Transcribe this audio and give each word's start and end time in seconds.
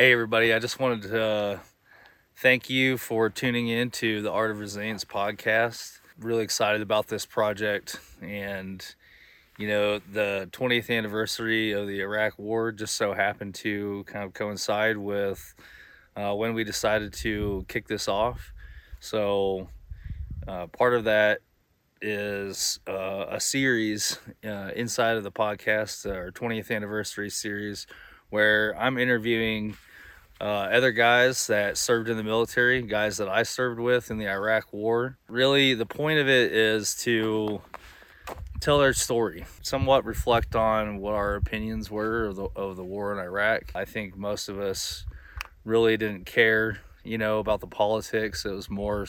Hey, 0.00 0.12
everybody. 0.12 0.54
I 0.54 0.60
just 0.60 0.78
wanted 0.78 1.02
to 1.10 1.20
uh, 1.20 1.58
thank 2.36 2.70
you 2.70 2.98
for 2.98 3.28
tuning 3.28 3.66
in 3.66 3.90
to 3.90 4.22
the 4.22 4.30
Art 4.30 4.52
of 4.52 4.60
Resilience 4.60 5.04
podcast. 5.04 5.98
Really 6.20 6.44
excited 6.44 6.82
about 6.82 7.08
this 7.08 7.26
project. 7.26 7.98
And, 8.22 8.94
you 9.58 9.66
know, 9.66 9.98
the 9.98 10.48
20th 10.52 10.88
anniversary 10.88 11.72
of 11.72 11.88
the 11.88 12.00
Iraq 12.00 12.38
War 12.38 12.70
just 12.70 12.94
so 12.94 13.12
happened 13.12 13.56
to 13.56 14.04
kind 14.06 14.24
of 14.24 14.34
coincide 14.34 14.98
with 14.98 15.52
uh, 16.14 16.32
when 16.32 16.54
we 16.54 16.62
decided 16.62 17.12
to 17.14 17.64
kick 17.66 17.88
this 17.88 18.06
off. 18.06 18.52
So, 19.00 19.68
uh, 20.46 20.68
part 20.68 20.94
of 20.94 21.02
that 21.06 21.40
is 22.00 22.78
uh, 22.86 23.24
a 23.30 23.40
series 23.40 24.20
uh, 24.44 24.70
inside 24.76 25.16
of 25.16 25.24
the 25.24 25.32
podcast, 25.32 26.06
our 26.08 26.30
20th 26.30 26.70
anniversary 26.70 27.30
series, 27.30 27.88
where 28.30 28.76
I'm 28.78 28.96
interviewing 28.96 29.76
uh, 30.40 30.44
other 30.44 30.92
guys 30.92 31.46
that 31.48 31.76
served 31.76 32.08
in 32.08 32.16
the 32.16 32.22
military, 32.22 32.82
guys 32.82 33.16
that 33.16 33.28
I 33.28 33.42
served 33.42 33.80
with 33.80 34.10
in 34.10 34.18
the 34.18 34.28
Iraq 34.28 34.72
War. 34.72 35.18
Really, 35.28 35.74
the 35.74 35.86
point 35.86 36.20
of 36.20 36.28
it 36.28 36.52
is 36.52 36.94
to 37.02 37.60
tell 38.60 38.78
their 38.78 38.92
story, 38.92 39.44
somewhat 39.62 40.04
reflect 40.04 40.54
on 40.54 40.98
what 40.98 41.14
our 41.14 41.36
opinions 41.36 41.90
were 41.90 42.26
of 42.26 42.36
the, 42.36 42.48
of 42.56 42.76
the 42.76 42.84
war 42.84 43.12
in 43.12 43.18
Iraq. 43.18 43.72
I 43.74 43.84
think 43.84 44.16
most 44.16 44.48
of 44.48 44.58
us 44.58 45.06
really 45.64 45.96
didn't 45.96 46.26
care, 46.26 46.80
you 47.04 47.18
know, 47.18 47.38
about 47.38 47.60
the 47.60 47.66
politics. 47.66 48.44
It 48.44 48.52
was 48.52 48.70
more 48.70 49.06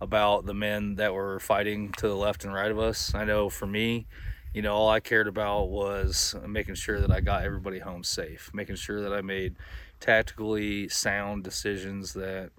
about 0.00 0.46
the 0.46 0.54
men 0.54 0.96
that 0.96 1.14
were 1.14 1.38
fighting 1.40 1.92
to 1.98 2.08
the 2.08 2.16
left 2.16 2.44
and 2.44 2.52
right 2.54 2.70
of 2.70 2.78
us. 2.78 3.14
I 3.14 3.24
know 3.24 3.48
for 3.48 3.66
me, 3.66 4.06
you 4.54 4.62
know, 4.62 4.74
all 4.74 4.88
I 4.88 4.98
cared 4.98 5.28
about 5.28 5.68
was 5.68 6.34
making 6.46 6.74
sure 6.74 7.00
that 7.00 7.10
I 7.10 7.20
got 7.20 7.44
everybody 7.44 7.78
home 7.78 8.02
safe, 8.02 8.50
making 8.52 8.76
sure 8.76 9.02
that 9.02 9.12
I 9.12 9.20
made 9.20 9.56
tactically 10.00 10.88
sound 10.88 11.44
decisions 11.44 12.14
that 12.14 12.50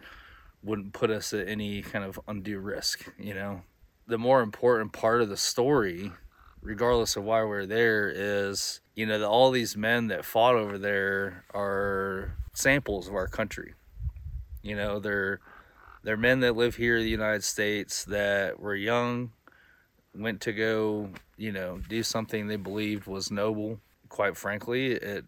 wouldn't 0.64 0.94
put 0.94 1.10
us 1.10 1.34
at 1.34 1.48
any 1.48 1.82
kind 1.82 2.06
of 2.06 2.20
undue 2.28 2.60
risk, 2.60 3.12
you 3.18 3.34
know. 3.34 3.64
The 4.08 4.18
more 4.18 4.42
important 4.42 4.94
part 4.94 5.22
of 5.22 5.30
the 5.30 5.38
story, 5.38 6.12
regardless 6.62 7.16
of 7.16 7.24
why 7.24 7.44
we're 7.44 7.66
there, 7.66 8.12
is, 8.14 8.82
you 8.96 9.06
know, 9.06 9.20
that 9.20 9.28
all 9.28 9.52
these 9.52 9.76
men 9.76 10.08
that 10.08 10.26
fought 10.26 10.56
over 10.56 10.78
there 10.78 11.46
are 11.54 12.36
samples 12.54 13.08
of 13.08 13.16
our 13.16 13.28
country. 13.28 13.74
You 14.62 14.76
know, 14.76 15.00
they're 15.00 15.40
they're 16.04 16.18
men 16.18 16.40
that 16.42 16.56
live 16.56 16.76
here 16.76 16.98
in 16.98 17.04
the 17.04 17.10
United 17.10 17.44
States 17.44 18.06
that 18.06 18.60
were 18.60 18.76
young, 18.76 19.32
went 20.16 20.42
to 20.42 20.54
go, 20.54 21.10
you 21.38 21.52
know, 21.52 21.80
do 21.90 22.04
something 22.04 22.48
they 22.48 22.56
believed 22.56 23.08
was 23.08 23.32
noble. 23.32 23.80
Quite 24.10 24.36
frankly, 24.36 24.92
it 24.92 25.26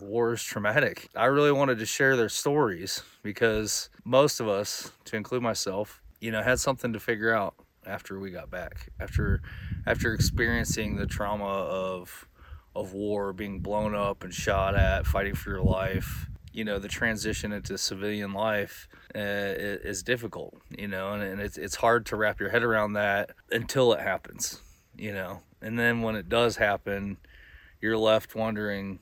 war 0.00 0.32
is 0.32 0.42
traumatic. 0.42 1.08
I 1.14 1.26
really 1.26 1.52
wanted 1.52 1.78
to 1.78 1.86
share 1.86 2.16
their 2.16 2.28
stories 2.28 3.02
because 3.22 3.90
most 4.04 4.40
of 4.40 4.48
us, 4.48 4.92
to 5.06 5.16
include 5.16 5.42
myself, 5.42 6.02
you 6.20 6.30
know, 6.30 6.42
had 6.42 6.60
something 6.60 6.92
to 6.92 7.00
figure 7.00 7.32
out 7.32 7.54
after 7.86 8.18
we 8.18 8.30
got 8.30 8.50
back. 8.50 8.88
After 9.00 9.42
after 9.86 10.14
experiencing 10.14 10.96
the 10.96 11.06
trauma 11.06 11.44
of 11.44 12.26
of 12.74 12.92
war, 12.92 13.32
being 13.32 13.60
blown 13.60 13.94
up 13.94 14.24
and 14.24 14.34
shot 14.34 14.74
at, 14.74 15.06
fighting 15.06 15.34
for 15.34 15.50
your 15.50 15.62
life, 15.62 16.26
you 16.52 16.64
know, 16.64 16.78
the 16.78 16.88
transition 16.88 17.52
into 17.52 17.76
civilian 17.78 18.32
life 18.32 18.88
uh, 19.14 19.18
is 19.18 20.02
difficult, 20.02 20.60
you 20.76 20.88
know, 20.88 21.12
and, 21.12 21.22
and 21.22 21.40
it's 21.40 21.56
it's 21.56 21.76
hard 21.76 22.06
to 22.06 22.16
wrap 22.16 22.40
your 22.40 22.50
head 22.50 22.62
around 22.62 22.94
that 22.94 23.30
until 23.50 23.92
it 23.92 24.00
happens, 24.00 24.60
you 24.96 25.12
know. 25.12 25.40
And 25.60 25.78
then 25.78 26.02
when 26.02 26.14
it 26.14 26.28
does 26.28 26.56
happen, 26.56 27.16
you're 27.80 27.98
left 27.98 28.34
wondering 28.34 29.00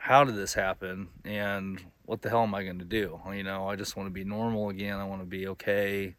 how 0.00 0.24
did 0.24 0.34
this 0.34 0.54
happen 0.54 1.08
and 1.26 1.78
what 2.06 2.22
the 2.22 2.30
hell 2.30 2.42
am 2.42 2.54
I 2.54 2.64
going 2.64 2.78
to 2.78 2.86
do? 2.86 3.20
You 3.32 3.42
know, 3.42 3.68
I 3.68 3.76
just 3.76 3.96
want 3.96 4.06
to 4.06 4.10
be 4.10 4.24
normal 4.24 4.70
again. 4.70 4.98
I 4.98 5.04
want 5.04 5.20
to 5.20 5.26
be 5.26 5.46
okay. 5.48 6.16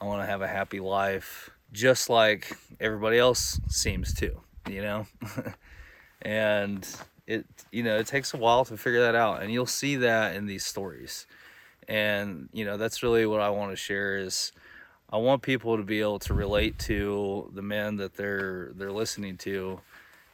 I 0.00 0.04
want 0.04 0.20
to 0.20 0.26
have 0.26 0.42
a 0.42 0.48
happy 0.48 0.80
life, 0.80 1.48
just 1.72 2.10
like 2.10 2.52
everybody 2.80 3.16
else 3.16 3.60
seems 3.68 4.12
to, 4.14 4.40
you 4.68 4.82
know? 4.82 5.06
and 6.22 6.86
it, 7.28 7.46
you 7.70 7.84
know, 7.84 7.96
it 7.98 8.08
takes 8.08 8.34
a 8.34 8.36
while 8.36 8.64
to 8.64 8.76
figure 8.76 9.00
that 9.02 9.14
out. 9.14 9.42
And 9.42 9.52
you'll 9.52 9.64
see 9.64 9.94
that 9.96 10.34
in 10.34 10.46
these 10.46 10.66
stories. 10.66 11.26
And, 11.88 12.48
you 12.52 12.64
know, 12.64 12.76
that's 12.76 13.02
really 13.04 13.26
what 13.26 13.40
I 13.40 13.50
want 13.50 13.70
to 13.70 13.76
share 13.76 14.18
is 14.18 14.50
I 15.08 15.18
want 15.18 15.42
people 15.42 15.76
to 15.76 15.84
be 15.84 16.00
able 16.00 16.18
to 16.18 16.34
relate 16.34 16.80
to 16.80 17.48
the 17.54 17.62
men 17.62 17.96
that 17.98 18.16
they're, 18.16 18.72
they're 18.74 18.92
listening 18.92 19.36
to 19.38 19.80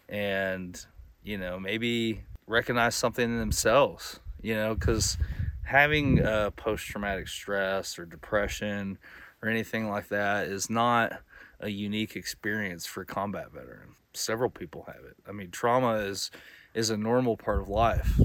and, 0.09 0.83
you 1.23 1.37
know, 1.37 1.61
maybe 1.61 2.23
recognize 2.51 2.95
something 2.95 3.25
in 3.25 3.39
themselves, 3.39 4.21
you 4.43 4.55
know, 4.55 4.75
because 4.75 5.17
having 5.63 6.21
uh, 6.21 6.51
post 6.51 6.85
traumatic 6.87 7.29
stress 7.29 7.99
or 7.99 8.05
depression 8.05 8.99
or 9.41 9.49
anything 9.49 9.89
like 9.89 10.09
that 10.09 10.49
is 10.49 10.69
not 10.69 11.21
a 11.61 11.69
unique 11.69 12.17
experience 12.17 12.87
for 12.87 13.05
combat 13.05 13.53
veteran. 13.53 13.95
Several 14.13 14.51
people 14.51 14.85
have 14.89 15.05
it. 15.05 15.17
I 15.29 15.33
mean, 15.33 15.51
trauma 15.51 15.95
is 15.95 16.31
is 16.75 16.91
a 16.91 16.97
normal 16.97 17.37
part 17.37 17.61
of 17.61 17.69
life 17.69 18.21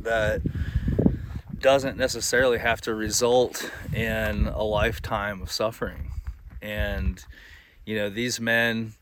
that 0.00 0.40
doesn't 1.58 1.96
necessarily 1.96 2.58
have 2.58 2.80
to 2.82 2.94
result 2.94 3.70
in 3.94 4.46
a 4.46 4.62
lifetime 4.62 5.42
of 5.42 5.50
suffering. 5.50 6.12
And 6.62 7.22
you 7.84 7.96
know, 7.96 8.08
these 8.08 8.40
men 8.40 8.94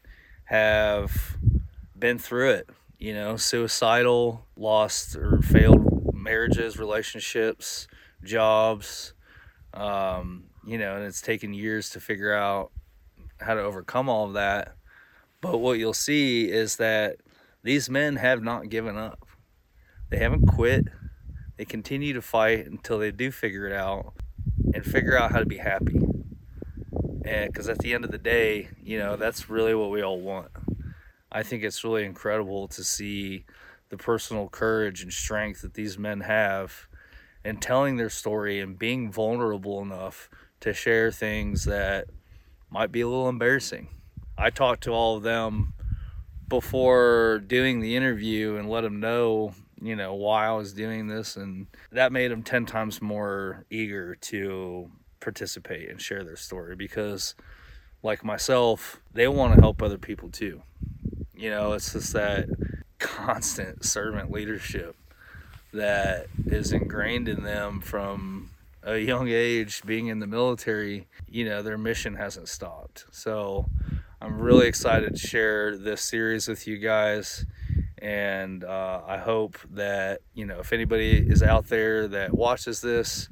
have 0.46 1.36
been 1.96 2.18
through 2.18 2.50
it 2.50 2.68
you 2.98 3.14
know, 3.14 3.36
suicidal, 3.36 4.46
lost 4.56 5.16
or 5.16 5.40
failed 5.42 6.14
marriages, 6.14 6.78
relationships, 6.78 7.86
jobs, 8.22 9.14
um, 9.74 10.44
you 10.66 10.78
know, 10.78 10.96
and 10.96 11.04
it's 11.04 11.20
taken 11.20 11.52
years 11.52 11.90
to 11.90 12.00
figure 12.00 12.32
out 12.32 12.70
how 13.40 13.54
to 13.54 13.60
overcome 13.60 14.08
all 14.08 14.26
of 14.26 14.34
that. 14.34 14.74
But 15.40 15.58
what 15.58 15.78
you'll 15.78 15.92
see 15.92 16.50
is 16.50 16.76
that 16.76 17.16
these 17.62 17.90
men 17.90 18.16
have 18.16 18.42
not 18.42 18.70
given 18.70 18.96
up. 18.96 19.26
They 20.08 20.18
haven't 20.18 20.46
quit. 20.46 20.86
They 21.56 21.64
continue 21.64 22.14
to 22.14 22.22
fight 22.22 22.66
until 22.66 22.98
they 22.98 23.10
do 23.10 23.30
figure 23.30 23.66
it 23.66 23.72
out 23.72 24.14
and 24.72 24.84
figure 24.84 25.18
out 25.18 25.32
how 25.32 25.38
to 25.38 25.46
be 25.46 25.58
happy. 25.58 25.98
And 27.24 27.52
because 27.52 27.68
at 27.68 27.78
the 27.78 27.94
end 27.94 28.04
of 28.04 28.10
the 28.10 28.18
day, 28.18 28.68
you 28.82 28.98
know, 28.98 29.16
that's 29.16 29.48
really 29.48 29.74
what 29.74 29.90
we 29.90 30.02
all 30.02 30.20
want. 30.20 30.48
I 31.34 31.42
think 31.42 31.64
it's 31.64 31.82
really 31.82 32.04
incredible 32.04 32.68
to 32.68 32.84
see 32.84 33.44
the 33.88 33.96
personal 33.96 34.48
courage 34.48 35.02
and 35.02 35.12
strength 35.12 35.62
that 35.62 35.74
these 35.74 35.98
men 35.98 36.20
have 36.20 36.86
in 37.44 37.56
telling 37.56 37.96
their 37.96 38.08
story 38.08 38.60
and 38.60 38.78
being 38.78 39.10
vulnerable 39.10 39.82
enough 39.82 40.30
to 40.60 40.72
share 40.72 41.10
things 41.10 41.64
that 41.64 42.06
might 42.70 42.92
be 42.92 43.00
a 43.00 43.08
little 43.08 43.28
embarrassing. 43.28 43.88
I 44.38 44.50
talked 44.50 44.84
to 44.84 44.92
all 44.92 45.16
of 45.16 45.24
them 45.24 45.74
before 46.46 47.42
doing 47.44 47.80
the 47.80 47.96
interview 47.96 48.54
and 48.54 48.70
let 48.70 48.82
them 48.82 49.00
know, 49.00 49.54
you 49.82 49.96
know, 49.96 50.14
why 50.14 50.46
I 50.46 50.52
was 50.52 50.72
doing 50.72 51.08
this 51.08 51.36
and 51.36 51.66
that 51.90 52.12
made 52.12 52.30
them 52.30 52.44
10 52.44 52.64
times 52.64 53.02
more 53.02 53.64
eager 53.70 54.14
to 54.14 54.88
participate 55.18 55.90
and 55.90 56.00
share 56.00 56.22
their 56.22 56.36
story 56.36 56.76
because 56.76 57.34
like 58.04 58.22
myself, 58.22 59.00
they 59.12 59.26
want 59.26 59.54
to 59.54 59.60
help 59.60 59.82
other 59.82 59.98
people 59.98 60.28
too. 60.28 60.62
You 61.36 61.50
know, 61.50 61.72
it's 61.72 61.92
just 61.92 62.12
that 62.12 62.48
constant 62.98 63.84
servant 63.84 64.30
leadership 64.30 64.96
that 65.72 66.26
is 66.46 66.72
ingrained 66.72 67.28
in 67.28 67.42
them 67.42 67.80
from 67.80 68.50
a 68.82 68.98
young 68.98 69.28
age 69.28 69.82
being 69.84 70.06
in 70.06 70.20
the 70.20 70.26
military 70.26 71.06
you 71.28 71.44
know 71.44 71.62
their 71.62 71.78
mission 71.78 72.14
hasn't 72.14 72.48
stopped. 72.48 73.06
So 73.10 73.66
i'm 74.24 74.40
really 74.40 74.66
excited 74.66 75.14
to 75.14 75.18
share 75.18 75.76
this 75.76 76.00
series 76.00 76.48
with 76.48 76.66
you 76.66 76.78
guys 76.78 77.44
and 77.98 78.64
uh, 78.64 79.02
i 79.06 79.18
hope 79.18 79.58
that 79.70 80.20
you 80.32 80.46
know 80.46 80.60
if 80.60 80.72
anybody 80.72 81.18
is 81.18 81.42
out 81.42 81.66
there 81.66 82.08
that 82.08 82.32
watches 82.32 82.80
this 82.80 83.28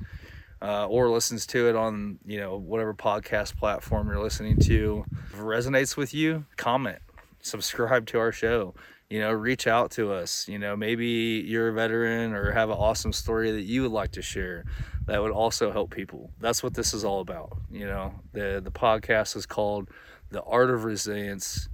uh, 0.60 0.86
or 0.86 1.08
listens 1.08 1.46
to 1.46 1.68
it 1.68 1.76
on 1.76 2.18
you 2.26 2.38
know 2.38 2.56
whatever 2.56 2.92
podcast 2.92 3.56
platform 3.56 4.08
you're 4.08 4.22
listening 4.22 4.58
to 4.58 5.04
resonates 5.34 5.96
with 5.96 6.12
you 6.12 6.44
comment 6.56 6.98
subscribe 7.42 8.06
to 8.06 8.18
our 8.18 8.32
show 8.32 8.74
you 9.10 9.20
know 9.20 9.30
reach 9.30 9.66
out 9.66 9.90
to 9.90 10.12
us 10.12 10.48
you 10.48 10.58
know 10.58 10.74
maybe 10.74 11.44
you're 11.46 11.68
a 11.68 11.72
veteran 11.72 12.32
or 12.32 12.52
have 12.52 12.70
an 12.70 12.76
awesome 12.76 13.12
story 13.12 13.50
that 13.50 13.62
you 13.62 13.82
would 13.82 13.92
like 13.92 14.12
to 14.12 14.22
share 14.22 14.64
that 15.06 15.20
would 15.20 15.32
also 15.32 15.72
help 15.72 15.90
people. 15.90 16.30
That's 16.40 16.62
what 16.62 16.74
this 16.74 16.94
is 16.94 17.04
all 17.04 17.20
about 17.20 17.56
you 17.70 17.86
know. 17.86 18.14
The 18.32 18.60
the 18.62 18.70
podcast 18.70 19.36
is 19.36 19.46
called 19.46 19.88
the 20.30 20.42
art 20.42 20.70
of 20.70 20.84
resilience 20.84 21.68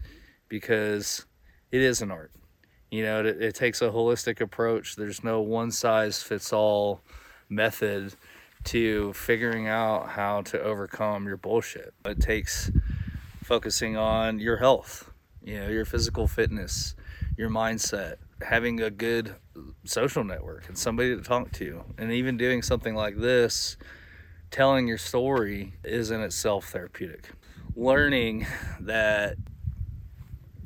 because 0.49 1.27
it 1.71 1.83
is 1.83 2.03
an 2.03 2.11
art. 2.11 2.33
You 2.91 3.03
know 3.05 3.21
it, 3.21 3.43
it 3.43 3.55
takes 3.55 3.83
a 3.83 3.91
holistic 3.91 4.41
approach. 4.41 4.97
There's 4.97 5.23
no 5.23 5.41
one 5.41 5.71
size 5.71 6.23
fits 6.23 6.53
all 6.53 7.03
method 7.49 8.15
to 8.65 9.13
figuring 9.13 9.69
out 9.69 10.11
how 10.11 10.43
to 10.43 10.61
overcome 10.61 11.27
your 11.27 11.37
bullshit. 11.37 11.95
It 12.05 12.21
takes 12.21 12.71
focusing 13.43 13.97
on 13.97 14.39
your 14.41 14.57
health 14.57 15.08
you 15.49 15.59
know, 15.59 15.69
your 15.69 15.87
physical 15.87 16.29
fitness, 16.29 16.95
your 17.39 17.49
mindset, 17.49 18.17
having 18.47 18.83
a 18.83 18.91
good 18.91 19.35
social 19.85 20.23
network 20.23 20.69
and 20.69 20.77
somebody 20.77 21.17
to 21.17 21.23
talk 21.23 21.51
to. 21.53 21.85
And 21.97 22.13
even 22.13 22.37
doing 22.37 22.61
something 22.61 22.95
like 22.95 23.17
this, 23.17 23.79
telling 24.51 24.87
your 24.87 24.99
story 24.99 25.73
is 25.83 26.11
in 26.11 26.21
itself 26.21 26.67
therapeutic. 26.67 27.31
Learning 27.75 28.47
that 28.81 29.37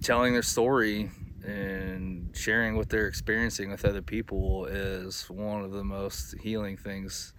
telling 0.03 0.33
their 0.33 0.43
story 0.43 1.13
and 1.47 2.31
sharing 2.35 2.77
what 2.77 2.89
they're 2.89 3.07
experiencing 3.07 3.71
with 3.71 3.85
other 3.85 4.03
people 4.03 4.67
is 4.67 5.31
one 5.31 5.63
of 5.63 5.71
the 5.71 5.85
most 5.85 6.35
healing 6.41 6.77
things 6.77 7.35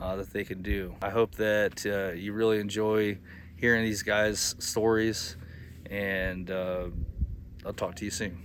uh, 0.00 0.16
that 0.16 0.32
they 0.32 0.42
can 0.42 0.62
do. 0.62 0.96
I 1.00 1.10
hope 1.10 1.36
that 1.36 1.86
uh, 1.86 2.12
you 2.16 2.32
really 2.32 2.58
enjoy 2.58 3.18
hearing 3.56 3.84
these 3.84 4.02
guys' 4.02 4.56
stories, 4.58 5.36
and 5.92 6.50
uh, 6.50 6.86
I'll 7.66 7.74
talk 7.74 7.94
to 7.96 8.04
you 8.06 8.10
soon. 8.10 8.38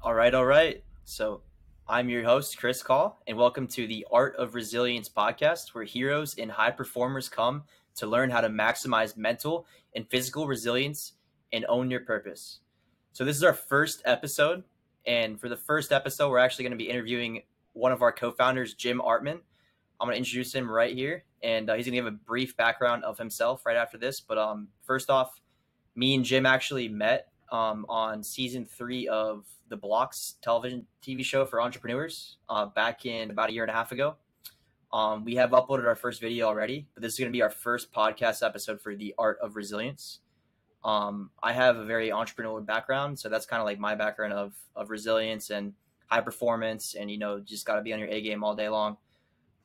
All 0.00 0.14
right, 0.14 0.32
all 0.32 0.46
right. 0.46 0.84
So 1.04 1.42
I'm 1.88 2.08
your 2.08 2.24
host, 2.24 2.58
Chris 2.58 2.82
Call, 2.82 3.22
and 3.28 3.38
welcome 3.38 3.68
to 3.68 3.86
the 3.86 4.04
Art 4.10 4.34
of 4.38 4.56
Resilience 4.56 5.08
podcast, 5.08 5.72
where 5.72 5.84
heroes 5.84 6.34
and 6.36 6.50
high 6.50 6.72
performers 6.72 7.28
come 7.28 7.62
to 7.94 8.08
learn 8.08 8.28
how 8.28 8.40
to 8.40 8.48
maximize 8.48 9.16
mental 9.16 9.66
and 9.94 10.10
physical 10.10 10.48
resilience 10.48 11.12
and 11.52 11.64
own 11.68 11.88
your 11.88 12.00
purpose. 12.00 12.58
So, 13.12 13.24
this 13.24 13.36
is 13.36 13.44
our 13.44 13.52
first 13.52 14.02
episode. 14.04 14.64
And 15.06 15.40
for 15.40 15.48
the 15.48 15.56
first 15.56 15.92
episode, 15.92 16.28
we're 16.28 16.40
actually 16.40 16.64
going 16.64 16.76
to 16.76 16.76
be 16.76 16.90
interviewing 16.90 17.42
one 17.72 17.92
of 17.92 18.02
our 18.02 18.10
co 18.10 18.32
founders, 18.32 18.74
Jim 18.74 19.00
Artman. 19.00 19.38
I'm 20.00 20.08
going 20.08 20.14
to 20.14 20.18
introduce 20.18 20.52
him 20.52 20.68
right 20.68 20.92
here, 20.92 21.22
and 21.40 21.70
uh, 21.70 21.74
he's 21.74 21.86
going 21.86 21.92
to 21.92 21.98
give 21.98 22.06
a 22.06 22.10
brief 22.10 22.56
background 22.56 23.04
of 23.04 23.16
himself 23.16 23.64
right 23.64 23.76
after 23.76 23.96
this. 23.96 24.18
But 24.18 24.38
um, 24.38 24.68
first 24.82 25.08
off, 25.08 25.40
me 25.94 26.16
and 26.16 26.24
Jim 26.24 26.46
actually 26.46 26.88
met 26.88 27.28
um, 27.50 27.86
on 27.88 28.22
season 28.22 28.64
three 28.64 29.08
of 29.08 29.44
the 29.68 29.76
Blocks 29.76 30.36
television 30.42 30.86
TV 31.02 31.24
show 31.24 31.44
for 31.44 31.60
entrepreneurs 31.60 32.38
uh, 32.48 32.66
back 32.66 33.06
in 33.06 33.30
about 33.30 33.50
a 33.50 33.52
year 33.52 33.64
and 33.64 33.70
a 33.70 33.74
half 33.74 33.92
ago. 33.92 34.16
Um, 34.92 35.24
we 35.24 35.34
have 35.36 35.50
uploaded 35.50 35.86
our 35.86 35.96
first 35.96 36.20
video 36.20 36.46
already, 36.46 36.86
but 36.94 37.02
this 37.02 37.14
is 37.14 37.18
going 37.18 37.30
to 37.30 37.36
be 37.36 37.42
our 37.42 37.50
first 37.50 37.92
podcast 37.92 38.46
episode 38.46 38.80
for 38.80 38.94
the 38.94 39.14
Art 39.18 39.38
of 39.42 39.56
Resilience. 39.56 40.20
Um, 40.84 41.30
I 41.42 41.52
have 41.52 41.76
a 41.76 41.84
very 41.84 42.10
entrepreneurial 42.10 42.64
background, 42.64 43.18
so 43.18 43.28
that's 43.28 43.44
kind 43.44 43.60
of 43.60 43.66
like 43.66 43.78
my 43.78 43.96
background 43.96 44.32
of 44.32 44.54
of 44.76 44.90
resilience 44.90 45.50
and 45.50 45.72
high 46.06 46.20
performance, 46.20 46.94
and 46.94 47.10
you 47.10 47.18
know, 47.18 47.40
just 47.40 47.66
got 47.66 47.74
to 47.74 47.82
be 47.82 47.92
on 47.92 47.98
your 47.98 48.08
A 48.08 48.20
game 48.20 48.44
all 48.44 48.54
day 48.54 48.68
long. 48.68 48.96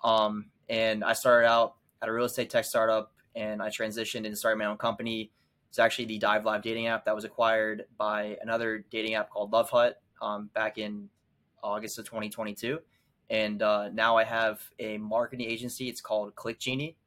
Um, 0.04 0.48
and 0.68 1.04
I 1.04 1.14
started 1.14 1.48
out 1.48 1.76
at 2.02 2.10
a 2.10 2.12
real 2.12 2.26
estate 2.26 2.50
tech 2.50 2.66
startup, 2.66 3.14
and 3.36 3.62
I 3.62 3.70
transitioned 3.70 4.26
and 4.26 4.36
started 4.36 4.58
my 4.58 4.66
own 4.66 4.78
company. 4.78 5.32
It's 5.72 5.80
actually 5.80 6.06
the 6.06 6.20
Dive 6.20 6.46
Live 6.46 6.62
dating 6.62 6.88
app 6.88 7.06
that 7.06 7.16
was 7.16 7.24
acquired 7.24 7.86
by 7.98 8.38
another 8.42 8.86
dating 8.92 9.16
app 9.16 9.30
called 9.30 9.52
Love 9.52 9.70
Hut 9.70 10.02
um, 10.22 10.50
back 10.54 10.78
in 10.78 11.10
August 11.64 11.98
of 11.98 12.06
2022. 12.06 12.80
And 13.30 13.62
uh, 13.62 13.90
now 13.90 14.18
I 14.18 14.26
have 14.26 14.62
a 14.78 14.98
marketing 14.98 15.50
agency. 15.50 15.88
It's 15.88 16.02
called 16.02 16.36
Click 16.36 16.60
Genie, 16.60 16.98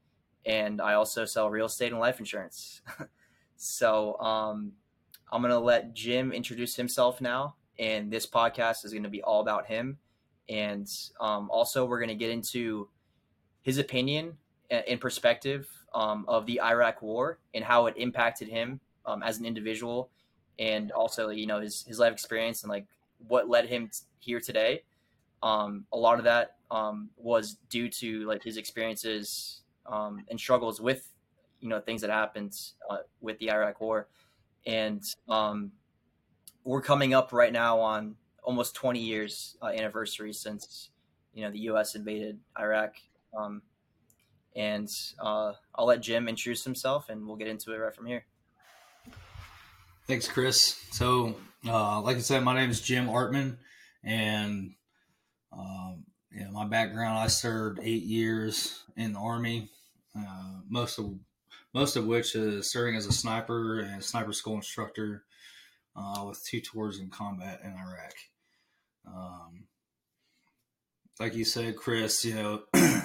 and 0.47 0.81
I 0.81 0.95
also 0.95 1.27
sell 1.27 1.51
real 1.51 1.67
estate 1.67 1.93
and 1.93 2.01
life 2.01 2.19
insurance. 2.19 2.83
So 3.57 4.19
um, 4.21 4.73
I'm 5.31 5.41
going 5.41 5.53
to 5.53 5.59
let 5.59 5.95
Jim 5.95 6.33
introduce 6.33 6.77
himself 6.77 7.21
now. 7.21 7.57
And 7.79 8.11
this 8.11 8.27
podcast 8.27 8.85
is 8.85 8.93
going 8.93 9.05
to 9.05 9.09
be 9.09 9.23
all 9.23 9.41
about 9.41 9.67
him. 9.67 9.99
And 10.49 10.89
um, 11.21 11.51
also, 11.51 11.85
we're 11.85 11.99
going 11.99 12.09
to 12.09 12.15
get 12.15 12.31
into 12.31 12.89
his 13.63 13.79
opinion 13.79 14.37
and 14.71 15.01
perspective 15.01 15.69
um, 15.95 16.25
of 16.29 16.45
the 16.47 16.61
Iraq 16.61 17.01
War 17.01 17.39
and 17.55 17.65
how 17.65 17.87
it 17.87 17.95
impacted 17.97 18.49
him 18.49 18.81
um, 19.07 19.23
as 19.23 19.39
an 19.39 19.47
individual, 19.47 20.11
and 20.59 20.93
also 20.93 21.31
you 21.31 21.47
know 21.47 21.61
his 21.61 21.85
his 21.87 21.99
life 21.99 22.13
experience 22.13 22.63
and 22.63 22.71
like 22.71 22.87
what 23.27 23.49
led 23.49 23.67
him 23.67 23.91
here 24.19 24.41
today. 24.41 24.83
Um, 25.43 25.87
a 25.93 25.97
lot 25.97 26.19
of 26.19 26.25
that 26.25 26.57
um, 26.71 27.11
was 27.17 27.57
due 27.71 27.89
to 27.89 28.27
like 28.27 28.43
his 28.43 28.57
experiences 28.57 29.61
um, 29.87 30.25
and 30.29 30.39
struggles 30.39 30.81
with 30.81 31.09
you 31.61 31.69
know 31.69 31.81
things 31.81 32.01
that 32.01 32.11
happened 32.11 32.59
uh, 32.91 32.99
with 33.21 33.39
the 33.39 33.51
Iraq 33.51 33.81
War, 33.81 34.09
and 34.67 35.03
um, 35.29 35.73
we're 36.65 36.83
coming 36.83 37.15
up 37.15 37.33
right 37.33 37.53
now 37.53 37.79
on 37.79 38.17
almost 38.43 38.75
20 38.75 39.01
years 39.01 39.57
uh, 39.63 39.67
anniversary 39.67 40.33
since 40.33 40.91
you 41.35 41.43
know 41.43 41.51
the 41.51 41.61
U.S. 41.61 41.95
invaded 41.95 42.39
Iraq. 42.59 42.95
Um, 43.37 43.63
and 44.55 44.89
uh, 45.21 45.53
I'll 45.75 45.87
let 45.87 46.01
Jim 46.01 46.29
introduce 46.29 46.65
himself, 46.65 47.09
and 47.09 47.27
we'll 47.27 47.37
get 47.37 47.49
into 47.49 47.73
it 47.73 47.77
right 47.77 47.95
from 47.95 48.07
here. 48.07 48.25
Thanks, 50.07 50.29
Chris. 50.29 50.81
So, 50.93 51.37
uh, 51.67 52.01
like 52.01 52.17
I 52.17 52.21
said, 52.21 52.43
my 52.45 52.55
name 52.55 52.71
is 52.71 52.81
Jim 52.81 53.09
Artman, 53.09 53.57
and 54.03 54.75
um, 55.53 56.05
know, 56.45 56.51
my 56.51 56.67
background, 56.67 57.19
I 57.19 57.29
served 57.29 57.81
eight 57.83 58.03
years 58.03 58.85
in 58.97 59.13
the 59.13 59.19
Army. 59.19 59.71
Uh, 60.17 60.61
most 60.69 60.99
of 60.99 61.15
most 61.73 61.97
of 61.97 62.07
which 62.07 62.37
is 62.37 62.71
serving 62.71 62.97
as 62.97 63.07
a 63.07 63.13
sniper 63.13 63.81
and 63.81 64.03
sniper 64.03 64.33
school 64.33 64.55
instructor 64.55 65.25
uh, 65.97 66.25
with 66.29 66.45
two 66.45 66.61
tours 66.61 67.01
in 67.01 67.11
combat 67.11 67.61
in 67.65 67.71
Iraq. 67.71 68.15
Um, 69.07 69.65
like 71.19 71.35
you 71.35 71.45
said, 71.45 71.77
Chris, 71.77 72.25
you 72.25 72.35
know, 72.35 72.63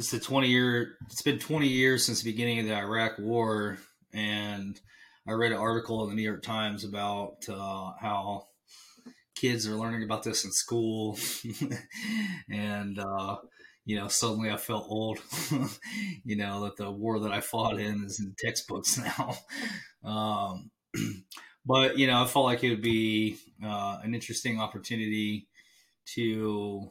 it's 0.00 0.10
the 0.10 0.18
20 0.18 0.48
year, 0.48 0.96
it's 1.10 1.20
been 1.20 1.38
20 1.38 1.68
years 1.68 2.06
since 2.06 2.22
the 2.22 2.32
beginning 2.32 2.58
of 2.58 2.64
the 2.64 2.74
Iraq 2.74 3.18
war. 3.18 3.76
And 4.14 4.80
I 5.28 5.32
read 5.32 5.52
an 5.52 5.58
article 5.58 6.02
in 6.02 6.08
the 6.08 6.16
New 6.16 6.22
York 6.22 6.42
Times 6.42 6.84
about 6.84 7.44
uh, 7.50 7.92
how 8.00 8.46
kids 9.36 9.68
are 9.68 9.76
learning 9.76 10.02
about 10.02 10.22
this 10.22 10.46
in 10.46 10.52
school. 10.52 11.18
and, 12.50 12.98
uh, 12.98 13.36
you 13.84 13.96
know, 13.96 14.08
suddenly 14.08 14.50
I 14.50 14.56
felt 14.56 14.86
old, 14.88 15.18
you 16.24 16.36
know, 16.36 16.64
that 16.64 16.78
the 16.78 16.90
war 16.90 17.20
that 17.20 17.32
I 17.32 17.42
fought 17.42 17.78
in 17.78 18.02
is 18.06 18.20
in 18.20 18.34
textbooks 18.38 18.98
now. 19.04 19.36
Um, 20.02 20.70
but, 21.66 21.98
you 21.98 22.06
know, 22.06 22.22
I 22.22 22.26
felt 22.26 22.46
like 22.46 22.64
it 22.64 22.70
would 22.70 22.80
be 22.80 23.36
uh, 23.62 23.98
an 24.02 24.14
interesting 24.14 24.62
opportunity 24.62 25.46
to, 26.14 26.90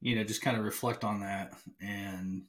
you 0.00 0.16
know, 0.16 0.24
just 0.24 0.42
kind 0.42 0.56
of 0.56 0.64
reflect 0.64 1.04
on 1.04 1.20
that 1.20 1.52
and, 1.80 2.44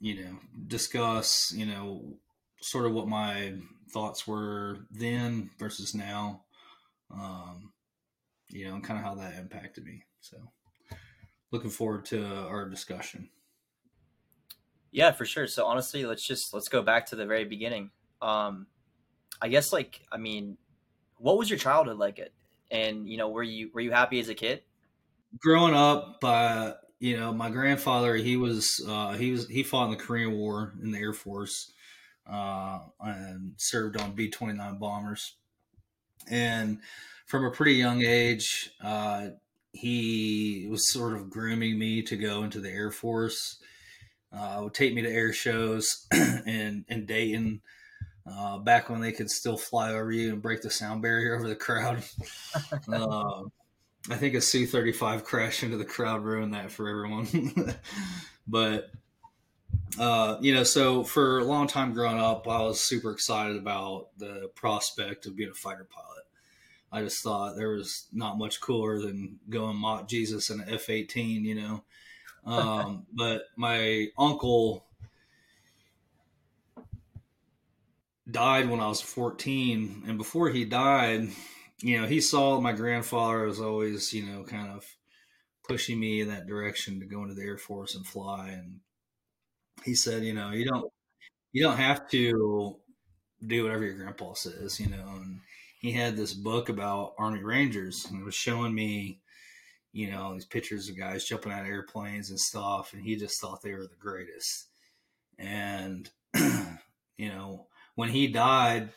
you 0.00 0.22
know, 0.22 0.38
discuss, 0.66 1.52
you 1.54 1.66
know, 1.66 2.14
sort 2.60 2.86
of 2.86 2.92
what 2.92 3.08
my 3.08 3.54
thoughts 3.90 4.26
were 4.26 4.86
then 4.90 5.50
versus 5.58 5.94
now, 5.94 6.42
um, 7.12 7.72
you 8.48 8.66
know, 8.66 8.74
and 8.74 8.84
kind 8.84 8.98
of 8.98 9.04
how 9.04 9.14
that 9.14 9.34
impacted 9.34 9.84
me. 9.84 10.02
So 10.20 10.36
looking 11.50 11.70
forward 11.70 12.04
to 12.06 12.24
our 12.24 12.68
discussion. 12.68 13.30
Yeah, 14.90 15.12
for 15.12 15.24
sure. 15.24 15.46
So 15.46 15.66
honestly, 15.66 16.06
let's 16.06 16.26
just 16.26 16.54
let's 16.54 16.68
go 16.68 16.82
back 16.82 17.06
to 17.06 17.16
the 17.16 17.26
very 17.26 17.44
beginning. 17.44 17.90
Um, 18.22 18.66
I 19.40 19.48
guess 19.48 19.72
like 19.72 20.00
I 20.10 20.16
mean, 20.16 20.56
what 21.18 21.36
was 21.36 21.50
your 21.50 21.58
childhood 21.58 21.98
like? 21.98 22.18
It 22.18 22.32
and 22.70 23.08
you 23.08 23.18
know, 23.18 23.28
were 23.28 23.42
you 23.42 23.70
were 23.72 23.80
you 23.80 23.92
happy 23.92 24.18
as 24.20 24.28
a 24.28 24.34
kid? 24.34 24.62
Growing 25.38 25.74
up, 25.74 26.18
uh, 26.22 26.72
you 27.00 27.16
know, 27.16 27.32
my 27.32 27.50
grandfather 27.50 28.16
he 28.16 28.36
was 28.36 28.84
uh, 28.88 29.12
he 29.14 29.30
was 29.30 29.46
he 29.48 29.62
fought 29.62 29.84
in 29.84 29.90
the 29.90 29.96
Korean 29.96 30.32
War 30.32 30.74
in 30.82 30.90
the 30.90 30.98
Air 30.98 31.12
Force 31.12 31.72
uh, 32.26 32.80
and 33.00 33.52
served 33.56 34.00
on 34.00 34.12
B 34.12 34.30
twenty 34.30 34.54
nine 34.54 34.78
bombers, 34.78 35.36
and 36.30 36.80
from 37.26 37.44
a 37.44 37.50
pretty 37.50 37.74
young 37.74 38.02
age, 38.02 38.70
uh, 38.82 39.28
he 39.72 40.66
was 40.70 40.92
sort 40.92 41.14
of 41.14 41.30
grooming 41.30 41.78
me 41.78 42.02
to 42.02 42.16
go 42.16 42.42
into 42.42 42.60
the 42.60 42.70
Air 42.70 42.90
Force. 42.90 43.58
Uh, 44.32 44.60
would 44.62 44.74
take 44.74 44.92
me 44.92 45.00
to 45.00 45.10
air 45.10 45.32
shows 45.32 46.06
in 46.46 46.84
in 46.88 47.06
Dayton, 47.06 47.62
uh, 48.26 48.58
back 48.58 48.90
when 48.90 49.00
they 49.00 49.12
could 49.12 49.30
still 49.30 49.56
fly 49.56 49.92
over 49.92 50.10
you 50.10 50.32
and 50.32 50.42
break 50.42 50.62
the 50.62 50.70
sound 50.70 51.00
barrier 51.00 51.34
over 51.34 51.48
the 51.48 51.56
crowd. 51.56 52.02
uh, 52.92 53.42
I 54.10 54.16
think 54.16 54.34
a 54.34 54.40
C 54.40 54.66
thirty 54.66 54.92
five 54.92 55.24
crash 55.24 55.62
into 55.62 55.76
the 55.76 55.84
crowd 55.84 56.24
ruined 56.24 56.54
that 56.54 56.70
for 56.70 56.88
everyone. 56.88 57.74
but 58.46 58.90
uh, 59.98 60.38
you 60.40 60.54
know, 60.54 60.64
so 60.64 61.04
for 61.04 61.38
a 61.38 61.44
long 61.44 61.66
time 61.66 61.92
growing 61.92 62.18
up, 62.18 62.48
I 62.48 62.62
was 62.62 62.80
super 62.80 63.10
excited 63.12 63.56
about 63.56 64.08
the 64.16 64.50
prospect 64.54 65.26
of 65.26 65.36
being 65.36 65.50
a 65.50 65.54
fighter 65.54 65.86
pilot. 65.88 66.24
I 66.90 67.02
just 67.02 67.22
thought 67.22 67.56
there 67.56 67.70
was 67.70 68.06
not 68.12 68.38
much 68.38 68.60
cooler 68.60 68.98
than 68.98 69.38
going 69.48 69.76
Mach 69.76 70.08
Jesus 70.08 70.50
in 70.50 70.60
an 70.60 70.68
F 70.70 70.88
eighteen, 70.88 71.44
you 71.44 71.54
know. 71.54 71.84
Um, 72.46 73.06
but 73.12 73.42
my 73.56 74.06
uncle 74.16 74.86
died 78.30 78.68
when 78.68 78.80
I 78.80 78.88
was 78.88 79.00
14, 79.00 80.04
and 80.06 80.18
before 80.18 80.50
he 80.50 80.64
died, 80.64 81.28
you 81.80 82.00
know, 82.00 82.06
he 82.06 82.20
saw 82.20 82.60
my 82.60 82.72
grandfather 82.72 83.44
was 83.44 83.60
always, 83.60 84.12
you 84.12 84.26
know, 84.26 84.42
kind 84.44 84.70
of 84.70 84.84
pushing 85.68 86.00
me 86.00 86.20
in 86.20 86.28
that 86.28 86.46
direction 86.46 86.98
to 86.98 87.06
go 87.06 87.22
into 87.22 87.34
the 87.34 87.42
Air 87.42 87.58
Force 87.58 87.94
and 87.94 88.06
fly. 88.06 88.48
And 88.48 88.80
he 89.84 89.94
said, 89.94 90.24
you 90.24 90.34
know, 90.34 90.50
you 90.50 90.64
don't 90.64 90.90
you 91.52 91.62
don't 91.62 91.76
have 91.76 92.08
to 92.10 92.76
do 93.46 93.62
whatever 93.62 93.84
your 93.84 93.94
grandpa 93.94 94.34
says, 94.34 94.80
you 94.80 94.88
know. 94.88 95.06
And 95.16 95.40
he 95.80 95.92
had 95.92 96.16
this 96.16 96.34
book 96.34 96.68
about 96.68 97.14
Army 97.18 97.42
Rangers 97.42 98.06
and 98.10 98.20
it 98.20 98.24
was 98.24 98.34
showing 98.34 98.74
me, 98.74 99.20
you 99.92 100.10
know, 100.10 100.34
these 100.34 100.44
pictures 100.44 100.88
of 100.88 100.98
guys 100.98 101.24
jumping 101.24 101.52
out 101.52 101.62
of 101.62 101.68
airplanes 101.68 102.30
and 102.30 102.40
stuff, 102.40 102.92
and 102.92 103.02
he 103.02 103.16
just 103.16 103.40
thought 103.40 103.62
they 103.62 103.72
were 103.72 103.86
the 103.86 103.96
greatest. 104.00 104.66
And 105.38 106.10
you 107.16 107.28
know, 107.28 107.68
when 107.94 108.08
he 108.08 108.26
died, 108.26 108.90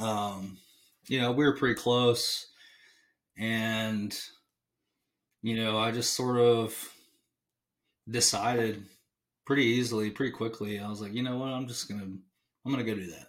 um, 0.00 0.58
you 1.08 1.20
know, 1.20 1.32
we 1.32 1.44
were 1.44 1.56
pretty 1.56 1.74
close, 1.74 2.46
and 3.36 4.18
you 5.42 5.56
know, 5.56 5.78
I 5.78 5.90
just 5.90 6.14
sort 6.14 6.38
of 6.38 6.76
decided 8.08 8.84
pretty 9.46 9.64
easily, 9.64 10.10
pretty 10.10 10.32
quickly. 10.32 10.78
I 10.78 10.88
was 10.88 11.00
like, 11.00 11.14
you 11.14 11.22
know 11.22 11.38
what, 11.38 11.48
I'm 11.48 11.66
just 11.66 11.88
gonna, 11.88 12.02
I'm 12.04 12.70
gonna 12.70 12.84
go 12.84 12.94
do 12.94 13.10
that. 13.10 13.28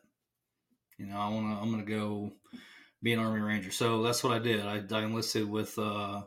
You 0.98 1.06
know, 1.06 1.18
I 1.18 1.30
wanna, 1.30 1.62
I'm 1.62 1.72
gonna 1.72 1.84
go 1.84 2.34
be 3.02 3.14
an 3.14 3.20
Army 3.20 3.40
Ranger. 3.40 3.72
So 3.72 4.04
that's 4.04 4.24
what 4.24 4.34
I 4.34 4.40
did. 4.40 4.62
I, 4.66 4.84
I 4.92 5.04
enlisted 5.04 5.50
with 5.50 5.78
uh, 5.78 6.24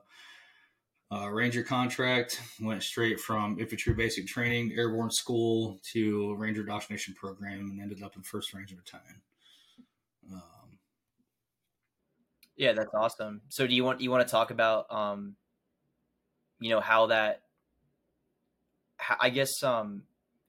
a 1.11 1.31
Ranger 1.31 1.63
contract, 1.63 2.41
went 2.61 2.83
straight 2.83 3.21
from 3.21 3.59
infantry 3.61 3.93
basic 3.93 4.27
training, 4.27 4.73
airborne 4.77 5.11
school 5.11 5.79
to 5.93 6.35
Ranger 6.37 6.63
indoctrination 6.63 7.15
program, 7.15 7.71
and 7.71 7.81
ended 7.81 8.03
up 8.03 8.17
in 8.17 8.23
First 8.23 8.55
Ranger 8.55 8.77
Battalion. 8.77 9.21
Um, 10.33 10.62
yeah, 12.57 12.73
that's 12.73 12.95
awesome. 12.95 13.43
So 13.49 13.67
do 13.67 13.75
you 13.75 13.85
want 13.85 14.01
you 14.01 14.11
want 14.11 14.27
to 14.27 14.31
talk 14.31 14.51
about 14.51 14.87
um, 14.91 15.37
you 16.61 16.71
know 16.71 16.81
how 16.81 17.07
that 17.07 17.43
I 19.21 19.31
guess 19.31 19.63
um 19.63 20.05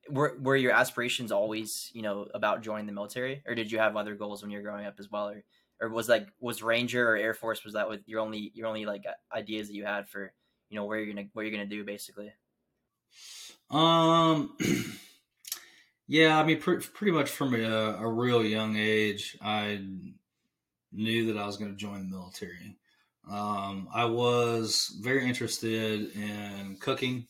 were 0.10 0.38
were 0.39 0.55
your 0.55 0.74
aspirations 0.74 1.31
always, 1.31 1.91
you 1.93 2.01
know, 2.01 2.27
about 2.33 2.62
joining 2.62 2.86
the 2.86 2.91
military 2.91 3.41
or 3.48 3.55
did 3.55 3.72
you 3.72 3.79
have 3.79 3.95
other 3.95 4.15
goals 4.15 4.41
when 4.41 4.51
you 4.51 4.57
were 4.57 4.63
growing 4.63 4.86
up 4.86 4.95
as 5.00 5.10
well 5.10 5.29
or 5.29 5.43
or 5.81 5.89
was 5.89 6.10
like 6.10 6.27
was 6.39 6.62
Ranger 6.62 7.10
or 7.10 7.15
Air 7.15 7.33
Force 7.33 7.63
was 7.63 7.74
that 7.74 7.89
with 7.89 8.01
your 8.05 8.19
only 8.19 8.51
your 8.53 8.67
only 8.67 8.86
like 8.86 9.05
ideas 9.33 9.67
that 9.67 9.75
you 9.75 9.86
had 9.86 10.07
for, 10.07 10.33
you 10.69 10.77
know, 10.77 10.86
where 10.86 10.98
you're 10.98 11.13
going 11.13 11.25
to 11.25 11.31
what 11.33 11.43
you're 11.43 11.55
going 11.55 11.67
to 11.67 11.75
do 11.75 11.83
basically? 11.83 12.31
Um 13.69 14.55
yeah, 16.07 16.38
I 16.38 16.43
mean 16.43 16.60
pre- 16.60 16.79
pretty 16.79 17.12
much 17.12 17.29
from 17.29 17.55
a, 17.55 17.98
a 18.00 18.07
real 18.07 18.43
young 18.45 18.75
age 18.75 19.38
I 19.41 19.81
knew 20.93 21.31
that 21.31 21.39
I 21.39 21.45
was 21.45 21.57
going 21.57 21.71
to 21.71 21.77
join 21.77 22.00
the 22.00 22.15
military. 22.15 22.77
Um, 23.29 23.88
I 23.93 24.05
was 24.05 24.97
very 25.01 25.27
interested 25.27 26.12
in 26.15 26.77
cooking. 26.79 27.27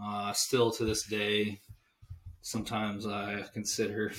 Uh, 0.00 0.32
still 0.32 0.70
to 0.72 0.84
this 0.84 1.04
day, 1.04 1.60
sometimes 2.40 3.06
I 3.06 3.44
consider, 3.52 4.12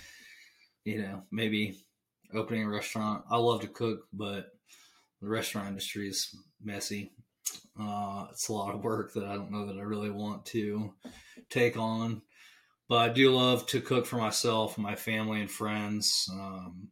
you 0.84 1.02
know, 1.02 1.22
maybe 1.30 1.76
opening 2.34 2.64
a 2.64 2.68
restaurant. 2.68 3.24
I 3.30 3.36
love 3.36 3.62
to 3.62 3.68
cook, 3.68 4.06
but 4.12 4.52
the 5.20 5.28
restaurant 5.28 5.68
industry 5.68 6.08
is 6.08 6.34
messy. 6.62 7.12
Uh, 7.80 8.26
it's 8.30 8.48
a 8.48 8.52
lot 8.52 8.74
of 8.74 8.84
work 8.84 9.12
that 9.14 9.24
I 9.24 9.34
don't 9.34 9.50
know 9.50 9.66
that 9.66 9.78
I 9.78 9.82
really 9.82 10.10
want 10.10 10.44
to 10.46 10.92
take 11.48 11.76
on. 11.76 12.22
But 12.88 13.10
I 13.10 13.12
do 13.12 13.30
love 13.30 13.66
to 13.68 13.80
cook 13.80 14.04
for 14.04 14.16
myself, 14.16 14.76
my 14.76 14.96
family, 14.96 15.40
and 15.40 15.50
friends. 15.50 16.28
Um, 16.32 16.88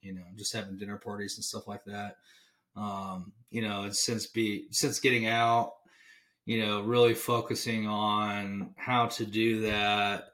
you 0.00 0.14
know, 0.14 0.22
just 0.36 0.52
having 0.52 0.76
dinner 0.76 0.98
parties 0.98 1.36
and 1.36 1.44
stuff 1.44 1.66
like 1.66 1.84
that. 1.84 2.16
Um, 2.76 3.32
you 3.50 3.62
know, 3.62 3.82
and 3.82 3.96
since 3.96 4.26
be 4.26 4.66
since 4.70 5.00
getting 5.00 5.26
out, 5.26 5.72
you 6.44 6.64
know, 6.64 6.82
really 6.82 7.14
focusing 7.14 7.86
on 7.86 8.74
how 8.76 9.06
to 9.06 9.24
do 9.26 9.62
that 9.62 10.24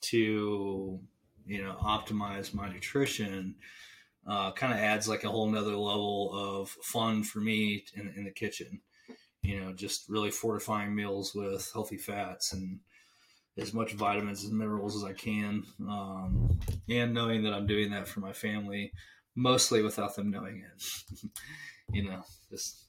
to, 0.00 1.00
you 1.46 1.62
know, 1.62 1.76
optimize 1.82 2.54
my 2.54 2.68
nutrition, 2.72 3.54
uh, 4.26 4.52
kind 4.52 4.72
of 4.72 4.78
adds 4.78 5.08
like 5.08 5.24
a 5.24 5.28
whole 5.28 5.48
nother 5.48 5.76
level 5.76 6.30
of 6.32 6.70
fun 6.70 7.22
for 7.22 7.40
me 7.40 7.84
in, 7.94 8.12
in 8.16 8.24
the 8.24 8.30
kitchen. 8.30 8.80
You 9.42 9.60
know, 9.60 9.72
just 9.72 10.08
really 10.08 10.30
fortifying 10.30 10.94
meals 10.94 11.34
with 11.34 11.70
healthy 11.72 11.96
fats 11.96 12.52
and 12.52 12.80
as 13.58 13.74
much 13.74 13.92
vitamins 13.94 14.44
and 14.44 14.56
minerals 14.56 14.96
as 14.96 15.04
I 15.04 15.12
can, 15.12 15.64
um, 15.88 16.58
and 16.88 17.12
knowing 17.12 17.42
that 17.42 17.52
I'm 17.52 17.66
doing 17.66 17.90
that 17.90 18.06
for 18.06 18.20
my 18.20 18.32
family, 18.32 18.92
mostly 19.34 19.82
without 19.82 20.14
them 20.14 20.30
knowing 20.30 20.64
it. 20.64 21.30
you 21.92 22.08
know, 22.08 22.22
just 22.50 22.86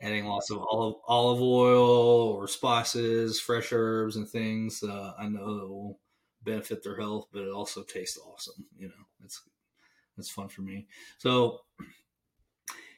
adding 0.00 0.24
lots 0.26 0.50
of 0.50 0.58
olive 0.58 0.96
olive 1.06 1.42
oil 1.42 2.30
or 2.36 2.48
spices, 2.48 3.38
fresh 3.40 3.72
herbs, 3.72 4.16
and 4.16 4.28
things. 4.28 4.82
Uh, 4.82 5.12
I 5.18 5.28
know 5.28 5.58
that 5.58 5.68
will 5.68 5.98
benefit 6.42 6.82
their 6.82 6.98
health, 6.98 7.28
but 7.32 7.42
it 7.42 7.52
also 7.52 7.82
tastes 7.82 8.18
awesome. 8.18 8.66
You 8.78 8.88
know, 8.88 9.04
it's 9.24 9.42
it's 10.18 10.30
fun 10.30 10.48
for 10.48 10.62
me. 10.62 10.86
So. 11.18 11.60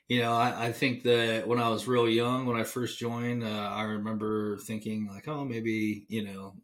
You 0.07 0.21
know, 0.21 0.35
I, 0.35 0.67
I 0.67 0.73
think 0.73 1.03
that 1.05 1.49
when 1.49 1.59
I 1.59 1.71
was 1.71 1.89
real 1.89 2.07
young, 2.07 2.45
when 2.45 2.61
I 2.61 2.65
first 2.65 2.99
joined, 2.99 3.43
uh, 3.43 3.71
I 3.73 3.85
remember 3.85 4.59
thinking 4.59 5.09
like, 5.09 5.27
oh, 5.29 5.47
maybe 5.47 6.05
you 6.11 6.23
know, 6.23 6.57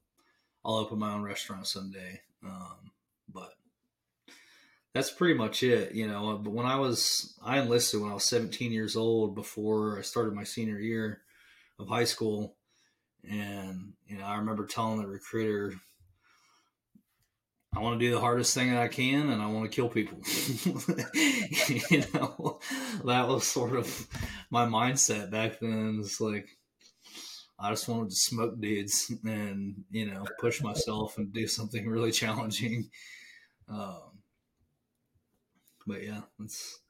I'll 0.64 0.76
open 0.76 0.98
my 0.98 1.12
own 1.12 1.22
restaurant 1.22 1.66
someday. 1.66 2.20
Um, 2.44 2.92
but 3.32 3.54
that's 4.94 5.10
pretty 5.10 5.34
much 5.34 5.62
it, 5.62 5.94
you 5.94 6.06
know. 6.06 6.38
But 6.42 6.52
when 6.52 6.66
I 6.66 6.76
was, 6.76 7.38
I 7.42 7.58
enlisted 7.58 8.00
when 8.00 8.10
I 8.10 8.14
was 8.14 8.24
17 8.24 8.72
years 8.72 8.96
old 8.96 9.34
before 9.34 9.98
I 9.98 10.02
started 10.02 10.34
my 10.34 10.44
senior 10.44 10.78
year 10.78 11.20
of 11.78 11.88
high 11.88 12.04
school. 12.04 12.56
And, 13.28 13.92
you 14.06 14.18
know, 14.18 14.24
I 14.24 14.38
remember 14.38 14.66
telling 14.66 15.00
the 15.00 15.06
recruiter, 15.06 15.74
I 17.74 17.78
want 17.78 18.00
to 18.00 18.06
do 18.06 18.12
the 18.12 18.20
hardest 18.20 18.54
thing 18.54 18.70
that 18.70 18.82
I 18.82 18.88
can 18.88 19.30
and 19.30 19.40
I 19.40 19.46
want 19.46 19.70
to 19.70 19.74
kill 19.74 19.88
people. 19.88 20.18
you 21.14 22.02
know, 22.12 22.58
that 23.04 23.28
was 23.28 23.46
sort 23.46 23.76
of 23.76 24.08
my 24.50 24.66
mindset 24.66 25.30
back 25.30 25.60
then. 25.60 25.98
It's 26.00 26.20
like, 26.20 26.48
I 27.60 27.70
just 27.70 27.88
wanted 27.88 28.10
to 28.10 28.16
smoke 28.16 28.58
dudes 28.58 29.12
and 29.24 29.84
you 29.90 30.06
know 30.06 30.24
push 30.38 30.62
myself 30.62 31.18
and 31.18 31.32
do 31.32 31.46
something 31.46 31.86
really 31.86 32.12
challenging. 32.12 32.90
Um, 33.68 34.18
but 35.86 36.02
yeah, 36.02 36.22
that's 36.38 36.80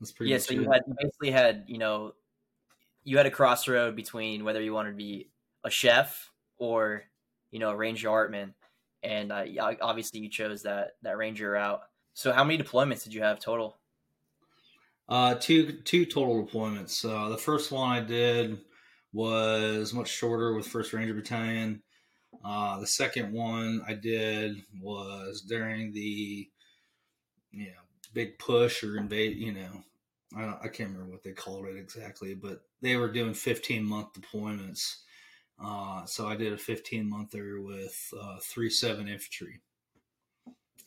that's 0.00 0.12
pretty. 0.12 0.32
Yeah, 0.32 0.38
so 0.38 0.54
you 0.54 0.70
had 0.70 0.82
you 0.86 0.94
basically 1.00 1.30
had 1.30 1.64
you 1.68 1.78
know 1.78 2.14
you 3.04 3.16
had 3.16 3.26
a 3.26 3.30
crossroad 3.30 3.94
between 3.94 4.44
whether 4.44 4.60
you 4.60 4.72
wanted 4.72 4.90
to 4.90 4.96
be 4.96 5.30
a 5.62 5.70
chef 5.70 6.30
or 6.58 7.04
you 7.50 7.58
know 7.58 7.70
a 7.70 7.76
ranger 7.76 8.08
artman, 8.08 8.54
and 9.02 9.30
uh, 9.30 9.44
obviously 9.80 10.20
you 10.20 10.28
chose 10.28 10.62
that 10.62 10.96
that 11.02 11.16
ranger 11.16 11.52
route. 11.52 11.80
So 12.14 12.32
how 12.32 12.44
many 12.44 12.62
deployments 12.62 13.04
did 13.04 13.14
you 13.14 13.22
have 13.22 13.38
total? 13.38 13.76
Uh, 15.08 15.34
two 15.34 15.72
two 15.84 16.06
total 16.06 16.46
deployments. 16.46 17.04
Uh, 17.04 17.28
the 17.28 17.38
first 17.38 17.70
one 17.70 17.90
I 17.90 18.00
did 18.00 18.58
was 19.14 19.94
much 19.94 20.08
shorter 20.08 20.52
with 20.54 20.66
First 20.66 20.92
Ranger 20.92 21.14
Battalion. 21.14 21.82
Uh, 22.44 22.80
the 22.80 22.86
second 22.86 23.32
one 23.32 23.80
I 23.86 23.94
did 23.94 24.56
was 24.82 25.40
during 25.40 25.92
the 25.92 26.48
you 27.52 27.66
know 27.66 27.80
big 28.12 28.38
push 28.38 28.82
or 28.82 28.96
invade. 28.96 29.36
You 29.36 29.52
know, 29.52 29.84
I 30.36 30.64
I 30.64 30.68
can't 30.68 30.90
remember 30.90 31.12
what 31.12 31.22
they 31.22 31.30
called 31.30 31.66
it 31.66 31.76
exactly, 31.76 32.34
but 32.34 32.62
they 32.82 32.96
were 32.96 33.10
doing 33.10 33.34
15 33.34 33.84
month 33.84 34.08
deployments. 34.12 34.96
Uh, 35.62 36.04
so 36.04 36.26
I 36.26 36.34
did 36.34 36.52
a 36.52 36.58
15 36.58 37.08
monther 37.08 37.60
with 37.60 38.12
uh, 38.20 38.38
three 38.42 38.68
seven 38.68 39.06
infantry 39.06 39.60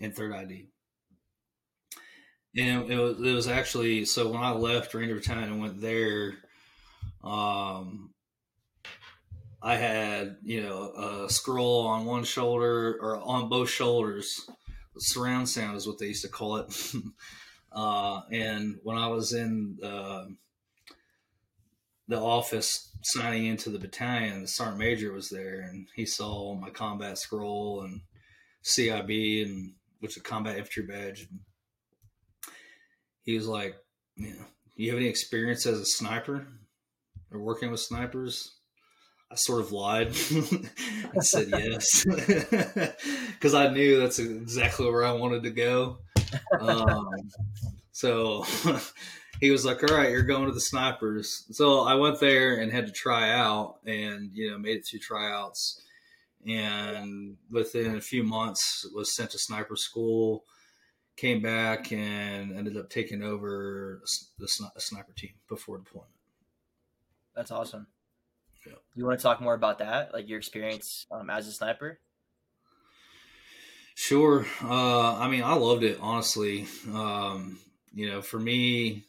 and 0.01 0.13
third 0.13 0.33
ID. 0.33 0.67
And 2.57 2.91
it 2.91 2.97
was, 2.97 3.19
it 3.19 3.33
was 3.33 3.47
actually 3.47 4.03
so 4.03 4.29
when 4.29 4.43
I 4.43 4.51
left 4.51 4.93
Ranger 4.93 5.15
Battalion 5.15 5.51
and 5.51 5.61
went 5.61 5.79
there, 5.79 6.35
um, 7.23 8.13
I 9.61 9.75
had, 9.75 10.37
you 10.43 10.61
know, 10.61 11.23
a 11.25 11.29
scroll 11.29 11.87
on 11.87 12.05
one 12.05 12.23
shoulder 12.23 12.97
or 13.01 13.17
on 13.17 13.49
both 13.49 13.69
shoulders. 13.69 14.49
Surround 14.97 15.49
sound 15.49 15.77
is 15.77 15.87
what 15.87 15.97
they 15.97 16.07
used 16.07 16.23
to 16.23 16.29
call 16.29 16.57
it. 16.57 16.93
uh, 17.71 18.21
and 18.31 18.77
when 18.83 18.97
I 18.97 19.07
was 19.07 19.33
in 19.33 19.77
uh, 19.83 20.25
the 22.07 22.19
office 22.19 22.91
signing 23.03 23.45
into 23.45 23.69
the 23.69 23.79
battalion, 23.79 24.41
the 24.41 24.47
sergeant 24.47 24.79
major 24.79 25.11
was 25.11 25.29
there, 25.29 25.61
and 25.61 25.87
he 25.95 26.05
saw 26.05 26.55
my 26.55 26.69
combat 26.69 27.17
scroll 27.17 27.81
and 27.81 28.01
CIB, 28.63 29.45
and 29.45 29.73
which 29.99 30.11
is 30.11 30.17
a 30.17 30.23
combat 30.23 30.57
infantry 30.57 30.85
badge. 30.85 31.27
And 31.29 31.39
He 33.23 33.35
was 33.35 33.47
like, 33.47 33.75
"Yeah, 34.15 34.45
you 34.75 34.91
have 34.91 34.99
any 34.99 35.09
experience 35.09 35.65
as 35.65 35.79
a 35.79 35.85
sniper?" 35.85 36.47
or 37.31 37.39
working 37.39 37.71
with 37.71 37.81
snipers? 37.81 38.57
I 39.29 39.35
sort 39.35 39.61
of 39.61 39.71
lied 39.71 40.07
and 41.13 41.25
said 41.25 41.49
yes 41.49 42.05
because 43.33 43.53
I 43.53 43.67
knew 43.69 43.99
that's 43.99 44.19
exactly 44.19 44.89
where 44.89 45.05
I 45.05 45.11
wanted 45.11 45.43
to 45.43 45.49
go. 45.49 45.97
Um, 46.59 47.29
so 47.91 48.45
he 49.41 49.51
was 49.51 49.65
like, 49.65 49.83
"All 49.83 49.97
right, 49.97 50.11
you're 50.11 50.21
going 50.21 50.47
to 50.47 50.53
the 50.53 50.61
snipers." 50.61 51.45
So 51.51 51.81
I 51.81 51.95
went 51.95 52.19
there 52.19 52.59
and 52.59 52.71
had 52.71 52.87
to 52.87 52.93
try 52.93 53.31
out, 53.31 53.77
and 53.85 54.31
you 54.33 54.49
know, 54.49 54.57
made 54.57 54.77
it 54.77 54.87
through 54.87 54.99
tryouts, 54.99 55.81
and 56.45 57.35
within 57.51 57.95
a 57.95 58.01
few 58.01 58.23
months 58.23 58.89
was 58.93 59.15
sent 59.15 59.31
to 59.31 59.39
sniper 59.39 59.75
school. 59.75 60.45
Came 61.17 61.41
back 61.41 61.91
and 61.91 62.55
ended 62.55 62.77
up 62.77 62.91
taking 62.91 63.23
over 63.23 64.03
the 64.37 64.47
sniper 64.47 65.13
team 65.13 65.33
before 65.49 65.79
deployment. 65.79 66.11
That's 67.35 67.49
awesome. 67.49 67.87
Yeah. 68.67 68.77
You 68.95 69.05
want 69.05 69.19
to 69.19 69.23
talk 69.23 69.41
more 69.41 69.53
about 69.53 69.79
that, 69.79 70.13
like 70.13 70.27
your 70.27 70.37
experience 70.37 71.05
um, 71.11 71.29
as 71.29 71.47
a 71.47 71.51
sniper? 71.51 71.99
Sure. 73.95 74.45
Uh, 74.61 75.17
I 75.17 75.27
mean, 75.27 75.43
I 75.43 75.53
loved 75.53 75.83
it 75.83 75.99
honestly. 76.01 76.67
Um, 76.93 77.59
you 77.93 78.09
know, 78.09 78.21
for 78.21 78.39
me, 78.39 79.05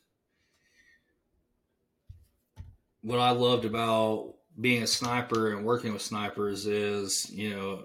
what 3.03 3.19
I 3.19 3.31
loved 3.31 3.65
about 3.65 4.35
being 4.61 4.83
a 4.83 4.87
sniper 4.87 5.53
and 5.55 5.65
working 5.65 5.93
with 5.93 6.03
snipers 6.03 6.67
is, 6.67 7.31
you 7.31 7.51
know, 7.51 7.85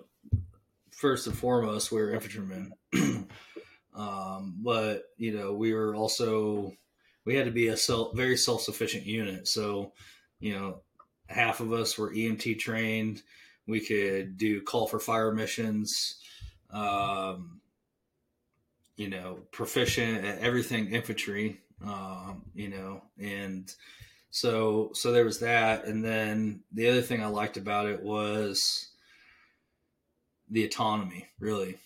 first 0.92 1.28
and 1.28 1.38
foremost, 1.38 1.92
we 1.92 2.02
are 2.02 2.12
infantrymen. 2.12 2.72
um, 3.96 4.58
but 4.62 5.04
you 5.18 5.38
know, 5.38 5.54
we 5.54 5.74
were 5.74 5.96
also 5.96 6.72
we 7.26 7.36
had 7.36 7.46
to 7.46 7.52
be 7.52 7.68
a 7.68 7.78
self, 7.78 8.16
very 8.16 8.38
self 8.38 8.62
sufficient 8.62 9.06
unit. 9.06 9.48
So, 9.48 9.94
you 10.40 10.54
know, 10.54 10.82
half 11.28 11.60
of 11.60 11.74
us 11.74 11.98
were 11.98 12.12
EMT 12.12 12.60
trained. 12.60 13.22
We 13.68 13.80
could 13.80 14.38
do 14.38 14.62
call 14.62 14.88
for 14.88 15.00
fire 15.00 15.34
missions. 15.34 16.18
Um, 16.72 17.62
you 18.96 19.10
know, 19.10 19.40
proficient 19.52 20.24
at 20.26 20.40
everything 20.40 20.92
infantry. 20.92 21.60
Um, 21.84 22.44
you 22.54 22.70
know, 22.70 23.02
and 23.20 23.74
so 24.30 24.92
so 24.94 25.12
there 25.12 25.26
was 25.26 25.40
that, 25.40 25.86
and 25.86 26.04
then 26.04 26.62
the 26.72 26.90
other 26.90 27.02
thing 27.02 27.24
I 27.24 27.28
liked 27.28 27.58
about 27.58 27.88
it 27.88 28.02
was 28.02 28.90
the 30.50 30.66
autonomy. 30.66 31.28
Really, 31.40 31.78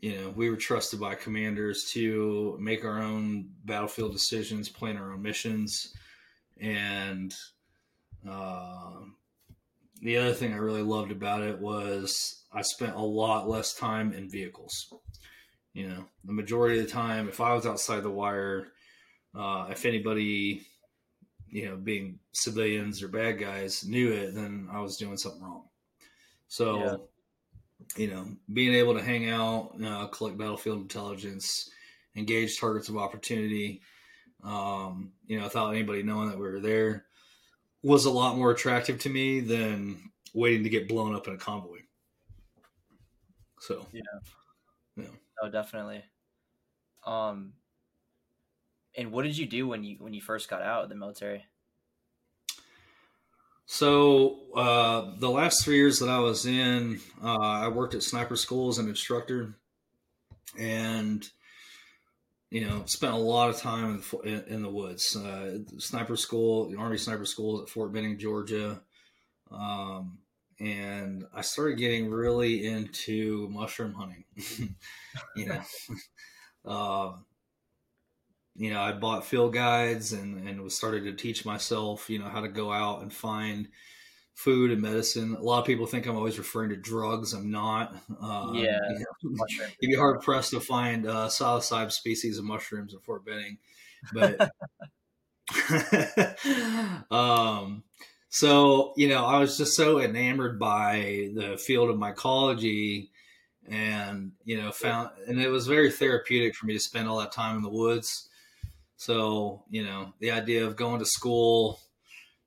you 0.00 0.16
know, 0.16 0.30
we 0.30 0.48
were 0.50 0.56
trusted 0.56 1.00
by 1.00 1.14
commanders 1.14 1.90
to 1.92 2.56
make 2.60 2.84
our 2.84 3.00
own 3.00 3.50
battlefield 3.64 4.12
decisions, 4.12 4.68
plan 4.68 4.96
our 4.96 5.12
own 5.12 5.22
missions, 5.22 5.94
and 6.60 7.34
uh, 8.28 9.00
the 10.00 10.16
other 10.16 10.32
thing 10.32 10.52
I 10.52 10.56
really 10.56 10.82
loved 10.82 11.12
about 11.12 11.42
it 11.42 11.58
was 11.60 12.44
I 12.52 12.62
spent 12.62 12.96
a 12.96 13.00
lot 13.00 13.48
less 13.48 13.74
time 13.74 14.12
in 14.12 14.28
vehicles. 14.28 14.92
You 15.74 15.88
know, 15.88 16.04
the 16.24 16.32
majority 16.32 16.80
of 16.80 16.86
the 16.86 16.90
time, 16.90 17.28
if 17.28 17.40
I 17.40 17.54
was 17.54 17.66
outside 17.66 18.02
the 18.02 18.10
wire, 18.10 18.68
uh, 19.34 19.68
if 19.70 19.86
anybody, 19.86 20.66
you 21.48 21.66
know, 21.66 21.76
being 21.76 22.18
civilians 22.32 23.02
or 23.02 23.08
bad 23.08 23.38
guys 23.38 23.84
knew 23.84 24.12
it, 24.12 24.34
then 24.34 24.68
I 24.70 24.80
was 24.80 24.96
doing 24.96 25.16
something 25.16 25.42
wrong. 25.42 25.64
So, 26.48 26.78
yeah. 26.78 26.96
you 27.96 28.10
know, 28.10 28.26
being 28.52 28.74
able 28.74 28.94
to 28.94 29.02
hang 29.02 29.30
out, 29.30 29.72
uh, 29.82 30.08
collect 30.08 30.36
battlefield 30.36 30.82
intelligence, 30.82 31.70
engage 32.16 32.58
targets 32.58 32.90
of 32.90 32.98
opportunity, 32.98 33.80
um, 34.44 35.12
you 35.26 35.38
know, 35.38 35.44
without 35.44 35.70
anybody 35.70 36.02
knowing 36.02 36.28
that 36.28 36.38
we 36.38 36.46
were 36.48 36.60
there, 36.60 37.06
was 37.82 38.04
a 38.04 38.10
lot 38.10 38.36
more 38.36 38.50
attractive 38.50 38.98
to 39.00 39.08
me 39.08 39.40
than 39.40 40.12
waiting 40.34 40.62
to 40.64 40.70
get 40.70 40.88
blown 40.88 41.14
up 41.14 41.26
in 41.26 41.34
a 41.34 41.38
convoy. 41.38 41.80
So, 43.60 43.86
yeah. 43.92 44.02
Yeah. 44.96 45.06
Oh, 45.40 45.48
definitely. 45.48 46.04
Um, 47.06 47.54
and 48.96 49.10
what 49.10 49.22
did 49.22 49.36
you 49.36 49.46
do 49.46 49.66
when 49.66 49.82
you 49.84 49.96
when 49.98 50.14
you 50.14 50.20
first 50.20 50.48
got 50.48 50.62
out 50.62 50.84
of 50.84 50.88
the 50.88 50.94
military? 50.94 51.44
So 53.64 54.52
uh, 54.54 55.16
the 55.18 55.30
last 55.30 55.64
three 55.64 55.76
years 55.76 55.98
that 56.00 56.08
I 56.08 56.18
was 56.18 56.44
in, 56.44 57.00
uh, 57.22 57.38
I 57.38 57.68
worked 57.68 57.94
at 57.94 58.02
sniper 58.02 58.36
school 58.36 58.68
as 58.68 58.78
an 58.78 58.88
instructor, 58.88 59.54
and 60.58 61.26
you 62.52 62.68
know 62.68 62.82
spent 62.84 63.14
a 63.14 63.16
lot 63.16 63.48
of 63.48 63.56
time 63.56 64.02
in 64.24 64.34
the, 64.34 64.46
in 64.52 64.62
the 64.62 64.68
woods. 64.68 65.16
Uh, 65.16 65.60
sniper 65.78 66.16
school, 66.16 66.68
the 66.68 66.76
Army 66.76 66.98
Sniper 66.98 67.24
School 67.24 67.56
is 67.56 67.62
at 67.62 67.70
Fort 67.70 67.92
Benning, 67.94 68.18
Georgia. 68.18 68.82
Um, 69.50 70.18
and 70.60 71.24
I 71.34 71.40
started 71.40 71.78
getting 71.78 72.10
really 72.10 72.66
into 72.66 73.48
mushroom 73.50 73.94
hunting. 73.94 74.24
you 75.34 75.46
know, 75.46 75.62
uh, 76.66 77.12
you 78.54 78.70
know, 78.70 78.82
I 78.82 78.92
bought 78.92 79.24
field 79.24 79.54
guides 79.54 80.12
and 80.12 80.46
and 80.46 80.60
was 80.60 80.76
started 80.76 81.04
to 81.04 81.14
teach 81.14 81.46
myself, 81.46 82.10
you 82.10 82.18
know, 82.18 82.28
how 82.28 82.42
to 82.42 82.48
go 82.48 82.70
out 82.70 83.00
and 83.00 83.10
find 83.10 83.68
food 84.34 84.70
and 84.70 84.82
medicine. 84.82 85.36
A 85.38 85.42
lot 85.42 85.60
of 85.60 85.66
people 85.66 85.86
think 85.86 86.06
I'm 86.06 86.16
always 86.16 86.38
referring 86.38 86.70
to 86.70 86.76
drugs. 86.76 87.32
I'm 87.32 87.50
not. 87.50 87.96
Uh, 88.20 88.52
yeah, 88.54 88.78
you 88.90 89.04
know, 89.30 89.46
you'd 89.80 89.90
be 89.90 89.96
hard 89.96 90.20
pressed 90.20 90.50
to 90.50 90.60
find 90.60 91.06
uh, 91.06 91.28
psilocybe 91.28 91.92
species 91.92 92.38
of 92.38 92.44
mushrooms 92.44 92.94
in 92.94 93.00
Fort 93.00 93.24
Benning, 93.24 93.58
but. 94.12 94.50
um, 97.10 97.82
so, 98.34 98.94
you 98.96 99.08
know, 99.08 99.26
I 99.26 99.40
was 99.40 99.58
just 99.58 99.76
so 99.76 100.00
enamored 100.00 100.58
by 100.58 101.28
the 101.34 101.58
field 101.58 101.90
of 101.90 101.96
mycology 101.96 103.10
and, 103.68 104.32
you 104.44 104.56
know, 104.56 104.72
found, 104.72 105.10
and 105.26 105.38
it 105.38 105.50
was 105.50 105.66
very 105.66 105.90
therapeutic 105.90 106.54
for 106.54 106.64
me 106.64 106.72
to 106.72 106.80
spend 106.80 107.08
all 107.08 107.18
that 107.18 107.32
time 107.32 107.56
in 107.56 107.62
the 107.62 107.68
woods. 107.68 108.30
So, 108.96 109.64
you 109.68 109.84
know, 109.84 110.14
the 110.20 110.30
idea 110.30 110.64
of 110.64 110.76
going 110.76 111.00
to 111.00 111.04
school, 111.04 111.78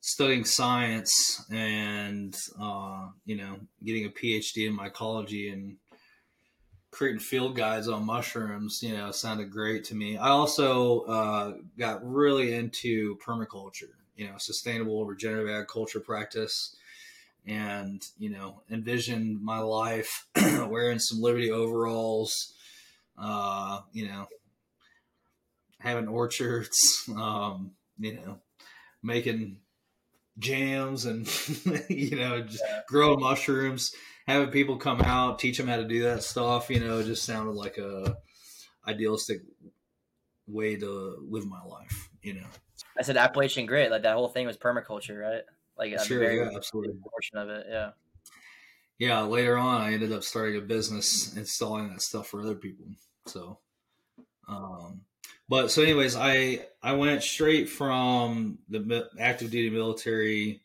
studying 0.07 0.45
science, 0.45 1.43
and, 1.51 2.35
uh, 2.61 3.07
you 3.25 3.35
know, 3.35 3.57
getting 3.83 4.05
a 4.05 4.09
PhD 4.09 4.67
in 4.67 4.77
mycology 4.77 5.51
and 5.51 5.77
creating 6.91 7.19
field 7.19 7.55
guides 7.55 7.89
on 7.89 8.05
mushrooms, 8.05 8.79
you 8.81 8.95
know, 8.95 9.11
sounded 9.11 9.51
great 9.51 9.83
to 9.85 9.95
me. 9.95 10.17
I 10.17 10.29
also 10.29 11.01
uh, 11.01 11.53
got 11.77 12.05
really 12.05 12.53
into 12.53 13.17
permaculture 13.17 13.91
you 14.15 14.27
know 14.27 14.35
sustainable 14.37 15.05
regenerative 15.05 15.49
agriculture 15.49 15.99
practice 15.99 16.75
and 17.45 18.01
you 18.17 18.29
know 18.29 18.61
envision 18.71 19.43
my 19.43 19.59
life 19.59 20.27
wearing 20.67 20.99
some 20.99 21.21
liberty 21.21 21.51
overalls 21.51 22.53
uh 23.17 23.81
you 23.91 24.07
know 24.07 24.27
having 25.79 26.07
orchards 26.07 27.03
um 27.17 27.71
you 27.99 28.13
know 28.13 28.39
making 29.03 29.57
jams 30.37 31.05
and 31.05 31.27
you 31.89 32.17
know 32.17 32.41
just 32.41 32.63
yeah. 32.67 32.81
growing 32.87 33.19
mushrooms 33.19 33.93
having 34.27 34.49
people 34.49 34.77
come 34.77 35.01
out 35.01 35.39
teach 35.39 35.57
them 35.57 35.67
how 35.67 35.77
to 35.77 35.87
do 35.87 36.03
that 36.03 36.23
stuff 36.23 36.69
you 36.69 36.79
know 36.79 37.01
just 37.01 37.23
sounded 37.23 37.53
like 37.53 37.77
a 37.77 38.15
idealistic 38.87 39.41
way 40.47 40.75
to 40.75 41.17
live 41.29 41.45
my 41.47 41.61
life 41.63 42.09
you 42.21 42.33
know 42.33 42.47
I 42.97 43.03
said 43.03 43.17
Appalachian 43.17 43.65
grit, 43.65 43.91
like 43.91 44.03
that 44.03 44.15
whole 44.15 44.29
thing 44.29 44.47
was 44.47 44.57
permaculture, 44.57 45.19
right? 45.19 45.43
Like 45.77 45.99
sure, 46.01 46.17
a 46.17 46.25
very 46.25 46.37
yeah, 46.37 46.55
absolutely 46.55 46.95
portion 47.09 47.37
of 47.37 47.49
it, 47.49 47.67
yeah. 47.69 47.89
Yeah, 48.97 49.21
later 49.23 49.57
on, 49.57 49.81
I 49.81 49.93
ended 49.93 50.13
up 50.13 50.23
starting 50.23 50.57
a 50.57 50.61
business 50.61 51.35
installing 51.35 51.89
that 51.89 52.01
stuff 52.01 52.27
for 52.27 52.41
other 52.41 52.55
people. 52.55 52.85
So, 53.25 53.59
um, 54.47 55.01
but 55.47 55.71
so, 55.71 55.81
anyways, 55.81 56.15
I 56.15 56.65
I 56.81 56.93
went 56.93 57.23
straight 57.23 57.69
from 57.69 58.59
the 58.69 59.09
active 59.19 59.51
duty 59.51 59.69
military, 59.69 60.61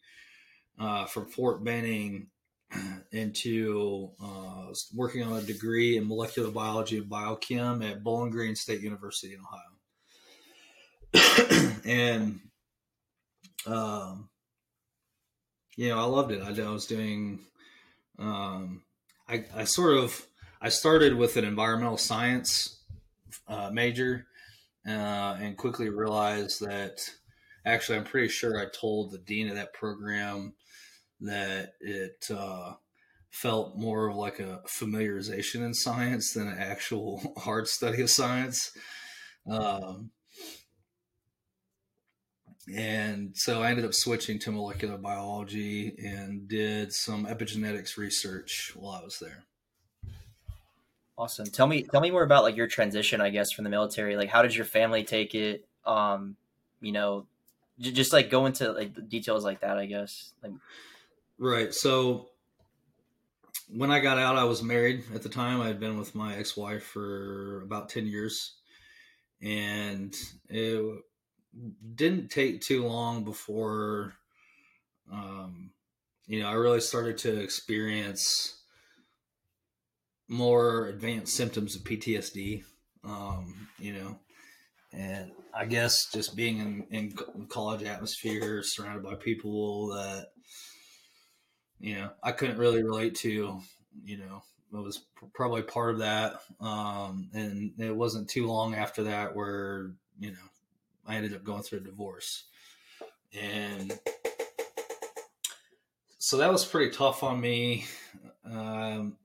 uh, 0.79 1.07
from 1.07 1.27
Fort 1.27 1.63
Benning, 1.65 2.29
into 3.13 4.11
uh, 4.23 4.67
working 4.95 5.23
on 5.23 5.39
a 5.39 5.43
degree 5.43 5.97
in 5.97 6.07
molecular 6.09 6.51
biology 6.51 6.99
and 6.99 7.11
biochem 7.11 7.89
at 7.89 8.03
Bowling 8.05 8.31
Green 8.31 8.55
State 8.57 8.81
University 8.81 9.35
in 9.35 9.41
Ohio. 9.41 9.61
and 11.85 12.41
um, 13.67 14.29
you 15.77 15.89
know, 15.89 15.99
I 15.99 16.05
loved 16.05 16.33
it. 16.33 16.43
I, 16.43 16.63
I 16.63 16.71
was 16.71 16.87
doing, 16.87 17.41
um, 18.19 18.83
I, 19.29 19.45
I 19.55 19.65
sort 19.65 19.97
of, 19.97 20.27
I 20.61 20.69
started 20.69 21.15
with 21.17 21.37
an 21.37 21.45
environmental 21.45 21.97
science 21.97 22.81
uh, 23.49 23.71
major, 23.73 24.27
uh, 24.91 25.37
and 25.41 25.57
quickly 25.57 25.89
realized 25.89 26.61
that 26.61 27.01
actually, 27.65 27.99
I'm 27.99 28.05
pretty 28.05 28.29
sure 28.29 28.59
I 28.59 28.67
told 28.73 29.11
the 29.11 29.19
dean 29.19 29.49
of 29.49 29.57
that 29.57 29.75
program 29.75 30.55
that 31.21 31.75
it 31.81 32.27
uh, 32.31 32.75
felt 33.31 33.77
more 33.77 34.09
of 34.09 34.17
like 34.17 34.41
a 34.41 34.63
familiarization 34.67 35.65
in 35.65 35.75
science 35.75 36.33
than 36.33 36.49
an 36.49 36.59
actual 36.59 37.35
hard 37.39 37.69
study 37.69 38.03
of 38.03 38.11
science. 38.11 38.73
Um, 39.51 40.11
and 42.75 43.33
so 43.35 43.63
I 43.63 43.71
ended 43.71 43.85
up 43.85 43.95
switching 43.95 44.39
to 44.41 44.53
molecular 44.53 44.97
biology 44.97 45.97
and 45.99 46.47
did 46.47 46.93
some 46.93 47.27
epigenetics 47.27 47.97
research 47.97 48.73
while 48.77 49.01
I 49.01 49.05
was 49.05 49.19
there. 49.19 49.45
Awesome. 51.21 51.45
Tell 51.45 51.67
me, 51.67 51.83
tell 51.83 52.01
me 52.01 52.11
more 52.11 52.23
about 52.23 52.45
like 52.45 52.57
your 52.57 52.67
transition, 52.67 53.21
I 53.21 53.29
guess, 53.29 53.53
from 53.53 53.65
the 53.65 53.71
military. 53.71 54.17
Like, 54.17 54.31
how 54.31 54.41
did 54.41 54.57
your 54.57 54.65
family 54.65 55.05
take 55.05 55.35
it? 55.35 55.67
Um, 55.85 56.35
you 56.81 56.93
know, 56.93 57.27
j- 57.79 57.93
just 57.93 58.15
like 58.15 58.31
go 58.31 58.47
into 58.47 58.73
like 58.73 59.07
details 59.07 59.45
like 59.45 59.61
that, 59.61 59.77
I 59.77 59.85
guess. 59.85 60.33
Like, 60.43 60.53
right. 61.39 61.75
So 61.75 62.31
when 63.69 63.91
I 63.91 64.01
got 64.01 64.17
out, 64.17 64.37
I 64.37 64.45
was 64.45 64.63
married 64.63 65.05
at 65.15 65.21
the 65.21 65.29
time. 65.29 65.61
I 65.61 65.67
had 65.67 65.79
been 65.79 65.99
with 65.99 66.15
my 66.15 66.37
ex-wife 66.37 66.85
for 66.85 67.61
about 67.65 67.91
10 67.91 68.07
years 68.07 68.55
and 69.43 70.17
it 70.49 71.03
didn't 71.97 72.31
take 72.31 72.63
too 72.63 72.87
long 72.87 73.25
before, 73.25 74.15
um, 75.13 75.73
you 76.27 76.41
know, 76.41 76.49
I 76.49 76.55
really 76.55 76.81
started 76.81 77.19
to 77.19 77.41
experience 77.43 78.60
more 80.31 80.87
advanced 80.87 81.35
symptoms 81.35 81.75
of 81.75 81.83
PTSD, 81.83 82.63
um, 83.05 83.69
you 83.81 83.93
know, 83.93 84.19
and 84.93 85.33
I 85.53 85.67
guess 85.67 86.07
just 86.13 86.37
being 86.37 86.87
in, 86.91 87.15
in 87.37 87.47
college 87.49 87.83
atmosphere, 87.83 88.63
surrounded 88.63 89.03
by 89.03 89.17
people 89.17 89.89
that, 89.89 90.29
you 91.81 91.97
know, 91.97 92.11
I 92.23 92.31
couldn't 92.31 92.59
really 92.59 92.83
relate 92.83 93.17
to, 93.17 93.61
you 94.05 94.19
know, 94.19 94.43
it 94.73 94.77
was 94.77 95.05
probably 95.35 95.63
part 95.63 95.95
of 95.95 95.99
that. 95.99 96.41
Um, 96.61 97.29
and 97.35 97.73
it 97.79 97.95
wasn't 97.95 98.31
too 98.31 98.47
long 98.47 98.75
after 98.77 99.03
that 99.05 99.35
where, 99.35 99.91
you 100.21 100.31
know, 100.31 100.39
I 101.07 101.17
ended 101.17 101.35
up 101.35 101.43
going 101.43 101.63
through 101.65 101.81
a 101.81 101.83
divorce. 101.83 102.45
And 103.33 103.99
so 106.19 106.37
that 106.37 106.53
was 106.53 106.65
pretty 106.65 106.93
tough 106.93 107.25
on 107.25 107.41
me. 107.41 107.85
Um, 108.45 109.17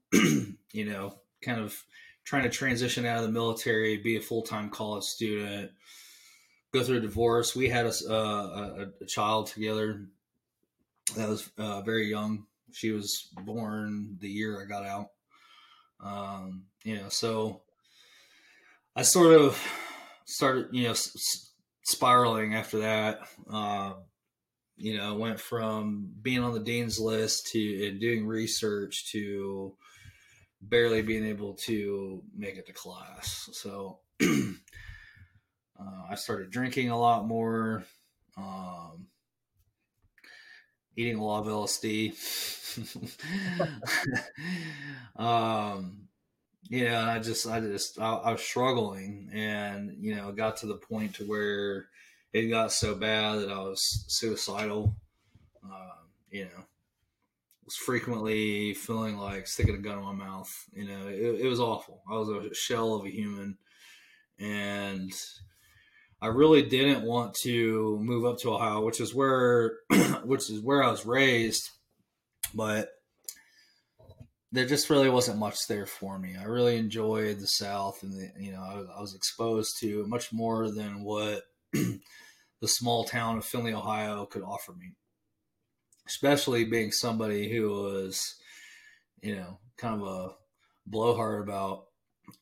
you 0.76 0.84
know, 0.84 1.16
kind 1.42 1.62
of 1.62 1.82
trying 2.26 2.44
to 2.44 2.50
transition 2.50 3.06
out 3.06 3.20
of 3.20 3.24
the 3.24 3.32
military, 3.32 3.98
be 3.98 4.18
a 4.18 4.22
full 4.22 4.42
time 4.42 4.70
college 4.70 5.06
student, 5.06 5.72
go 6.74 6.84
through 6.84 6.98
a 6.98 7.02
divorce. 7.02 7.56
We 7.56 7.70
had 7.70 7.86
a, 7.86 7.94
uh, 8.10 8.14
a, 8.14 8.88
a 9.02 9.06
child 9.08 9.48
together 9.48 10.08
that 11.16 11.30
was 11.30 11.50
uh, 11.58 11.82
very 11.82 12.10
young. 12.10 12.46
She 12.74 12.92
was 12.92 13.30
born 13.46 14.18
the 14.20 14.28
year 14.28 14.62
I 14.62 14.66
got 14.68 14.86
out. 14.86 15.12
Um, 16.04 16.66
you 16.84 16.98
know, 16.98 17.08
so 17.08 17.62
I 18.98 19.04
sort 19.04 19.40
of 19.40 19.58
started, 20.26 20.68
you 20.74 20.84
know, 20.84 20.92
s- 20.92 21.52
spiraling 21.84 22.54
after 22.54 22.80
that. 22.80 23.20
Uh, 23.50 23.94
you 24.76 24.98
know, 24.98 25.14
went 25.14 25.40
from 25.40 26.12
being 26.22 26.44
on 26.44 26.54
the 26.54 26.60
dean's 26.60 27.00
list 27.00 27.48
to 27.54 27.98
doing 27.98 28.28
research 28.28 29.10
to 29.14 29.74
barely 30.70 31.02
being 31.02 31.26
able 31.26 31.54
to 31.54 32.22
make 32.36 32.58
it 32.58 32.66
to 32.68 32.74
class. 32.74 33.50
So 33.54 34.00
uh, 34.22 34.26
I 36.10 36.16
started 36.16 36.52
drinking 36.52 36.90
a 36.90 37.00
lot 37.00 37.28
more, 37.28 37.84
um, 38.38 39.08
eating 40.96 41.18
a 41.18 41.24
lot 41.24 41.42
of 41.42 41.48
LSD. 41.48 42.14
um, 45.16 46.08
you 46.70 46.86
know, 46.86 47.00
I 47.00 47.20
just, 47.20 47.48
I 47.48 47.60
just, 47.60 48.00
I, 48.00 48.14
I, 48.14 48.32
was 48.32 48.42
struggling, 48.42 49.30
and 49.34 49.96
you 50.00 50.16
know, 50.16 50.32
got 50.32 50.58
to 50.58 50.66
the 50.66 50.78
point 50.78 51.16
to 51.16 51.26
where 51.26 51.88
it 52.34 52.50
got 52.50 52.72
so 52.72 52.96
bad 52.96 53.40
that 53.40 53.52
I 53.52 53.60
was 53.60 54.06
suicidal. 54.08 54.96
Um, 55.64 56.10
you 56.32 56.46
know, 56.46 56.64
was 57.66 57.76
frequently 57.76 58.74
feeling 58.74 59.18
like 59.18 59.48
sticking 59.48 59.76
a 59.76 59.80
gun 59.80 59.98
in 59.98 60.04
my 60.04 60.14
mouth. 60.14 60.52
You 60.74 60.86
know, 60.86 61.08
it, 61.08 61.42
it 61.42 61.48
was 61.48 61.60
awful. 61.60 62.02
I 62.10 62.14
was 62.14 62.30
a 62.30 62.54
shell 62.54 62.94
of 62.94 63.06
a 63.06 63.10
human, 63.10 63.58
and 64.40 65.12
I 66.22 66.28
really 66.28 66.64
didn't 66.64 67.04
want 67.04 67.36
to 67.44 68.00
move 68.02 68.26
up 68.26 68.40
to 68.40 68.54
Ohio, 68.54 68.86
which 68.86 69.02
is 69.02 69.14
where, 69.14 69.78
which 70.24 70.50
is 70.50 70.62
where 70.62 70.84
I 70.84 70.92
was 70.92 71.06
raised, 71.06 71.70
but 72.54 72.90
there 74.52 74.66
just 74.66 74.90
really 74.90 75.10
wasn't 75.10 75.40
much 75.40 75.68
there 75.68 75.86
for 75.86 76.18
me. 76.18 76.36
I 76.40 76.46
really 76.46 76.78
enjoyed 76.78 77.40
the 77.40 77.48
South, 77.48 78.04
and 78.04 78.14
the, 78.14 78.32
you 78.40 78.52
know, 78.52 78.62
I, 78.62 78.98
I 78.98 79.02
was 79.02 79.16
exposed 79.16 79.80
to 79.82 80.06
much 80.08 80.32
more 80.32 80.72
than 80.72 81.04
what 81.04 81.44
the 81.74 82.00
small 82.64 83.04
town 83.06 83.38
of 83.38 83.46
Findlay, 83.46 83.74
Ohio, 83.74 84.26
could 84.26 84.44
offer 84.44 84.74
me. 84.74 84.94
Especially 86.08 86.66
being 86.66 86.92
somebody 86.92 87.52
who 87.52 87.70
was, 87.70 88.36
you 89.22 89.36
know, 89.36 89.58
kind 89.78 90.02
of 90.02 90.08
a 90.08 90.30
blowhard 90.86 91.42
about 91.44 91.86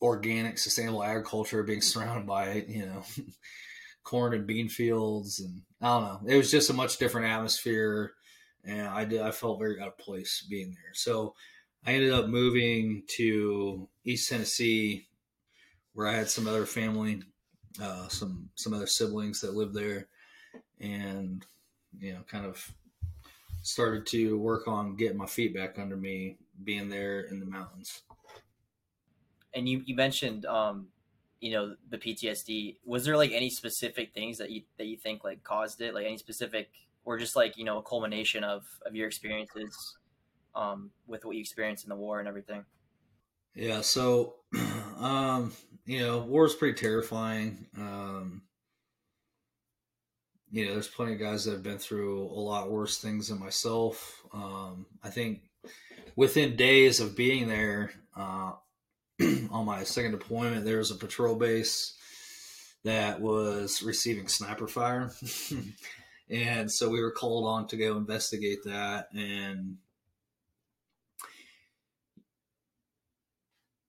organic, 0.01 0.57
sustainable 0.57 1.03
agriculture, 1.03 1.63
being 1.63 1.81
surrounded 1.81 2.27
by, 2.27 2.65
you 2.67 2.85
know, 2.85 3.03
corn 4.03 4.33
and 4.33 4.45
bean 4.45 4.69
fields, 4.69 5.39
and 5.39 5.61
I 5.81 5.87
don't 5.87 6.03
know. 6.03 6.33
It 6.33 6.37
was 6.37 6.51
just 6.51 6.69
a 6.69 6.73
much 6.73 6.97
different 6.97 7.27
atmosphere, 7.27 8.13
and 8.65 8.87
I 8.87 9.05
did. 9.05 9.21
I 9.21 9.31
felt 9.31 9.59
very 9.59 9.79
out 9.79 9.87
of 9.87 9.97
place 9.97 10.45
being 10.49 10.71
there. 10.71 10.93
So 10.93 11.33
I 11.85 11.93
ended 11.93 12.11
up 12.11 12.27
moving 12.27 13.03
to 13.17 13.87
East 14.03 14.29
Tennessee, 14.29 15.07
where 15.93 16.07
I 16.07 16.13
had 16.13 16.29
some 16.29 16.47
other 16.47 16.65
family, 16.65 17.21
uh, 17.81 18.07
some 18.09 18.49
some 18.55 18.73
other 18.73 18.87
siblings 18.87 19.41
that 19.41 19.53
lived 19.53 19.73
there, 19.73 20.07
and 20.79 21.45
you 21.97 22.13
know, 22.13 22.21
kind 22.27 22.45
of 22.45 22.73
started 23.63 24.05
to 24.07 24.37
work 24.37 24.67
on 24.67 24.95
getting 24.95 25.17
my 25.17 25.25
feet 25.25 25.55
back 25.55 25.79
under 25.79 25.97
me, 25.97 26.37
being 26.63 26.89
there 26.89 27.21
in 27.21 27.39
the 27.39 27.45
mountains. 27.45 28.03
And 29.55 29.67
you 29.67 29.81
you 29.85 29.95
mentioned, 29.95 30.45
um, 30.45 30.87
you 31.41 31.51
know, 31.51 31.75
the 31.89 31.97
PTSD. 31.97 32.77
Was 32.85 33.05
there 33.05 33.17
like 33.17 33.31
any 33.31 33.49
specific 33.49 34.13
things 34.13 34.37
that 34.37 34.51
you 34.51 34.61
that 34.77 34.85
you 34.85 34.97
think 34.97 35.23
like 35.23 35.43
caused 35.43 35.81
it, 35.81 35.93
like 35.93 36.05
any 36.05 36.17
specific, 36.17 36.69
or 37.05 37.17
just 37.17 37.35
like 37.35 37.57
you 37.57 37.65
know, 37.65 37.79
a 37.79 37.83
culmination 37.83 38.43
of 38.43 38.65
of 38.85 38.95
your 38.95 39.07
experiences? 39.07 39.97
um, 40.55 40.91
with 41.07 41.25
what 41.25 41.35
you 41.35 41.41
experienced 41.41 41.83
in 41.83 41.89
the 41.89 41.95
war 41.95 42.19
and 42.19 42.27
everything? 42.27 42.65
Yeah, 43.55 43.81
so 43.81 44.35
um, 44.99 45.53
you 45.85 45.99
know, 45.99 46.19
war 46.19 46.45
is 46.45 46.55
pretty 46.55 46.77
terrifying. 46.79 47.67
Um, 47.77 48.43
you 50.53 50.67
know, 50.67 50.73
there's 50.73 50.87
plenty 50.87 51.13
of 51.13 51.19
guys 51.19 51.45
that 51.45 51.51
have 51.51 51.63
been 51.63 51.79
through 51.79 52.25
a 52.25 52.39
lot 52.39 52.69
worse 52.69 52.99
things 52.99 53.29
than 53.29 53.39
myself. 53.39 54.21
Um, 54.31 54.85
I 55.03 55.09
think 55.09 55.41
within 56.15 56.55
days 56.55 56.99
of 56.99 57.17
being 57.17 57.47
there, 57.47 57.91
uh, 58.15 58.51
on 59.49 59.65
my 59.65 59.83
second 59.83 60.11
deployment, 60.11 60.63
there 60.63 60.77
was 60.77 60.91
a 60.91 60.95
patrol 60.95 61.35
base 61.35 61.95
that 62.83 63.19
was 63.19 63.81
receiving 63.81 64.27
sniper 64.27 64.67
fire. 64.67 65.11
and 66.29 66.71
so 66.71 66.87
we 66.87 67.01
were 67.01 67.11
called 67.11 67.47
on 67.47 67.65
to 67.69 67.75
go 67.75 67.97
investigate 67.97 68.59
that. 68.65 69.07
And 69.11 69.77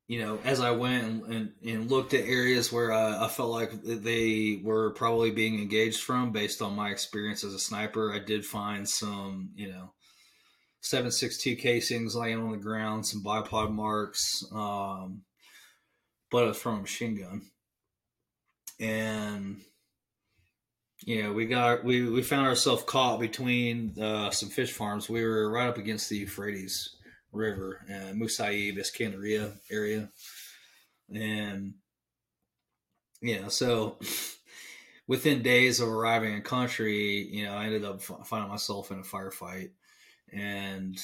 you 0.07 0.21
know, 0.21 0.39
as 0.45 0.61
I 0.61 0.73
went 0.73 1.05
and, 1.05 1.23
and, 1.25 1.53
and 1.65 1.91
looked 1.91 2.13
at 2.13 2.27
areas 2.27 2.71
where 2.71 2.93
I, 2.93 3.25
I, 3.25 3.29
felt 3.29 3.51
like 3.51 3.71
they 3.83 4.61
were 4.63 4.91
probably 4.91 5.31
being 5.31 5.59
engaged 5.59 6.03
from 6.03 6.31
based 6.31 6.61
on 6.61 6.77
my 6.77 6.91
experience 6.91 7.43
as 7.43 7.55
a 7.55 7.59
sniper, 7.59 8.13
I 8.13 8.19
did 8.19 8.45
find 8.45 8.87
some, 8.87 9.51
you 9.55 9.69
know, 9.69 9.93
7.62 10.83 11.59
casings 11.59 12.15
laying 12.15 12.39
on 12.39 12.51
the 12.51 12.59
ground, 12.59 13.07
some 13.07 13.25
bipod 13.25 13.73
marks, 13.73 14.45
um, 14.53 15.23
but 16.31 16.45
it 16.45 16.49
was 16.49 16.59
from 16.59 16.79
a 16.79 16.83
machine 16.83 17.17
gun. 17.19 17.43
And, 18.79 19.63
you 21.07 21.23
know, 21.23 21.33
we 21.33 21.47
got, 21.47 21.83
we, 21.83 22.07
we 22.11 22.21
found 22.23 22.47
ourselves 22.47 22.83
caught 22.83 23.21
between 23.21 23.99
uh, 23.99 24.31
some 24.31 24.51
fish 24.51 24.73
farms. 24.73 25.09
We 25.09 25.25
were 25.25 25.51
right 25.51 25.69
up 25.69 25.79
against 25.79 26.11
the 26.11 26.19
Euphrates 26.19 26.94
River, 27.35 27.81
uh, 27.89 28.13
Musaib, 28.13 28.79
Iskandaria 28.79 29.53
area. 29.71 30.11
And, 31.13 31.75
know, 33.41 33.49
so 33.49 33.99
within 35.07 35.43
days 35.43 35.81
of 35.81 35.89
arriving 35.89 36.35
in 36.35 36.43
country, 36.43 37.29
you 37.31 37.45
know, 37.45 37.55
I 37.55 37.67
ended 37.67 37.85
up 37.85 38.03
finding 38.03 38.51
myself 38.51 38.91
in 38.91 38.99
a 38.99 39.03
firefight. 39.03 39.71
And, 40.33 40.99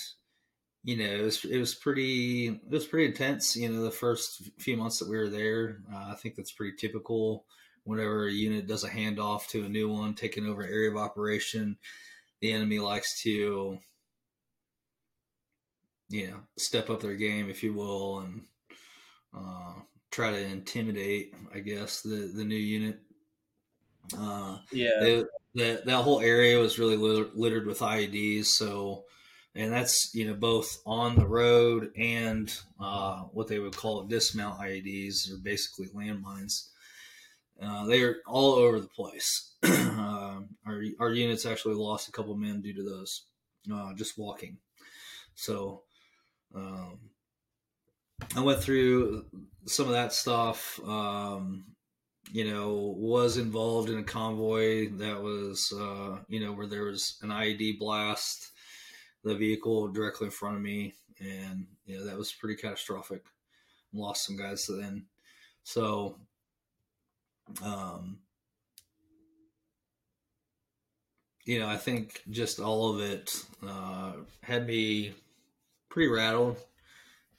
you 0.83 0.97
know, 0.97 1.05
it 1.05 1.23
was, 1.23 1.45
it 1.45 1.59
was 1.59 1.75
pretty, 1.75 2.49
it 2.49 2.71
was 2.71 2.87
pretty 2.87 3.07
intense, 3.07 3.57
you 3.57 3.69
know, 3.69 3.83
the 3.83 3.90
first 3.90 4.51
few 4.59 4.77
months 4.77 4.99
that 4.99 5.09
we 5.09 5.19
were 5.19 5.29
there. 5.29 5.79
Uh, 5.93 6.12
I 6.12 6.14
think 6.14 6.37
that's 6.37 6.53
pretty 6.53 6.77
typical 6.77 7.45
whenever 7.85 8.27
a 8.27 8.33
unit 8.33 8.66
does 8.66 8.85
a 8.85 8.90
handoff 8.90 9.47
to 9.49 9.64
a 9.64 9.69
new 9.69 9.88
one, 9.88 10.14
taking 10.14 10.47
over 10.47 10.62
an 10.62 10.73
area 10.73 10.90
of 10.90 10.97
operation. 10.97 11.77
The 12.40 12.53
enemy 12.53 12.79
likes 12.79 13.23
to 13.23 13.79
you 16.11 16.29
know 16.29 16.40
step 16.59 16.90
up 16.90 17.01
their 17.01 17.14
game, 17.14 17.49
if 17.49 17.62
you 17.62 17.73
will, 17.73 18.20
and 18.20 18.42
uh, 19.35 19.75
try 20.11 20.31
to 20.31 20.44
intimidate, 20.44 21.35
I 21.55 21.61
guess, 21.61 22.03
the 22.03 22.31
the 22.35 22.44
new 22.44 22.57
unit. 22.57 23.01
Uh, 24.16 24.59
yeah, 24.73 25.23
that 25.55 25.87
that 25.87 26.03
whole 26.03 26.20
area 26.20 26.59
was 26.59 26.79
really 26.79 26.96
littered, 26.96 27.31
littered 27.35 27.66
with 27.66 27.79
IEDs. 27.79 28.46
So, 28.46 29.05
and 29.55 29.73
that's 29.73 30.11
you 30.14 30.27
know 30.27 30.35
both 30.35 30.83
on 30.85 31.16
the 31.16 31.27
road 31.27 31.92
and 31.96 32.53
uh, 32.81 33.23
what 33.33 33.46
they 33.46 33.59
would 33.59 33.77
call 33.77 34.05
dismount 34.05 34.61
IEDs, 34.61 35.33
or 35.33 35.38
basically 35.38 35.87
landmines. 35.88 36.68
Uh, 37.62 37.85
they 37.87 38.03
are 38.03 38.16
all 38.27 38.55
over 38.55 38.81
the 38.81 38.88
place. 38.88 39.55
uh, 39.62 40.40
our 40.66 40.83
our 40.99 41.12
units 41.12 41.46
actually 41.46 41.75
lost 41.75 42.09
a 42.09 42.12
couple 42.12 42.35
men 42.37 42.61
due 42.62 42.75
to 42.75 42.83
those, 42.83 43.27
uh, 43.73 43.92
just 43.94 44.18
walking. 44.18 44.59
So, 45.35 45.83
um, 46.55 46.99
I 48.37 48.41
went 48.41 48.63
through 48.63 49.25
some 49.67 49.87
of 49.87 49.93
that 49.93 50.13
stuff. 50.13 50.81
Um, 50.87 51.65
you 52.33 52.45
know, 52.45 52.95
was 52.97 53.39
involved 53.39 53.91
in 53.91 53.99
a 53.99 54.05
convoy 54.05 54.91
that 54.91 55.21
was, 55.21 55.73
uh, 55.77 56.19
you 56.29 56.39
know, 56.39 56.53
where 56.53 56.67
there 56.67 56.85
was 56.85 57.19
an 57.23 57.31
IED 57.31 57.79
blast, 57.79 58.53
the 59.25 59.35
vehicle 59.35 59.89
directly 59.89 60.27
in 60.27 60.31
front 60.31 60.57
of 60.57 60.63
me, 60.63 60.95
and 61.19 61.67
you 61.87 61.99
know 61.99 62.05
that 62.05 62.17
was 62.17 62.33
pretty 62.33 62.61
catastrophic. 62.61 63.23
Lost 63.93 64.27
some 64.27 64.37
guys 64.37 64.67
then, 64.69 65.07
so 65.65 66.17
um, 67.65 68.19
you 71.45 71.59
know, 71.59 71.69
I 71.69 71.77
think 71.77 72.23
just 72.31 72.61
all 72.61 72.95
of 72.95 73.01
it 73.01 73.33
uh, 73.67 74.13
had 74.43 74.67
me 74.67 75.15
pretty 75.90 76.09
rattled. 76.09 76.57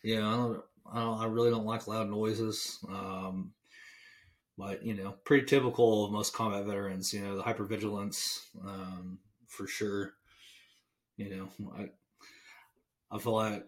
Yeah, 0.03 0.27
I 0.27 0.35
don't, 0.35 0.63
I, 0.93 0.99
don't, 0.99 1.19
I 1.21 1.25
really 1.25 1.49
don't 1.49 1.65
like 1.65 1.87
loud 1.87 2.09
noises. 2.09 2.77
Um, 2.87 3.53
but 4.57 4.85
you 4.85 4.93
know, 4.93 5.15
pretty 5.23 5.47
typical 5.47 6.05
of 6.05 6.11
most 6.11 6.33
combat 6.33 6.65
veterans. 6.65 7.13
You 7.13 7.21
know, 7.21 7.37
the 7.37 7.43
hypervigilance 7.43 8.41
um, 8.63 9.17
for 9.47 9.65
sure. 9.65 10.13
You 11.17 11.35
know, 11.35 11.49
I 11.75 11.89
I 13.15 13.17
feel 13.17 13.33
like 13.33 13.65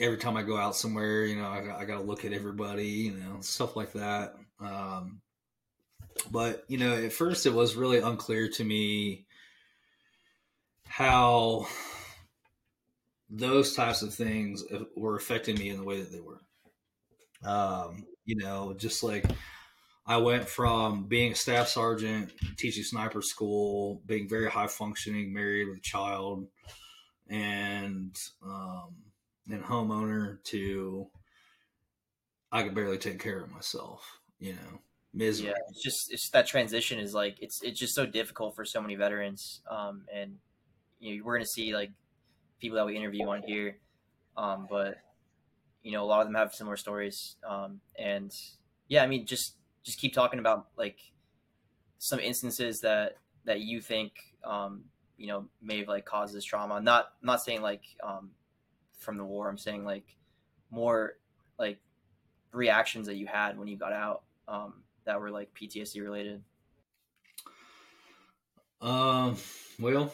every 0.00 0.18
time 0.18 0.36
I 0.36 0.42
go 0.42 0.56
out 0.56 0.76
somewhere, 0.76 1.24
you 1.26 1.36
know, 1.36 1.46
I, 1.46 1.80
I 1.80 1.84
got 1.84 1.98
to 1.98 2.04
look 2.04 2.24
at 2.24 2.32
everybody, 2.32 2.86
you 2.86 3.12
know, 3.12 3.38
stuff 3.40 3.76
like 3.76 3.92
that. 3.92 4.34
Um, 4.60 5.20
but 6.30 6.64
you 6.68 6.78
know, 6.78 6.94
at 6.94 7.12
first 7.12 7.46
it 7.46 7.52
was 7.52 7.76
really 7.76 7.98
unclear 7.98 8.48
to 8.48 8.64
me 8.64 9.26
how 10.84 11.66
those 13.30 13.74
types 13.74 14.02
of 14.02 14.14
things 14.14 14.64
were 14.96 15.16
affecting 15.16 15.58
me 15.58 15.68
in 15.68 15.76
the 15.78 15.84
way 15.84 16.00
that 16.00 16.10
they 16.10 16.20
were. 16.20 16.40
Um, 17.44 18.06
you 18.24 18.36
know, 18.36 18.74
just 18.76 19.02
like 19.02 19.24
I 20.06 20.16
went 20.16 20.48
from 20.48 21.04
being 21.04 21.32
a 21.32 21.36
staff 21.36 21.68
sergeant, 21.68 22.32
teaching 22.56 22.82
sniper 22.82 23.22
school, 23.22 24.02
being 24.06 24.28
very 24.28 24.50
high 24.50 24.66
functioning, 24.66 25.32
married 25.32 25.68
with 25.68 25.78
a 25.78 25.82
child, 25.82 26.46
and 27.28 28.16
um, 28.44 28.96
and 29.50 29.62
homeowner 29.62 30.42
to 30.44 31.08
I 32.50 32.62
could 32.62 32.74
barely 32.74 32.98
take 32.98 33.20
care 33.22 33.40
of 33.42 33.50
myself. 33.50 34.20
You 34.38 34.52
know, 34.52 34.80
misery. 35.12 35.48
Yeah, 35.48 35.56
it's 35.70 35.82
just 35.82 36.12
it's 36.12 36.30
that 36.30 36.46
transition 36.46 36.98
is 36.98 37.14
like 37.14 37.36
it's 37.40 37.62
it's 37.62 37.78
just 37.78 37.94
so 37.94 38.06
difficult 38.06 38.56
for 38.56 38.64
so 38.64 38.80
many 38.80 38.94
veterans. 38.94 39.60
Um, 39.70 40.06
and 40.12 40.36
you 41.00 41.18
know, 41.18 41.24
we're 41.24 41.36
gonna 41.36 41.46
see 41.46 41.74
like 41.74 41.90
people 42.60 42.76
that 42.76 42.86
we 42.86 42.96
interview 42.96 43.26
on 43.28 43.42
here, 43.42 43.78
um, 44.36 44.66
but 44.70 44.98
you 45.82 45.92
know, 45.92 46.04
a 46.04 46.06
lot 46.06 46.20
of 46.20 46.26
them 46.26 46.34
have 46.34 46.54
similar 46.54 46.76
stories. 46.76 47.36
Um, 47.46 47.80
and 47.98 48.34
yeah, 48.88 49.02
I 49.02 49.06
mean, 49.06 49.26
just 49.26 49.54
just 49.82 49.98
keep 49.98 50.12
talking 50.12 50.38
about 50.38 50.66
like 50.76 50.98
some 51.98 52.20
instances 52.20 52.80
that 52.80 53.16
that 53.44 53.60
you 53.60 53.80
think 53.80 54.12
um, 54.44 54.84
you 55.16 55.28
know 55.28 55.46
may 55.62 55.78
have 55.78 55.88
like 55.88 56.04
caused 56.04 56.34
this 56.34 56.44
trauma. 56.44 56.80
Not 56.80 57.06
not 57.22 57.42
saying 57.42 57.62
like 57.62 57.82
um, 58.02 58.30
from 58.98 59.16
the 59.16 59.24
war. 59.24 59.48
I'm 59.48 59.58
saying 59.58 59.84
like 59.84 60.16
more 60.70 61.14
like 61.58 61.80
reactions 62.52 63.06
that 63.06 63.16
you 63.16 63.26
had 63.26 63.58
when 63.58 63.68
you 63.68 63.76
got 63.76 63.92
out 63.92 64.22
um, 64.46 64.74
that 65.04 65.20
were 65.20 65.30
like 65.30 65.50
PTSD 65.54 66.02
related. 66.02 66.42
Um. 68.80 69.36
Well, 69.80 70.12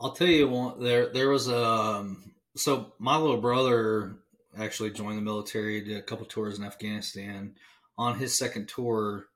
I'll 0.00 0.12
tell 0.12 0.28
you 0.28 0.48
one. 0.48 0.80
There, 0.80 1.12
there 1.12 1.28
was 1.28 1.48
a. 1.48 1.64
Um, 1.64 2.32
so 2.56 2.92
my 2.98 3.16
little 3.16 3.40
brother 3.40 4.16
actually 4.56 4.90
joined 4.90 5.18
the 5.18 5.22
military, 5.22 5.80
did 5.80 5.96
a 5.96 6.02
couple 6.02 6.26
tours 6.26 6.58
in 6.58 6.64
Afghanistan. 6.64 7.54
On 7.96 8.16
his 8.16 8.38
second 8.38 8.68
tour, 8.68 9.26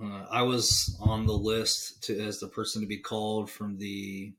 uh, 0.00 0.26
I 0.30 0.42
was 0.42 0.96
on 1.00 1.26
the 1.26 1.32
list 1.32 2.02
to 2.04 2.20
as 2.20 2.40
the 2.40 2.48
person 2.48 2.82
to 2.82 2.88
be 2.88 2.98
called 2.98 3.50
from 3.50 3.78
the. 3.78 4.32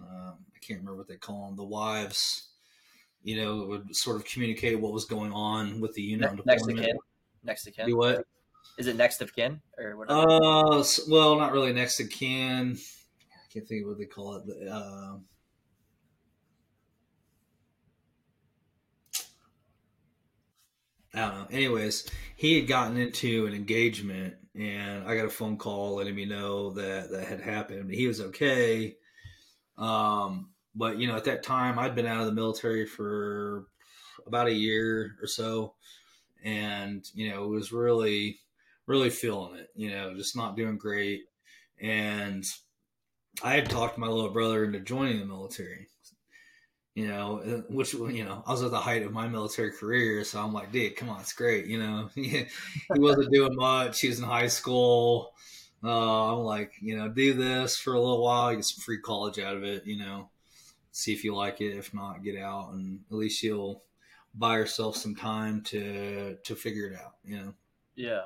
Um, 0.00 0.36
I 0.54 0.58
can't 0.60 0.80
remember 0.80 0.96
what 0.96 1.08
they 1.08 1.16
call 1.16 1.46
them. 1.46 1.56
The 1.56 1.64
wives, 1.64 2.48
you 3.22 3.36
know, 3.42 3.64
would 3.66 3.96
sort 3.96 4.16
of 4.16 4.24
communicate 4.26 4.78
what 4.78 4.92
was 4.92 5.06
going 5.06 5.32
on 5.32 5.80
with 5.80 5.94
the 5.94 6.02
unit. 6.02 6.34
Ne- 6.34 6.42
next 6.44 6.66
to 6.66 6.74
kin. 6.74 6.98
Next 7.42 7.64
to 7.64 7.70
kin. 7.70 7.86
Do 7.86 7.96
what? 7.96 8.26
Is 8.78 8.86
it 8.86 8.96
next 8.96 9.22
of 9.22 9.34
kin 9.34 9.60
or 9.78 9.96
whatever? 9.96 10.20
Uh, 10.20 10.84
well, 11.08 11.38
not 11.38 11.52
really 11.52 11.72
next 11.72 11.96
to 11.96 12.04
kin 12.04 12.78
can't 13.52 13.68
think 13.68 13.82
of 13.82 13.88
what 13.88 13.98
they 13.98 14.06
call 14.06 14.36
it. 14.36 14.68
Uh, 14.68 15.16
I 21.14 21.20
don't 21.20 21.34
know. 21.34 21.46
Anyways, 21.50 22.08
he 22.36 22.58
had 22.58 22.66
gotten 22.66 22.96
into 22.96 23.46
an 23.46 23.52
engagement, 23.52 24.34
and 24.54 25.06
I 25.06 25.14
got 25.14 25.26
a 25.26 25.30
phone 25.30 25.58
call 25.58 25.96
letting 25.96 26.14
me 26.14 26.24
know 26.24 26.70
that 26.70 27.10
that 27.10 27.26
had 27.26 27.40
happened. 27.40 27.92
He 27.92 28.06
was 28.06 28.20
okay, 28.20 28.96
um, 29.76 30.50
but 30.74 30.96
you 30.96 31.06
know, 31.06 31.16
at 31.16 31.24
that 31.24 31.42
time, 31.42 31.78
I'd 31.78 31.94
been 31.94 32.06
out 32.06 32.20
of 32.20 32.26
the 32.26 32.32
military 32.32 32.86
for 32.86 33.66
about 34.26 34.46
a 34.46 34.54
year 34.54 35.16
or 35.20 35.26
so, 35.26 35.74
and 36.42 37.04
you 37.14 37.30
know, 37.30 37.46
was 37.48 37.72
really, 37.72 38.40
really 38.86 39.10
feeling 39.10 39.58
it. 39.58 39.68
You 39.74 39.90
know, 39.90 40.14
just 40.14 40.34
not 40.34 40.56
doing 40.56 40.78
great, 40.78 41.24
and 41.78 42.42
I 43.42 43.54
had 43.54 43.70
talked 43.70 43.98
my 43.98 44.08
little 44.08 44.30
brother 44.30 44.64
into 44.64 44.80
joining 44.80 45.20
the 45.20 45.26
military. 45.26 45.88
You 46.94 47.08
know, 47.08 47.38
uh, 47.38 47.72
which 47.72 47.94
you 47.94 48.22
know, 48.24 48.42
I 48.46 48.50
was 48.50 48.62
at 48.62 48.70
the 48.70 48.78
height 48.78 49.02
of 49.02 49.12
my 49.12 49.26
military 49.26 49.72
career, 49.72 50.24
so 50.24 50.42
I'm 50.42 50.52
like, 50.52 50.72
"Dude, 50.72 50.94
come 50.94 51.08
on, 51.08 51.20
it's 51.20 51.32
great." 51.32 51.64
You 51.64 51.78
know, 51.78 52.10
he, 52.14 52.44
wasn't 52.90 53.32
doing 53.32 53.56
much. 53.56 54.00
He 54.00 54.08
was 54.08 54.18
in 54.18 54.26
high 54.26 54.48
school. 54.48 55.32
Uh, 55.82 56.34
I'm 56.34 56.40
like, 56.40 56.74
you 56.82 56.96
know, 56.96 57.08
do 57.08 57.32
this 57.32 57.78
for 57.78 57.94
a 57.94 58.00
little 58.00 58.22
while, 58.22 58.54
get 58.54 58.64
some 58.66 58.82
free 58.82 59.00
college 59.00 59.38
out 59.38 59.56
of 59.56 59.64
it. 59.64 59.86
You 59.86 59.98
know, 60.00 60.28
see 60.90 61.14
if 61.14 61.24
you 61.24 61.34
like 61.34 61.62
it. 61.62 61.78
If 61.78 61.94
not, 61.94 62.22
get 62.22 62.36
out, 62.38 62.74
and 62.74 63.00
at 63.10 63.16
least 63.16 63.42
you'll 63.42 63.84
buy 64.34 64.58
yourself 64.58 64.96
some 64.96 65.16
time 65.16 65.62
to 65.62 66.36
to 66.44 66.54
figure 66.54 66.88
it 66.88 67.00
out. 67.00 67.14
You 67.24 67.36
know. 67.38 67.54
Yeah. 67.96 68.24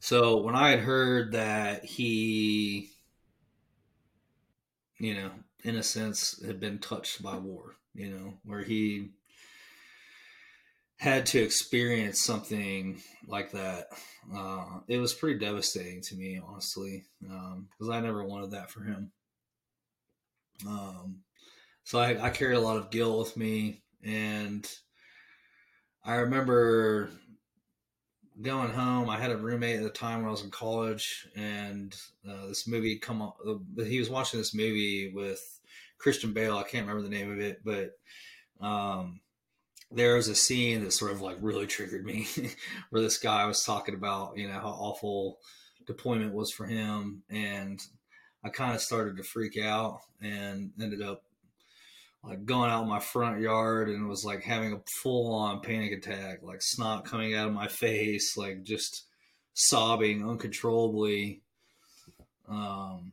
So 0.00 0.42
when 0.42 0.54
I 0.54 0.68
had 0.68 0.80
heard 0.80 1.32
that 1.32 1.82
he 1.82 2.90
you 4.98 5.14
know, 5.14 5.30
in 5.64 5.76
a 5.76 5.82
sense, 5.82 6.42
had 6.44 6.60
been 6.60 6.78
touched 6.78 7.22
by 7.22 7.36
war, 7.36 7.76
you 7.94 8.10
know, 8.10 8.34
where 8.44 8.62
he 8.62 9.10
had 10.98 11.26
to 11.26 11.42
experience 11.42 12.20
something 12.20 13.00
like 13.26 13.52
that. 13.52 13.88
Uh, 14.34 14.80
it 14.88 14.98
was 14.98 15.12
pretty 15.12 15.38
devastating 15.38 16.00
to 16.02 16.14
me, 16.14 16.40
honestly, 16.42 17.04
because 17.20 17.88
um, 17.88 17.92
I 17.92 18.00
never 18.00 18.24
wanted 18.24 18.52
that 18.52 18.70
for 18.70 18.82
him. 18.84 19.10
Um, 20.66 21.20
so 21.82 21.98
I, 21.98 22.26
I 22.26 22.30
carried 22.30 22.56
a 22.56 22.60
lot 22.60 22.76
of 22.76 22.90
guilt 22.90 23.18
with 23.18 23.36
me, 23.36 23.82
and 24.02 24.66
I 26.04 26.16
remember 26.16 27.10
going 28.40 28.70
home, 28.70 29.08
I 29.08 29.18
had 29.18 29.30
a 29.30 29.36
roommate 29.36 29.76
at 29.76 29.82
the 29.82 29.90
time 29.90 30.18
when 30.18 30.28
I 30.28 30.32
was 30.32 30.42
in 30.42 30.50
college, 30.50 31.28
and 31.36 31.94
uh, 32.28 32.48
this 32.48 32.66
movie 32.66 32.98
come 32.98 33.22
on. 33.22 33.32
He 33.76 33.98
was 33.98 34.10
watching 34.10 34.40
this 34.40 34.54
movie 34.54 35.12
with 35.14 35.60
Christian 35.98 36.32
Bale. 36.32 36.56
I 36.56 36.64
can't 36.64 36.86
remember 36.86 37.02
the 37.02 37.14
name 37.14 37.30
of 37.30 37.40
it, 37.40 37.62
but 37.64 37.92
um, 38.60 39.20
there 39.90 40.16
was 40.16 40.28
a 40.28 40.34
scene 40.34 40.82
that 40.82 40.92
sort 40.92 41.12
of 41.12 41.20
like 41.20 41.36
really 41.40 41.66
triggered 41.66 42.04
me, 42.04 42.26
where 42.90 43.02
this 43.02 43.18
guy 43.18 43.46
was 43.46 43.62
talking 43.62 43.94
about 43.94 44.36
you 44.36 44.48
know 44.48 44.54
how 44.54 44.70
awful 44.70 45.38
deployment 45.86 46.34
was 46.34 46.50
for 46.50 46.66
him, 46.66 47.22
and 47.30 47.80
I 48.42 48.48
kind 48.48 48.74
of 48.74 48.80
started 48.80 49.16
to 49.16 49.22
freak 49.22 49.56
out 49.56 50.00
and 50.20 50.72
ended 50.80 51.02
up 51.02 51.22
like 52.26 52.44
going 52.44 52.70
out 52.70 52.88
my 52.88 53.00
front 53.00 53.40
yard 53.40 53.88
and 53.88 54.08
was 54.08 54.24
like 54.24 54.42
having 54.42 54.72
a 54.72 54.80
full 55.02 55.34
on 55.34 55.60
panic 55.60 55.92
attack, 55.92 56.42
like 56.42 56.62
snot 56.62 57.04
coming 57.04 57.34
out 57.34 57.48
of 57.48 57.54
my 57.54 57.68
face, 57.68 58.36
like 58.36 58.62
just 58.62 59.04
sobbing 59.52 60.26
uncontrollably. 60.28 61.42
Um, 62.48 63.12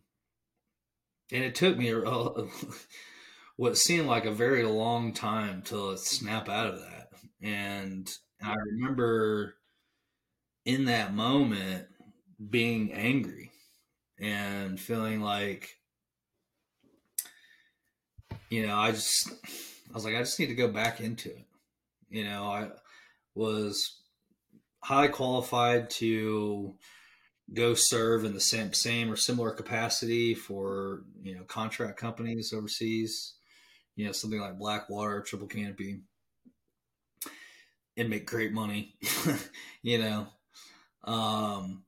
and 1.31 1.43
it 1.43 1.55
took 1.55 1.77
me 1.77 1.93
what 3.57 3.77
seemed 3.77 4.07
like 4.07 4.25
a 4.25 4.31
very 4.31 4.63
long 4.63 5.13
time 5.13 5.61
to 5.63 5.97
snap 5.97 6.47
out 6.47 6.67
of 6.67 6.79
that. 6.79 7.09
And 7.41 8.09
I 8.41 8.55
remember 8.55 9.55
in 10.65 10.85
that 10.85 11.13
moment 11.13 11.87
being 12.49 12.93
angry 12.93 13.51
and 14.19 14.79
feeling 14.79 15.21
like 15.21 15.77
you 18.51 18.67
know 18.67 18.75
i 18.75 18.91
just 18.91 19.31
i 19.89 19.93
was 19.93 20.05
like 20.05 20.13
i 20.13 20.19
just 20.19 20.39
need 20.39 20.47
to 20.47 20.55
go 20.55 20.67
back 20.67 20.99
into 20.99 21.29
it. 21.29 21.45
You 22.09 22.25
know 22.25 22.43
i 22.43 22.67
was 23.33 23.97
highly 24.83 25.07
qualified 25.07 25.89
to 25.89 26.75
go 27.53 27.73
serve 27.73 28.25
in 28.25 28.33
the 28.33 28.41
same 28.41 28.73
same 28.73 29.11
or 29.11 29.15
similar 29.15 29.51
capacity 29.51 30.35
for 30.35 31.01
you 31.23 31.33
know 31.33 31.43
contract 31.43 31.97
companies 31.97 32.53
overseas 32.53 33.35
you 33.95 34.05
know 34.05 34.11
something 34.11 34.39
like 34.39 34.59
blackwater 34.59 35.21
triple 35.21 35.47
canopy 35.47 36.01
and 37.97 38.09
make 38.09 38.25
great 38.25 38.51
money 38.51 38.95
you 39.81 39.97
know. 39.97 40.27
Um 41.03 41.83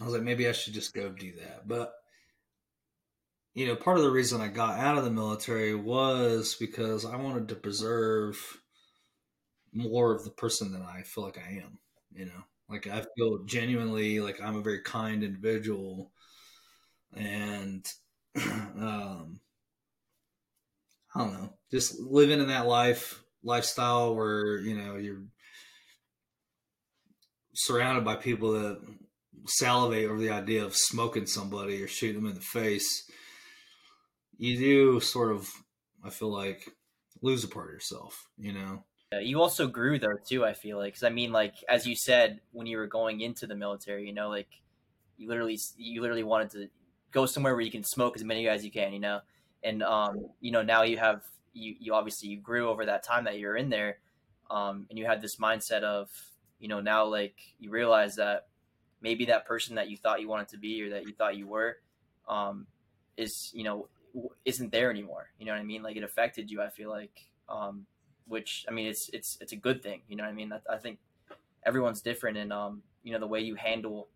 i 0.00 0.04
was 0.04 0.12
like 0.14 0.22
maybe 0.22 0.48
i 0.48 0.52
should 0.52 0.74
just 0.74 0.92
go 0.92 1.08
do 1.08 1.32
that. 1.36 1.66
But 1.68 1.94
you 3.54 3.66
know 3.66 3.76
part 3.76 3.96
of 3.96 4.02
the 4.02 4.10
reason 4.10 4.40
i 4.40 4.48
got 4.48 4.78
out 4.78 4.98
of 4.98 5.04
the 5.04 5.10
military 5.10 5.74
was 5.74 6.56
because 6.58 7.04
i 7.04 7.16
wanted 7.16 7.48
to 7.48 7.54
preserve 7.54 8.36
more 9.72 10.14
of 10.14 10.24
the 10.24 10.30
person 10.30 10.72
that 10.72 10.82
i 10.82 11.02
feel 11.02 11.24
like 11.24 11.38
i 11.38 11.52
am 11.62 11.78
you 12.12 12.26
know 12.26 12.44
like 12.68 12.86
I 12.86 13.04
feel 13.16 13.44
genuinely 13.44 14.20
like 14.20 14.40
I'm 14.40 14.56
a 14.56 14.62
very 14.62 14.80
kind 14.80 15.22
individual, 15.22 16.10
and 17.14 17.86
um, 18.36 19.40
I 21.14 21.18
don't 21.20 21.32
know, 21.32 21.52
just 21.70 21.98
living 22.00 22.40
in 22.40 22.48
that 22.48 22.66
life 22.66 23.22
lifestyle 23.42 24.14
where 24.14 24.58
you 24.60 24.76
know 24.76 24.96
you're 24.96 25.24
surrounded 27.54 28.04
by 28.04 28.16
people 28.16 28.52
that 28.52 28.80
salivate 29.46 30.08
over 30.08 30.18
the 30.18 30.30
idea 30.30 30.64
of 30.64 30.74
smoking 30.74 31.26
somebody 31.26 31.82
or 31.82 31.86
shooting 31.86 32.22
them 32.22 32.30
in 32.30 32.34
the 32.34 32.40
face. 32.40 33.10
You 34.38 34.58
do 34.58 35.00
sort 35.00 35.32
of, 35.32 35.50
I 36.04 36.10
feel 36.10 36.30
like, 36.30 36.68
lose 37.22 37.44
a 37.44 37.48
part 37.48 37.68
of 37.68 37.72
yourself, 37.72 38.28
you 38.36 38.52
know. 38.52 38.84
You 39.20 39.40
also 39.40 39.66
grew 39.66 39.98
there 39.98 40.18
too. 40.18 40.44
I 40.44 40.52
feel 40.54 40.76
like, 40.78 40.94
because 40.94 41.04
I 41.04 41.10
mean, 41.10 41.32
like 41.32 41.54
as 41.68 41.86
you 41.86 41.94
said 41.94 42.40
when 42.52 42.66
you 42.66 42.78
were 42.78 42.86
going 42.86 43.20
into 43.20 43.46
the 43.46 43.54
military, 43.54 44.06
you 44.06 44.12
know, 44.12 44.28
like 44.28 44.48
you 45.16 45.28
literally 45.28 45.58
you 45.76 46.00
literally 46.00 46.24
wanted 46.24 46.50
to 46.50 46.68
go 47.12 47.26
somewhere 47.26 47.54
where 47.54 47.62
you 47.62 47.70
can 47.70 47.84
smoke 47.84 48.16
as 48.16 48.24
many 48.24 48.44
guys 48.44 48.60
as 48.60 48.64
you 48.64 48.72
can, 48.72 48.92
you 48.92 48.98
know, 48.98 49.20
and 49.62 49.82
um, 49.82 50.26
you 50.40 50.50
know 50.50 50.62
now 50.62 50.82
you 50.82 50.98
have 50.98 51.22
you 51.52 51.74
you 51.78 51.94
obviously 51.94 52.28
you 52.28 52.38
grew 52.40 52.68
over 52.68 52.86
that 52.86 53.02
time 53.02 53.24
that 53.24 53.38
you're 53.38 53.56
in 53.56 53.70
there, 53.70 53.98
um, 54.50 54.86
and 54.90 54.98
you 54.98 55.06
had 55.06 55.22
this 55.22 55.36
mindset 55.36 55.82
of 55.82 56.10
you 56.58 56.68
know 56.68 56.80
now 56.80 57.04
like 57.04 57.36
you 57.58 57.70
realize 57.70 58.16
that 58.16 58.48
maybe 59.00 59.26
that 59.26 59.46
person 59.46 59.76
that 59.76 59.88
you 59.88 59.96
thought 59.96 60.20
you 60.20 60.28
wanted 60.28 60.48
to 60.48 60.58
be 60.58 60.82
or 60.82 60.90
that 60.90 61.06
you 61.06 61.12
thought 61.12 61.36
you 61.36 61.46
were, 61.46 61.76
um, 62.28 62.66
is 63.16 63.50
you 63.54 63.64
know 63.64 63.88
isn't 64.44 64.72
there 64.72 64.90
anymore. 64.90 65.30
You 65.38 65.46
know 65.46 65.52
what 65.52 65.60
I 65.60 65.64
mean? 65.64 65.82
Like 65.82 65.96
it 65.96 66.04
affected 66.04 66.50
you. 66.50 66.62
I 66.62 66.68
feel 66.68 66.90
like. 66.90 67.26
Um, 67.48 67.86
which 68.26 68.64
I 68.68 68.72
mean, 68.72 68.86
it's 68.86 69.08
it's 69.12 69.38
it's 69.40 69.52
a 69.52 69.56
good 69.56 69.82
thing. 69.82 70.02
You 70.08 70.16
know 70.16 70.24
what 70.24 70.30
I 70.30 70.34
mean? 70.34 70.52
I, 70.52 70.74
I 70.74 70.78
think 70.78 70.98
everyone's 71.64 72.00
different, 72.00 72.36
and 72.36 72.52
um, 72.52 72.82
you 73.02 73.12
know, 73.12 73.18
the 73.18 73.26
way 73.26 73.40
you 73.40 73.54
handle, 73.54 74.08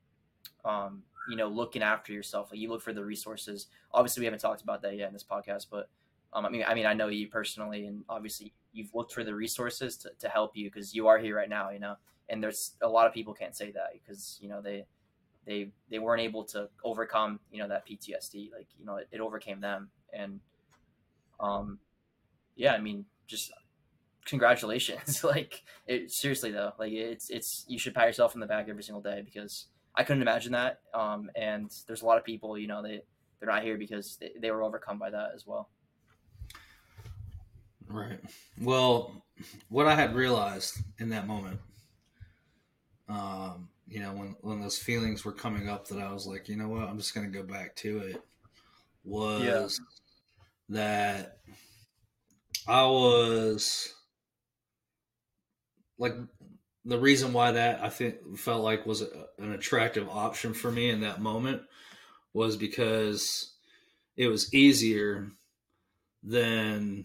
um, 0.65 1.03
you 1.29 1.37
know, 1.37 1.49
looking 1.49 1.83
after 1.83 2.13
yourself. 2.13 2.51
Like 2.51 2.61
you 2.61 2.71
look 2.71 2.83
for 2.83 2.93
the 2.93 3.05
resources. 3.05 3.67
Obviously, 3.93 4.21
we 4.21 4.25
haven't 4.25 4.41
talked 4.41 4.63
about 4.63 4.83
that 4.83 4.97
yet 4.97 5.09
in 5.09 5.13
this 5.13 5.25
podcast, 5.25 5.67
but 5.71 5.89
um, 6.33 6.47
I 6.47 6.49
mean, 6.49 6.65
I 6.67 6.75
mean, 6.75 6.87
I 6.87 6.95
know 6.95 7.09
you 7.09 7.29
personally, 7.29 7.87
and 7.87 8.05
obviously, 8.09 8.53
you've 8.73 8.95
looked 8.95 9.13
for 9.13 9.25
the 9.25 9.35
resources 9.35 9.97
to, 9.99 10.11
to 10.19 10.29
help 10.29 10.57
you 10.57 10.71
because 10.71 10.95
you 10.95 11.07
are 11.09 11.19
here 11.19 11.37
right 11.37 11.49
now. 11.49 11.71
You 11.71 11.81
know, 11.81 11.97
and 12.29 12.43
there's 12.43 12.73
a 12.83 12.89
lot 12.89 13.07
of 13.07 13.13
people 13.13 13.35
can't 13.35 13.57
say 13.57 13.71
that 13.73 13.93
because 13.93 14.39
you 14.41 14.49
know 14.49 14.61
they 14.63 14.87
they 15.49 15.71
they 15.91 15.99
weren't 15.99 16.21
able 16.21 16.45
to 16.45 16.69
overcome 16.85 17.41
you 17.51 17.61
know 17.61 17.69
that 17.69 17.89
PTSD. 17.89 18.53
Like 18.53 18.69
you 18.79 18.85
know, 18.85 18.97
it, 18.97 19.09
it 19.11 19.21
overcame 19.21 19.61
them, 19.61 19.89
and 20.13 20.41
um, 21.41 21.79
yeah, 22.55 22.75
I 22.75 22.81
mean, 22.81 23.07
just 23.27 23.51
congratulations. 24.27 25.25
like 25.25 25.63
it, 25.87 26.13
seriously 26.13 26.53
though, 26.53 26.73
like 26.79 26.93
it's 26.93 27.31
it's 27.31 27.65
you 27.67 27.79
should 27.79 27.95
pat 27.95 28.07
yourself 28.07 28.37
on 28.37 28.41
the 28.41 28.47
back 28.47 28.69
every 28.69 28.83
single 28.83 29.01
day 29.01 29.23
because 29.25 29.69
I 29.95 30.05
couldn't 30.05 30.23
imagine 30.23 30.53
that. 30.53 30.81
Um, 30.93 31.31
and 31.35 31.75
there's 31.87 32.03
a 32.03 32.07
lot 32.07 32.19
of 32.19 32.25
people, 32.25 32.59
you 32.59 32.69
know, 32.69 32.83
they 32.83 33.01
they're 33.41 33.49
not 33.49 33.63
here 33.63 33.79
because 33.79 34.19
they, 34.21 34.33
they 34.39 34.51
were 34.51 34.63
overcome 34.63 34.99
by 34.99 35.11
that 35.11 35.31
as 35.35 35.47
well. 35.47 35.71
Right. 37.89 38.21
Well, 38.61 39.25
what 39.71 39.87
I 39.87 39.95
had 39.95 40.15
realized 40.15 40.77
in 40.99 41.09
that 41.09 41.27
moment, 41.27 41.59
um, 43.09 43.71
you 43.89 44.01
know, 44.01 44.13
when 44.13 44.37
when 44.41 44.61
those 44.61 44.79
feelings 44.79 45.25
were 45.25 45.33
coming 45.33 45.69
up, 45.69 45.89
that 45.89 45.99
I 45.99 46.13
was 46.13 46.27
like, 46.27 46.49
you 46.49 46.57
know 46.57 46.69
what, 46.69 46.89
I'm 46.89 46.99
just 46.99 47.15
going 47.15 47.31
to 47.31 47.39
go 47.39 47.45
back 47.45 47.75
to 47.77 47.99
it. 47.99 48.23
Was 49.05 49.43
yeah. 49.43 50.77
that 50.77 51.39
I 52.67 52.83
was 52.83 53.95
like 55.99 56.15
the 56.85 56.99
reason 56.99 57.33
why 57.33 57.53
that 57.53 57.83
I 57.83 57.89
think 57.89 58.39
felt 58.39 58.63
like 58.63 58.87
was 58.87 59.03
a, 59.03 59.09
an 59.39 59.53
attractive 59.53 60.09
option 60.09 60.53
for 60.53 60.71
me 60.71 60.91
in 60.91 61.01
that 61.01 61.21
moment 61.21 61.63
was 62.33 62.57
because 62.57 63.55
it 64.17 64.29
was 64.29 64.53
easier 64.53 65.29
than 66.23 67.05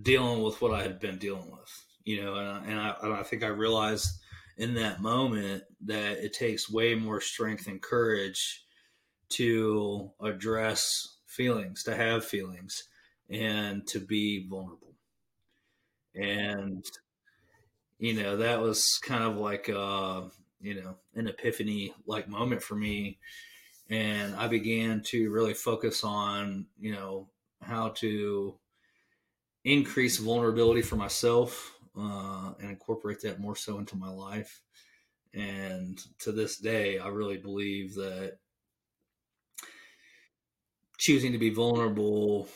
dealing 0.00 0.42
with 0.42 0.60
what 0.60 0.74
I 0.74 0.82
had 0.82 0.98
been 0.98 1.18
dealing 1.18 1.50
with, 1.50 1.84
you 2.04 2.22
know, 2.22 2.34
and 2.34 2.48
I, 2.48 2.64
and 2.66 2.80
I, 2.80 2.94
and 3.02 3.14
I 3.14 3.22
think 3.22 3.44
I 3.44 3.48
realized 3.48 4.20
in 4.56 4.74
that 4.74 5.00
moment 5.00 5.64
that 5.84 6.24
it 6.24 6.32
takes 6.32 6.70
way 6.70 6.94
more 6.94 7.20
strength 7.20 7.66
and 7.66 7.82
courage 7.82 8.64
to 9.30 10.10
address 10.20 11.18
feelings, 11.26 11.82
to 11.82 11.96
have 11.96 12.24
feelings, 12.24 12.84
and 13.28 13.86
to 13.88 13.98
be 13.98 14.46
vulnerable. 14.48 14.94
And 16.14 16.84
you 17.98 18.12
know, 18.12 18.36
that 18.36 18.60
was 18.60 18.98
kind 19.02 19.24
of 19.24 19.36
like, 19.36 19.68
uh, 19.68 20.22
you 20.60 20.74
know, 20.74 20.96
an 21.14 21.28
epiphany 21.28 21.94
like 22.06 22.28
moment 22.28 22.62
for 22.62 22.74
me. 22.74 23.18
And 23.88 24.34
I 24.36 24.48
began 24.48 25.02
to 25.06 25.30
really 25.30 25.54
focus 25.54 26.04
on, 26.04 26.66
you 26.78 26.92
know, 26.92 27.28
how 27.62 27.90
to 28.00 28.56
increase 29.64 30.18
vulnerability 30.18 30.82
for 30.82 30.96
myself 30.96 31.72
uh, 31.98 32.52
and 32.60 32.70
incorporate 32.70 33.20
that 33.22 33.40
more 33.40 33.56
so 33.56 33.78
into 33.78 33.96
my 33.96 34.10
life. 34.10 34.60
And 35.32 35.98
to 36.20 36.32
this 36.32 36.58
day, 36.58 36.98
I 36.98 37.08
really 37.08 37.38
believe 37.38 37.94
that 37.94 38.38
choosing 40.98 41.32
to 41.32 41.38
be 41.38 41.50
vulnerable 41.50 42.48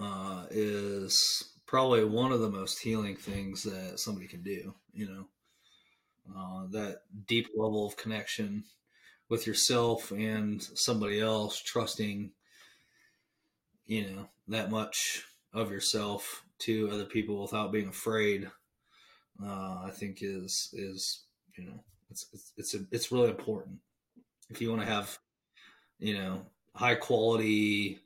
uh, 0.00 0.46
is 0.50 1.52
probably 1.66 2.04
one 2.04 2.32
of 2.32 2.40
the 2.40 2.50
most 2.50 2.80
healing 2.80 3.16
things 3.16 3.62
that 3.62 3.98
somebody 3.98 4.26
can 4.26 4.42
do. 4.42 4.74
You 4.92 5.06
know, 5.06 5.26
uh, 6.36 6.66
that 6.70 7.02
deep 7.26 7.48
level 7.56 7.86
of 7.86 7.96
connection 7.96 8.64
with 9.28 9.46
yourself 9.46 10.10
and 10.10 10.62
somebody 10.62 11.20
else, 11.20 11.60
trusting, 11.60 12.32
you 13.86 14.02
know, 14.06 14.28
that 14.48 14.70
much 14.70 15.24
of 15.52 15.70
yourself 15.70 16.44
to 16.58 16.90
other 16.90 17.04
people 17.04 17.40
without 17.40 17.72
being 17.72 17.88
afraid. 17.88 18.50
Uh, 19.42 19.82
I 19.84 19.90
think 19.92 20.18
is 20.22 20.70
is 20.72 21.24
you 21.56 21.66
know 21.66 21.84
it's 22.10 22.26
it's 22.32 22.52
it's, 22.56 22.74
a, 22.74 22.78
it's 22.90 23.12
really 23.12 23.30
important. 23.30 23.78
If 24.50 24.60
you 24.60 24.70
want 24.70 24.82
to 24.82 24.88
have 24.88 25.18
you 25.98 26.16
know 26.16 26.42
high 26.74 26.94
quality 26.94 28.00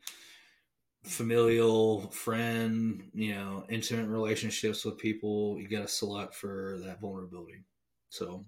familial 1.05 2.03
friend 2.11 3.03
you 3.15 3.35
know 3.35 3.65
intimate 3.69 4.09
relationships 4.09 4.85
with 4.85 4.99
people 4.99 5.59
you 5.59 5.69
got 5.69 5.83
to 5.83 5.89
select 5.89 6.35
for 6.35 6.79
that 6.85 7.01
vulnerability. 7.01 7.65
So. 8.11 8.45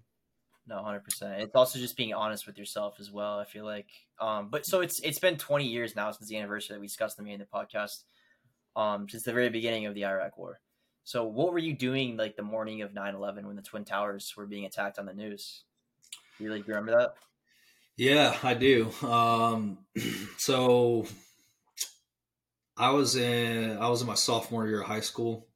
No 0.66 0.76
100% 0.76 1.00
it's 1.40 1.54
also 1.56 1.80
just 1.80 1.96
being 1.96 2.14
honest 2.14 2.46
with 2.46 2.56
yourself 2.56 3.00
as 3.00 3.10
well 3.10 3.40
i 3.40 3.44
feel 3.44 3.64
like 3.64 3.88
um 4.20 4.50
but 4.50 4.64
so 4.64 4.82
it's 4.82 5.00
it's 5.00 5.18
been 5.18 5.36
20 5.36 5.66
years 5.66 5.96
now 5.96 6.12
since 6.12 6.28
the 6.28 6.36
anniversary 6.36 6.76
that 6.76 6.80
we 6.80 6.86
discussed 6.86 7.18
in 7.18 7.24
the 7.24 7.44
podcast 7.44 8.04
um 8.76 9.08
since 9.08 9.24
the 9.24 9.32
very 9.32 9.48
beginning 9.48 9.86
of 9.86 9.94
the 9.96 10.04
iraq 10.04 10.38
war 10.38 10.60
so 11.04 11.24
what 11.24 11.52
were 11.52 11.58
you 11.58 11.74
doing 11.74 12.16
like 12.16 12.36
the 12.36 12.42
morning 12.42 12.82
of 12.82 12.92
9-11 12.92 13.44
when 13.44 13.56
the 13.56 13.62
twin 13.62 13.84
towers 13.84 14.32
were 14.36 14.46
being 14.46 14.64
attacked 14.64 14.98
on 14.98 15.06
the 15.06 15.14
news? 15.14 15.64
You 16.38 16.52
like 16.52 16.66
remember 16.66 16.92
that? 16.92 17.14
Yeah 17.96 18.36
i 18.42 18.54
do. 18.54 18.90
Um 19.02 19.78
so 20.38 21.06
I 22.80 22.92
was 22.92 23.14
in 23.14 23.76
I 23.76 23.88
was 23.88 24.00
in 24.00 24.06
my 24.06 24.14
sophomore 24.14 24.66
year 24.66 24.80
of 24.80 24.86
high 24.86 25.00
school 25.00 25.48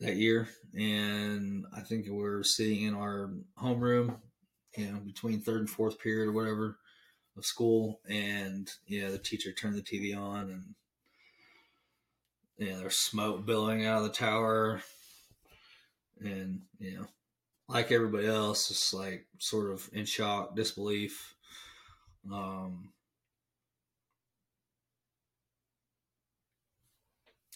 that 0.00 0.16
year, 0.16 0.48
and 0.74 1.66
I 1.76 1.80
think 1.80 2.06
we 2.06 2.12
were 2.12 2.42
sitting 2.42 2.84
in 2.84 2.94
our 2.94 3.30
homeroom, 3.62 4.16
you 4.76 4.90
know, 4.90 4.98
between 5.00 5.40
third 5.40 5.60
and 5.60 5.68
fourth 5.68 5.98
period 5.98 6.28
or 6.28 6.32
whatever 6.32 6.78
of 7.36 7.44
school, 7.44 8.00
and 8.08 8.66
yeah, 8.86 9.10
the 9.10 9.18
teacher 9.18 9.52
turned 9.52 9.76
the 9.76 9.82
TV 9.82 10.16
on, 10.16 10.50
and 10.50 10.74
yeah, 12.58 12.76
there's 12.76 12.96
smoke 12.96 13.44
billowing 13.46 13.86
out 13.86 13.98
of 13.98 14.04
the 14.04 14.10
tower, 14.10 14.82
and 16.20 16.62
you 16.78 16.96
know, 16.96 17.06
like 17.68 17.90
everybody 17.90 18.26
else, 18.26 18.68
just 18.68 18.92
like 18.94 19.26
sort 19.38 19.70
of 19.70 19.88
in 19.92 20.04
shock, 20.04 20.54
disbelief. 20.54 21.34
Um, 22.30 22.92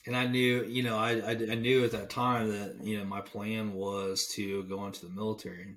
and 0.07 0.17
I 0.17 0.27
knew, 0.27 0.65
you 0.65 0.83
know, 0.83 0.97
I, 0.97 1.13
I, 1.21 1.31
I 1.31 1.55
knew 1.55 1.85
at 1.85 1.93
that 1.93 2.11
time 2.11 2.49
that 2.49 2.77
you 2.83 2.99
know 2.99 3.05
my 3.05 3.21
plan 3.21 3.75
was 3.75 4.27
to 4.35 4.65
go 4.65 4.87
into 4.87 5.07
the 5.07 5.13
military, 5.13 5.77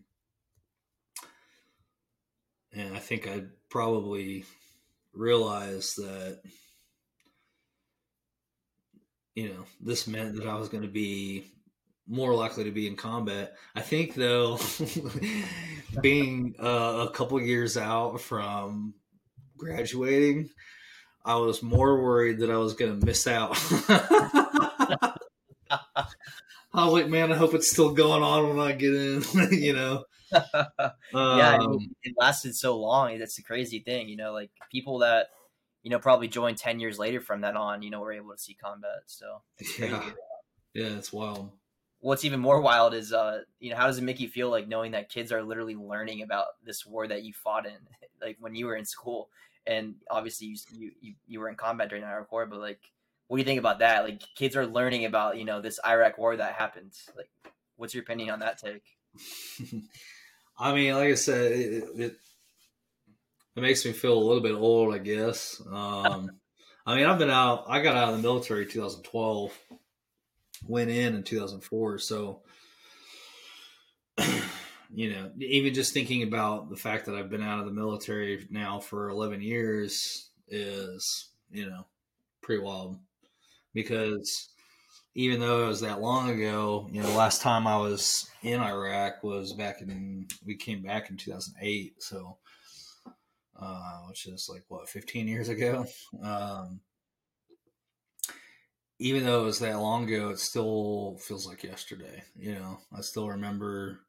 and 2.74 2.96
I 2.96 3.00
think 3.00 3.28
I 3.28 3.44
probably 3.70 4.46
realized 5.14 5.98
that 5.98 6.42
you 9.40 9.48
know 9.48 9.66
this 9.80 10.06
meant 10.06 10.36
that 10.36 10.46
I 10.46 10.56
was 10.56 10.68
going 10.68 10.84
to 10.84 10.90
be 10.90 11.46
more 12.06 12.36
likely 12.36 12.66
to 12.66 12.72
be 12.72 12.88
in 12.88 12.98
combat. 12.98 13.56
I 13.74 13.82
think 13.82 14.16
though, 14.16 14.60
being 16.02 16.56
uh, 16.62 17.08
a 17.08 17.12
couple 17.12 17.40
years 17.42 17.78
out 17.78 18.20
from 18.20 18.96
graduating, 19.58 20.50
I 21.24 21.36
was 21.36 21.64
more 21.64 22.04
worried 22.04 22.40
that 22.40 22.52
I 22.52 22.58
was 22.58 22.74
going 22.74 23.00
to 23.00 23.06
miss 23.06 23.28
out. 23.28 23.52
I 26.72 26.86
was 26.86 26.94
like, 26.94 27.08
man, 27.08 27.32
I 27.32 27.36
hope 27.36 27.54
it's 27.54 27.72
still 27.72 27.94
going 27.94 28.22
on 28.22 28.50
when 28.50 28.60
I 28.60 28.74
get 28.74 28.94
in, 28.94 29.24
you 29.52 29.74
know. 29.74 30.04
yeah, 30.34 31.58
Um, 31.62 31.78
it 32.04 32.14
lasted 32.18 32.56
so 32.56 32.78
long. 32.78 33.18
That's 33.20 33.38
the 33.38 33.44
crazy 33.44 33.80
thing, 33.80 34.10
you 34.10 34.18
know. 34.18 34.34
Like 34.34 34.52
people 34.70 35.00
that 35.00 35.28
you 35.84 35.90
know 35.90 36.00
probably 36.00 36.28
joined 36.28 36.58
ten 36.58 36.80
years 36.80 37.00
later 37.00 37.22
from 37.22 37.42
that 37.42 37.56
on, 37.56 37.82
you 37.82 37.90
know, 37.90 38.02
we're 38.02 38.14
able 38.14 38.32
to 38.32 38.38
see 38.38 38.54
combat. 38.54 39.04
So 39.06 39.42
yeah, 39.78 40.10
yeah, 40.74 40.98
it's 40.98 41.12
wild. 41.12 41.52
What's 42.02 42.24
even 42.24 42.40
more 42.40 42.62
wild 42.62 42.94
is, 42.94 43.12
uh, 43.12 43.42
you 43.60 43.72
know, 43.72 43.76
how 43.76 43.88
does 43.88 43.98
it 43.98 44.04
make 44.04 44.22
you 44.22 44.30
feel 44.30 44.50
like 44.50 44.70
knowing 44.70 44.94
that 44.94 45.10
kids 45.10 45.34
are 45.34 45.44
literally 45.44 45.76
learning 45.76 46.22
about 46.22 46.46
this 46.64 46.86
war 46.86 47.06
that 47.08 47.24
you 47.24 47.34
fought 47.34 47.66
in, 47.66 47.78
like 48.22 48.38
when 48.40 48.56
you 48.56 48.68
were 48.68 48.76
in 48.76 48.86
school, 48.86 49.30
and 49.66 49.96
obviously 50.10 50.48
you 50.48 50.58
you 50.72 50.92
you, 51.02 51.14
you 51.28 51.40
were 51.40 51.50
in 51.50 51.56
combat 51.56 51.90
during 51.90 52.04
the 52.04 52.10
Iraq 52.10 52.32
War, 52.32 52.46
but 52.46 52.60
like, 52.60 52.80
what 53.28 53.38
do 53.38 53.42
you 53.42 53.46
think 53.46 53.60
about 53.60 53.80
that? 53.80 54.04
Like, 54.04 54.22
kids 54.36 54.56
are 54.56 54.66
learning 54.66 55.06
about 55.06 55.38
you 55.38 55.46
know 55.46 55.62
this 55.62 55.80
Iraq 55.86 56.18
War 56.18 56.36
that 56.38 56.54
happened. 56.54 56.94
Like, 57.16 57.30
what's 57.76 57.94
your 57.94 58.04
opinion 58.04 58.30
on 58.30 58.40
that 58.40 58.60
take? 58.60 58.84
I 60.60 60.74
mean, 60.74 60.94
like 60.94 61.12
I 61.12 61.16
said, 61.16 61.52
it, 61.52 61.84
it 61.96 62.16
it 63.60 63.62
makes 63.62 63.86
me 63.86 63.92
feel 63.92 64.18
a 64.18 64.24
little 64.24 64.42
bit 64.42 64.54
old, 64.54 64.96
I 64.96 65.00
guess. 65.00 65.62
Um, 65.70 66.32
I 66.86 66.96
mean, 66.96 67.06
I've 67.06 67.20
been 67.20 67.30
out. 67.30 67.66
I 67.68 67.82
got 67.82 67.98
out 67.98 68.10
of 68.10 68.16
the 68.16 68.24
military 68.24 68.66
2012, 68.66 69.54
went 70.66 70.90
in 70.90 71.14
in 71.14 71.24
2004. 71.24 72.00
So, 72.00 72.42
you 74.90 75.12
know, 75.12 75.30
even 75.40 75.74
just 75.74 75.94
thinking 75.94 76.24
about 76.24 76.70
the 76.70 76.78
fact 76.78 77.06
that 77.06 77.16
I've 77.16 77.30
been 77.30 77.44
out 77.44 77.60
of 77.60 77.66
the 77.66 77.74
military 77.74 78.48
now 78.50 78.80
for 78.80 79.10
11 79.10 79.42
years 79.42 80.30
is, 80.48 81.30
you 81.52 81.70
know, 81.70 81.86
pretty 82.42 82.64
wild. 82.64 82.98
Because 83.74 84.50
even 85.16 85.42
though 85.42 85.66
it 85.66 85.68
was 85.68 85.82
that 85.82 86.02
long 86.02 86.30
ago, 86.30 86.88
you 86.92 87.02
know, 87.02 87.10
the 87.10 87.18
last 87.18 87.42
time 87.42 87.68
I 87.68 87.78
was 87.78 88.30
in 88.42 88.62
Iraq 88.62 89.22
was 89.22 89.52
back 89.52 89.82
in, 89.82 90.28
we 90.46 90.56
came 90.56 90.82
back 90.82 91.10
in 91.10 91.18
2008. 91.18 92.02
So, 92.02 92.38
uh, 93.60 94.00
which 94.08 94.26
is 94.28 94.50
like 94.52 94.64
what 94.68 94.90
15 94.90 95.28
years 95.28 95.50
ago. 95.50 95.86
Um, 96.24 96.82
even 99.00 99.24
though 99.24 99.42
it 99.42 99.46
was 99.46 99.60
that 99.60 99.80
long 99.80 100.12
ago, 100.12 100.30
it 100.30 100.40
still 100.40 101.18
feels 101.22 101.48
like 101.48 101.64
yesterday. 101.64 102.24
You 102.38 102.56
know, 102.56 102.80
I 102.96 103.02
still 103.02 103.30
remember. 103.30 104.00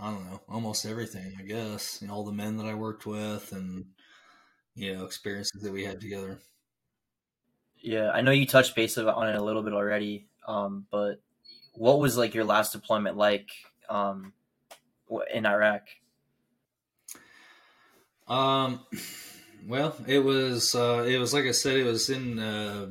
I 0.00 0.12
don't 0.12 0.30
know, 0.30 0.40
almost 0.48 0.86
everything. 0.86 1.34
I 1.40 1.42
guess 1.42 1.98
you 2.00 2.06
know, 2.06 2.14
all 2.14 2.24
the 2.24 2.30
men 2.30 2.56
that 2.58 2.66
I 2.66 2.74
worked 2.74 3.04
with, 3.04 3.50
and 3.52 3.86
you 4.76 4.94
know, 4.94 5.04
experiences 5.04 5.60
that 5.62 5.72
we 5.72 5.84
had 5.84 6.00
together. 6.00 6.38
Yeah, 7.80 8.10
I 8.10 8.20
know 8.20 8.30
you 8.30 8.46
touched 8.46 8.76
base 8.76 8.96
on 8.96 9.28
it 9.28 9.36
a 9.36 9.42
little 9.42 9.62
bit 9.62 9.72
already, 9.72 10.28
um, 10.46 10.86
but 10.90 11.20
what 11.74 11.98
was 11.98 12.16
like 12.16 12.34
your 12.34 12.44
last 12.44 12.72
deployment 12.72 13.16
like 13.16 13.48
um, 13.88 14.32
in 15.32 15.46
Iraq? 15.46 15.82
Um, 18.28 18.80
well, 19.66 19.96
it 20.06 20.18
was 20.18 20.74
uh, 20.74 21.04
it 21.06 21.18
was 21.18 21.32
like 21.32 21.44
I 21.44 21.52
said, 21.52 21.76
it 21.76 21.84
was 21.84 22.10
in 22.10 22.38
uh, 22.38 22.90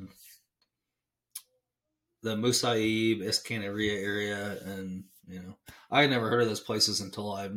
the 2.23 2.35
Musaib 2.35 3.21
Iskandariyah 3.21 4.03
area, 4.03 4.57
and 4.65 5.03
you 5.27 5.39
know, 5.39 5.57
I 5.91 6.01
had 6.01 6.09
never 6.09 6.29
heard 6.29 6.41
of 6.41 6.47
those 6.47 6.59
places 6.59 7.01
until 7.01 7.33
I 7.33 7.49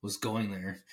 was 0.00 0.16
going 0.16 0.50
there. 0.50 0.84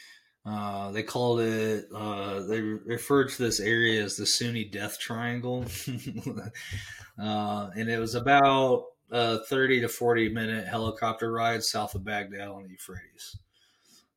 Uh, 0.45 0.91
they 0.91 1.03
called 1.03 1.41
it. 1.41 1.85
Uh, 1.93 2.41
they 2.41 2.61
referred 2.61 3.29
to 3.29 3.43
this 3.43 3.59
area 3.59 4.03
as 4.03 4.15
the 4.15 4.25
Sunni 4.25 4.65
Death 4.65 4.99
Triangle, 4.99 5.65
uh, 7.21 7.69
and 7.75 7.89
it 7.89 7.99
was 7.99 8.15
about 8.15 8.85
a 9.11 9.43
thirty 9.45 9.81
to 9.81 9.87
forty 9.87 10.29
minute 10.29 10.67
helicopter 10.67 11.31
ride 11.31 11.63
south 11.63 11.93
of 11.93 12.03
Baghdad 12.03 12.47
on 12.47 12.63
the 12.63 12.69
Euphrates 12.69 13.37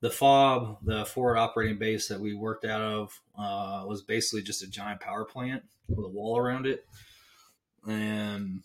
the 0.03 0.11
FOB, 0.11 0.79
the 0.83 1.05
forward 1.07 1.39
operating 1.39 1.79
base 1.79 2.09
that 2.09 2.21
we 2.21 2.35
worked 2.35 2.65
out 2.65 2.83
of, 2.83 3.21
uh, 3.39 3.85
was 3.87 4.03
basically 4.03 4.43
just 4.43 4.63
a 4.63 4.69
giant 4.69 5.01
power 5.01 5.25
plant 5.25 5.63
with 5.89 6.05
a 6.05 6.09
wall 6.09 6.37
around 6.37 6.67
it. 6.67 6.85
And 7.87 8.65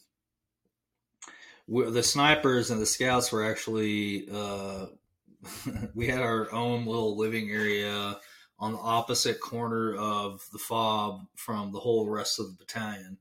we, 1.67 1.91
the 1.91 2.01
snipers 2.01 2.71
and 2.71 2.81
the 2.81 2.87
scouts 2.87 3.31
were 3.31 3.45
actually, 3.45 4.27
uh, 4.33 4.87
we 5.93 6.07
had 6.07 6.21
our 6.21 6.51
own 6.51 6.87
little 6.87 7.15
living 7.15 7.51
area 7.51 8.17
on 8.57 8.71
the 8.71 8.79
opposite 8.79 9.39
corner 9.39 9.95
of 9.95 10.43
the 10.51 10.57
FOB 10.57 11.21
from 11.35 11.71
the 11.71 11.79
whole 11.79 12.09
rest 12.09 12.39
of 12.39 12.47
the 12.47 12.53
battalion. 12.53 13.15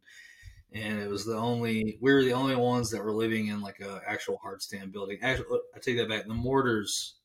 And 0.73 0.99
it 0.99 1.11
was 1.11 1.27
the 1.27 1.37
only, 1.37 1.99
we 2.01 2.15
were 2.15 2.25
the 2.25 2.33
only 2.33 2.57
ones 2.57 2.91
that 2.91 3.05
were 3.05 3.13
living 3.13 3.49
in 3.49 3.61
like 3.61 3.81
a 3.81 4.01
actual 4.07 4.39
hard 4.39 4.63
stand 4.63 4.91
building. 4.91 5.19
Actually, 5.21 5.59
I 5.75 5.81
take 5.81 5.99
that 5.99 6.09
back. 6.09 6.27
The 6.27 6.33
mortars 6.33 7.17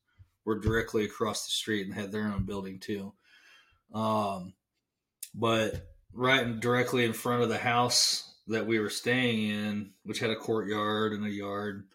were 0.46 0.60
directly 0.60 1.06
across 1.06 1.46
the 1.46 1.52
street 1.52 1.86
and 1.86 1.96
had 1.96 2.12
their 2.12 2.24
own 2.24 2.44
building 2.46 2.80
too. 2.80 3.14
Um, 3.94 4.54
but 5.34 5.88
right 6.14 6.60
directly 6.60 7.06
in 7.06 7.14
front 7.14 7.44
of 7.44 7.50
the 7.50 7.58
house 7.58 8.34
that 8.48 8.66
we 8.66 8.80
were 8.80 8.90
staying 8.90 9.50
in, 9.50 9.92
which 10.04 10.20
had 10.20 10.30
a 10.30 10.36
courtyard 10.36 11.14
and 11.14 11.26
a 11.26 11.30
yard, 11.30 11.86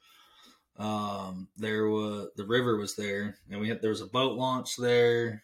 um, 0.78 1.49
there 1.57 1.88
was 1.88 2.28
the 2.36 2.44
river 2.44 2.76
was 2.76 2.97
there, 2.97 3.38
and 3.51 3.61
we 3.61 3.68
had 3.68 3.80
there 3.80 3.90
was 3.90 4.03
a 4.03 4.07
boat 4.07 4.36
launch 4.36 4.76
there. 4.76 5.42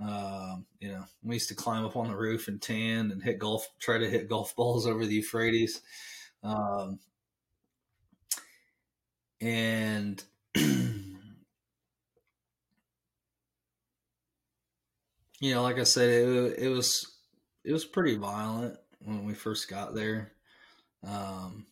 Um, 0.00 0.66
you 0.80 0.88
know, 0.88 1.04
we 1.22 1.36
used 1.36 1.48
to 1.50 1.54
climb 1.54 1.84
up 1.84 1.96
on 1.96 2.08
the 2.08 2.16
roof 2.16 2.48
and 2.48 2.60
tan 2.60 3.10
and 3.10 3.22
hit 3.22 3.38
golf, 3.38 3.68
try 3.78 3.98
to 3.98 4.10
hit 4.10 4.28
golf 4.28 4.56
balls 4.56 4.86
over 4.86 5.06
the 5.06 5.14
Euphrates. 5.14 5.82
Um, 6.42 6.98
and 9.40 10.22
you 15.40 15.54
know, 15.54 15.62
like 15.62 15.78
I 15.78 15.84
said, 15.84 16.08
it, 16.08 16.58
it 16.58 16.68
was 16.68 17.10
it 17.64 17.72
was 17.72 17.84
pretty 17.84 18.16
violent 18.16 18.76
when 19.00 19.24
we 19.24 19.34
first 19.34 19.68
got 19.68 19.94
there. 19.94 20.32
Um, 21.06 21.66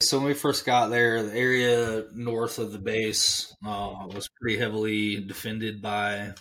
so 0.00 0.18
when 0.18 0.26
we 0.26 0.34
first 0.34 0.66
got 0.66 0.88
there, 0.88 1.22
the 1.22 1.34
area 1.34 2.04
north 2.14 2.58
of 2.58 2.72
the 2.72 2.78
base 2.78 3.54
uh, 3.64 4.06
was 4.06 4.28
pretty 4.40 4.58
heavily 4.58 5.20
defended 5.20 5.80
by 5.80 6.32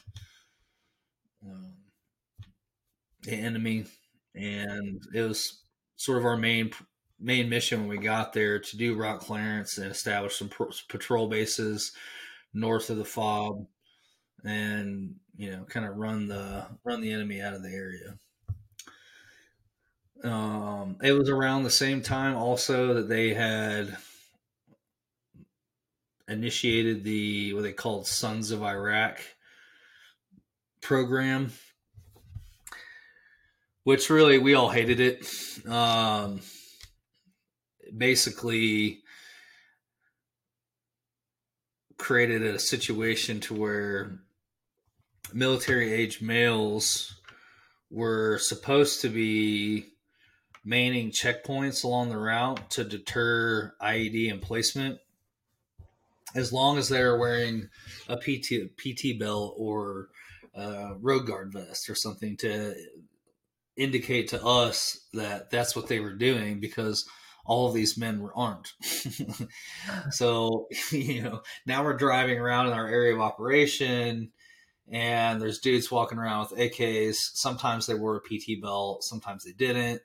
um, 1.46 1.74
the 3.24 3.34
enemy, 3.34 3.86
and 4.36 5.02
it 5.14 5.22
was 5.22 5.62
sort 5.96 6.18
of 6.18 6.26
our 6.26 6.38
main 6.38 6.72
main 7.20 7.48
mission 7.48 7.80
when 7.80 7.98
we 7.98 7.98
got 7.98 8.34
there 8.34 8.60
to 8.60 8.78
do 8.78 8.96
rock 8.96 9.22
clearance 9.22 9.78
and 9.78 9.90
establish 9.90 10.38
some 10.38 10.50
pro- 10.50 10.70
patrol 10.90 11.30
bases 11.30 11.94
north 12.54 12.90
of 12.90 12.98
the 12.98 13.06
fob 13.06 13.66
and 14.46 15.16
you 15.36 15.52
know 15.52 15.64
kind 15.66 15.86
of 15.86 15.98
run 15.98 16.28
the 16.28 16.66
run 16.84 17.02
the 17.02 17.12
enemy 17.12 17.42
out 17.42 17.54
of 17.54 17.64
the 17.64 17.70
area. 17.70 18.18
Um 20.24 20.98
it 21.04 21.12
was 21.12 21.30
around 21.30 21.64
the 21.64 21.70
same 21.70 22.02
time 22.02 22.36
also 22.36 22.94
that 22.96 23.10
they 23.10 23.34
had 23.34 23.98
initiated 26.28 27.04
the 27.04 27.54
what 27.54 27.64
they 27.64 27.74
called 27.74 28.08
sons 28.08 28.50
of 28.50 28.64
iraq 28.64 29.20
program 30.82 31.52
which 33.84 34.10
really 34.10 34.40
we 34.40 34.56
all 34.56 34.70
hated 34.70 35.00
it. 35.00 35.28
Um 35.68 36.42
basically 37.96 39.04
created 41.98 42.44
a 42.44 42.60
situation 42.60 43.40
to 43.42 43.54
where 43.54 44.20
military 45.34 45.92
age 45.94 46.22
males 46.22 47.16
were 47.90 48.38
supposed 48.38 49.02
to 49.02 49.10
be 49.10 49.88
manning 50.64 51.12
checkpoints 51.12 51.84
along 51.84 52.10
the 52.10 52.18
route 52.18 52.70
to 52.72 52.84
deter 52.84 53.74
IED 53.82 54.30
emplacement. 54.30 55.00
as 56.34 56.52
long 56.52 56.78
as 56.78 56.90
they're 56.90 57.18
wearing 57.18 57.70
a 58.10 58.18
PT 58.18 58.76
PT 58.76 59.18
belt 59.18 59.56
or 59.58 60.10
a 60.54 60.96
road 61.00 61.26
guard 61.28 61.54
vest 61.54 61.90
or 61.90 61.96
something 61.96 62.36
to 62.36 62.76
indicate 63.78 64.30
to 64.30 64.44
us 64.44 65.08
that 65.14 65.50
that's 65.50 65.76
what 65.76 65.88
they 65.88 66.00
were 66.00 66.14
doing 66.14 66.60
because 66.60 67.08
all 67.46 67.68
of 67.68 67.74
these 67.74 67.98
men 67.98 68.20
were 68.20 68.36
armed. 68.36 68.72
so, 70.10 70.68
you 70.92 71.22
know, 71.22 71.42
now 71.66 71.84
we're 71.84 71.96
driving 71.96 72.40
around 72.40 72.68
in 72.68 72.74
our 72.74 72.88
area 72.88 73.14
of 73.14 73.22
operation 73.22 74.32
and 74.90 75.42
there's 75.42 75.60
dudes 75.60 75.92
walking 75.92 76.18
around 76.18 76.50
with 76.50 76.60
AKs. 76.60 77.16
Sometimes 77.34 77.88
they 77.88 77.94
wore 77.94 78.18
a 78.18 78.22
PT 78.22 78.62
belt, 78.62 79.04
sometimes 79.04 79.44
they 79.44 79.52
didn't, 79.52 80.02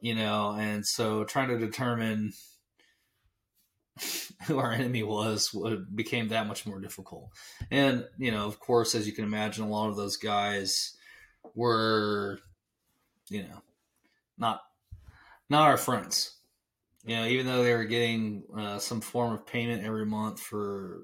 you 0.00 0.14
know, 0.14 0.56
and 0.58 0.86
so 0.86 1.24
trying 1.24 1.48
to 1.48 1.58
determine 1.58 2.32
who 4.46 4.58
our 4.58 4.72
enemy 4.72 5.02
was 5.02 5.52
would, 5.54 5.94
became 5.94 6.28
that 6.28 6.46
much 6.46 6.66
more 6.66 6.80
difficult. 6.80 7.30
And, 7.70 8.06
you 8.18 8.30
know, 8.30 8.46
of 8.46 8.58
course, 8.60 8.94
as 8.94 9.06
you 9.06 9.12
can 9.12 9.24
imagine, 9.24 9.64
a 9.64 9.68
lot 9.68 9.88
of 9.88 9.96
those 9.96 10.16
guys 10.16 10.96
were, 11.54 12.38
you 13.28 13.42
know, 13.42 13.62
not 14.38 14.62
not 15.48 15.68
our 15.68 15.76
friends. 15.76 16.32
You 17.04 17.16
know, 17.16 17.26
even 17.26 17.46
though 17.46 17.62
they 17.62 17.74
were 17.74 17.84
getting 17.84 18.44
uh, 18.56 18.78
some 18.78 19.00
form 19.00 19.34
of 19.34 19.46
payment 19.46 19.84
every 19.84 20.06
month 20.06 20.40
for 20.40 21.02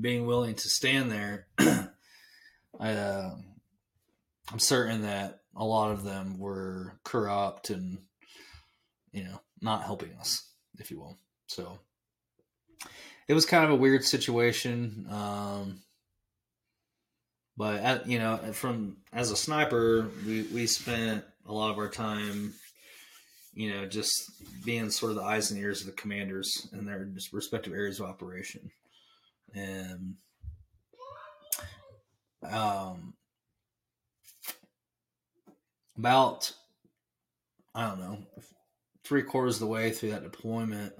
being 0.00 0.26
willing 0.26 0.56
to 0.56 0.68
stand 0.68 1.10
there, 1.10 1.46
I, 2.78 2.92
uh, 2.92 3.34
I'm 4.52 4.58
certain 4.58 5.02
that 5.02 5.40
a 5.56 5.64
lot 5.64 5.92
of 5.92 6.04
them 6.04 6.38
were 6.38 6.98
corrupt 7.04 7.70
and, 7.70 7.98
you 9.12 9.24
know, 9.24 9.40
not 9.60 9.84
helping 9.84 10.12
us, 10.14 10.48
if 10.78 10.90
you 10.90 10.98
will. 10.98 11.18
So 11.46 11.78
it 13.28 13.34
was 13.34 13.46
kind 13.46 13.64
of 13.64 13.70
a 13.70 13.76
weird 13.76 14.04
situation. 14.04 15.06
Um, 15.10 15.82
but 17.56 17.80
at, 17.80 18.06
you 18.08 18.18
know, 18.18 18.38
from 18.52 18.98
as 19.12 19.30
a 19.30 19.36
sniper, 19.36 20.08
we, 20.26 20.42
we 20.44 20.66
spent 20.66 21.24
a 21.46 21.52
lot 21.52 21.70
of 21.70 21.78
our 21.78 21.88
time, 21.88 22.54
you 23.52 23.72
know, 23.72 23.86
just 23.86 24.12
being 24.64 24.90
sort 24.90 25.10
of 25.10 25.16
the 25.16 25.24
eyes 25.24 25.50
and 25.50 25.60
ears 25.60 25.80
of 25.80 25.86
the 25.86 25.92
commanders 25.92 26.68
in 26.72 26.86
their 26.86 27.08
respective 27.32 27.72
areas 27.72 28.00
of 28.00 28.06
operation. 28.06 28.70
And 29.54 30.14
um, 32.42 33.14
about 35.96 36.52
I 37.74 37.88
don't 37.88 38.00
know 38.00 38.18
three 39.10 39.22
quarters 39.24 39.56
of 39.56 39.60
the 39.60 39.66
way 39.66 39.90
through 39.90 40.12
that 40.12 40.22
deployment, 40.22 40.92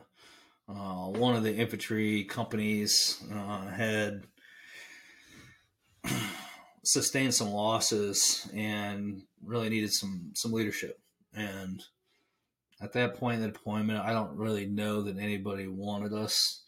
uh, 0.69 1.07
one 1.07 1.37
of 1.37 1.45
the 1.45 1.55
infantry 1.55 2.25
companies 2.25 3.23
uh, 3.33 3.69
had 3.69 4.25
sustained 6.85 7.33
some 7.33 7.51
losses 7.51 8.49
and 8.53 9.23
really 9.45 9.69
needed 9.69 9.93
some 9.93 10.33
some 10.35 10.53
leadership. 10.53 10.99
And 11.35 11.81
at 12.83 12.93
that 12.95 13.15
point 13.15 13.37
in 13.37 13.43
the 13.43 13.53
deployment, 13.53 14.01
I 14.01 14.13
don't 14.13 14.37
really 14.37 14.67
know 14.67 15.03
that 15.03 15.19
anybody 15.19 15.69
wanted 15.69 16.13
us 16.13 16.65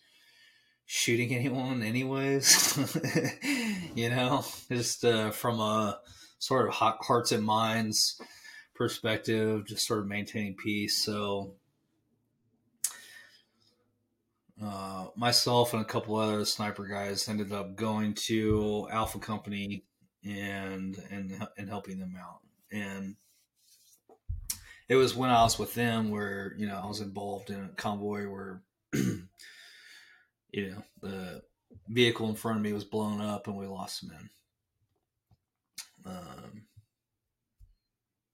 shooting 0.86 1.34
anyone, 1.34 1.82
anyways. 1.82 2.78
you 3.94 4.10
know, 4.10 4.44
just 4.68 5.04
uh, 5.04 5.30
from 5.30 5.60
a 5.60 5.98
sort 6.38 6.68
of 6.68 6.74
hearts 6.74 7.32
and 7.32 7.44
minds 7.44 8.20
perspective, 8.74 9.66
just 9.66 9.86
sort 9.86 10.00
of 10.00 10.06
maintaining 10.06 10.56
peace. 10.56 11.04
So 11.04 11.54
uh, 14.62 15.06
myself 15.16 15.72
and 15.72 15.82
a 15.82 15.86
couple 15.86 16.16
other 16.16 16.44
sniper 16.44 16.86
guys 16.86 17.28
ended 17.28 17.52
up 17.52 17.76
going 17.76 18.14
to 18.14 18.88
Alpha 18.90 19.18
Company 19.18 19.84
and 20.24 20.96
and 21.10 21.46
and 21.56 21.68
helping 21.68 21.98
them 21.98 22.14
out. 22.20 22.40
And 22.70 23.16
it 24.88 24.96
was 24.96 25.14
when 25.14 25.30
I 25.30 25.42
was 25.42 25.58
with 25.58 25.74
them 25.74 26.10
where 26.10 26.54
you 26.58 26.66
know 26.66 26.80
I 26.82 26.86
was 26.86 27.00
involved 27.00 27.50
in 27.50 27.64
a 27.64 27.68
convoy 27.76 28.28
where 28.28 28.62
you 30.52 30.70
know 30.70 30.84
the 31.00 31.42
vehicle 31.88 32.28
in 32.28 32.34
front 32.36 32.58
of 32.58 32.62
me 32.62 32.72
was 32.72 32.84
blown 32.84 33.20
up 33.20 33.46
and 33.46 33.56
we 33.56 33.66
lost 33.66 34.00
some 34.00 34.10
men. 34.10 34.30
Um, 36.04 36.66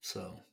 so 0.00 0.44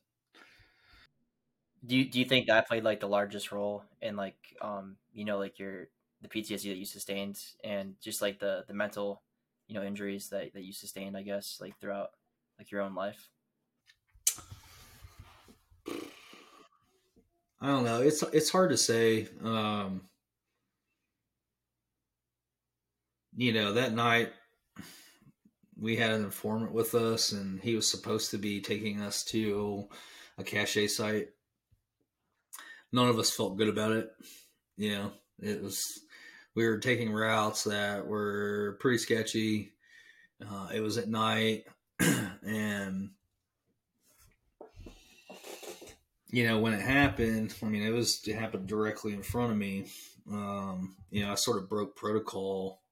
do 1.84 1.96
you 1.96 2.08
do 2.10 2.18
you 2.18 2.24
think 2.24 2.46
that 2.46 2.66
played 2.66 2.84
like 2.84 3.00
the 3.00 3.08
largest 3.08 3.52
role 3.52 3.84
in 4.00 4.16
like 4.16 4.56
um 4.60 4.96
you 5.12 5.24
know 5.24 5.38
like 5.38 5.58
your 5.58 5.88
the 6.20 6.28
PTSD 6.28 6.70
that 6.70 6.76
you 6.78 6.84
sustained 6.86 7.40
and 7.62 7.96
just 8.00 8.22
like 8.22 8.38
the 8.38 8.64
the 8.66 8.74
mental 8.74 9.22
you 9.66 9.74
know 9.74 9.82
injuries 9.84 10.30
that 10.30 10.52
that 10.54 10.64
you 10.64 10.72
sustained 10.72 11.16
I 11.16 11.22
guess 11.22 11.60
like 11.60 11.78
throughout 11.78 12.10
like 12.58 12.70
your 12.70 12.80
own 12.80 12.94
life? 12.94 13.30
I 17.60 17.68
don't 17.68 17.84
know. 17.84 18.02
It's 18.02 18.22
it's 18.22 18.50
hard 18.50 18.70
to 18.70 18.76
say. 18.76 19.28
Um, 19.42 20.08
you 23.36 23.52
know, 23.52 23.74
that 23.74 23.92
night 23.92 24.32
we 25.78 25.96
had 25.96 26.10
an 26.10 26.24
informant 26.24 26.72
with 26.72 26.94
us, 26.94 27.32
and 27.32 27.60
he 27.60 27.76
was 27.76 27.90
supposed 27.90 28.30
to 28.30 28.38
be 28.38 28.60
taking 28.60 29.00
us 29.00 29.22
to 29.24 29.88
a 30.38 30.44
cache 30.44 30.88
site 30.88 31.28
none 32.92 33.08
of 33.08 33.18
us 33.18 33.30
felt 33.30 33.56
good 33.56 33.68
about 33.68 33.92
it. 33.92 34.10
You 34.76 34.92
know, 34.92 35.12
it 35.40 35.62
was 35.62 36.00
we 36.54 36.66
were 36.66 36.78
taking 36.78 37.12
routes 37.12 37.64
that 37.64 38.06
were 38.06 38.78
pretty 38.80 38.98
sketchy. 38.98 39.72
Uh, 40.44 40.68
it 40.74 40.80
was 40.80 40.98
at 40.98 41.08
night, 41.08 41.64
and 42.00 43.10
you 46.30 46.46
know 46.46 46.58
when 46.58 46.74
it 46.74 46.82
happened. 46.82 47.54
I 47.62 47.66
mean, 47.66 47.82
it 47.82 47.92
was 47.92 48.22
it 48.26 48.34
happened 48.34 48.66
directly 48.66 49.12
in 49.12 49.22
front 49.22 49.52
of 49.52 49.58
me. 49.58 49.86
Um, 50.30 50.96
you 51.10 51.24
know, 51.24 51.32
I 51.32 51.36
sort 51.36 51.58
of 51.58 51.68
broke 51.68 51.96
protocol 51.96 52.82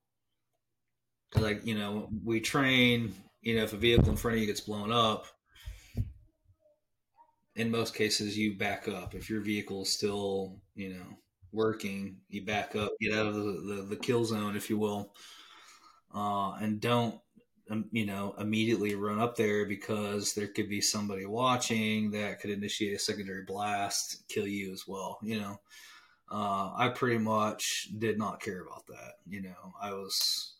like, 1.40 1.66
you 1.66 1.74
know, 1.74 2.08
we 2.24 2.40
train. 2.40 3.14
You 3.42 3.56
know, 3.56 3.64
if 3.64 3.74
a 3.74 3.76
vehicle 3.76 4.08
in 4.08 4.16
front 4.16 4.36
of 4.36 4.40
you 4.40 4.46
gets 4.46 4.60
blown 4.62 4.90
up, 4.90 5.26
in 7.56 7.70
most 7.70 7.94
cases 7.94 8.36
you 8.36 8.56
back 8.56 8.88
up. 8.88 9.14
If 9.14 9.30
your 9.30 9.40
vehicle 9.40 9.82
is 9.82 9.92
still 9.92 10.56
you 10.74 10.90
know 10.94 11.04
working 11.52 12.16
you 12.28 12.44
back 12.44 12.74
up 12.74 12.90
get 13.00 13.14
out 13.14 13.26
of 13.26 13.34
the, 13.34 13.42
the, 13.42 13.86
the 13.90 13.96
kill 13.96 14.24
zone 14.24 14.56
if 14.56 14.68
you 14.68 14.78
will. 14.78 15.12
Uh, 16.14 16.52
and 16.60 16.80
don't 16.80 17.20
um, 17.70 17.86
you 17.92 18.06
know 18.06 18.34
immediately 18.38 18.94
run 18.94 19.20
up 19.20 19.36
there 19.36 19.66
because 19.66 20.34
there 20.34 20.48
could 20.48 20.68
be 20.68 20.80
somebody 20.80 21.26
watching 21.26 22.10
that 22.10 22.40
could 22.40 22.50
initiate 22.50 22.94
a 22.94 22.98
secondary 22.98 23.44
blast 23.44 24.24
kill 24.28 24.46
you 24.46 24.72
as 24.72 24.84
well 24.86 25.18
you 25.22 25.40
know. 25.40 25.60
Uh, 26.30 26.72
i 26.76 26.88
pretty 26.88 27.18
much 27.18 27.90
did 27.98 28.18
not 28.18 28.40
care 28.40 28.62
about 28.62 28.86
that 28.86 29.14
you 29.28 29.42
know. 29.42 29.74
I 29.80 29.92
was 29.92 30.53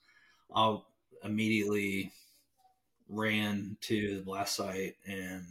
i 0.55 0.77
immediately 1.25 2.13
ran 3.09 3.77
to 3.83 4.17
the 4.17 4.23
blast 4.23 4.57
site 4.57 4.97
and 5.07 5.45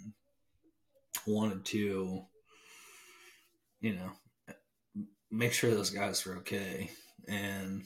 wanted 1.26 1.64
to, 1.66 2.24
you 3.82 3.94
know, 3.94 4.56
make 5.32 5.54
sure 5.54 5.72
those 5.72 5.90
guys 5.90 6.26
were 6.26 6.38
okay. 6.38 6.90
And, 7.28 7.84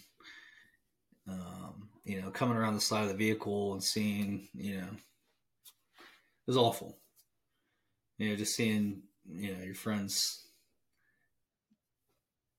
um, 1.28 1.90
you 2.04 2.22
know, 2.22 2.30
coming 2.30 2.58
around 2.58 2.76
the 2.76 2.82
side 2.82 3.04
of 3.04 3.10
the 3.10 3.16
vehicle 3.16 3.74
and 3.74 3.84
seeing, 3.84 4.48
you 4.54 4.78
know, 4.78 4.88
it 4.88 6.48
was 6.48 6.58
awful. 6.58 6.98
You 8.18 8.30
know, 8.30 8.36
just 8.36 8.56
seeing, 8.56 9.04
you 9.30 9.56
know, 9.56 9.64
your 9.64 9.76
friends 9.76 10.44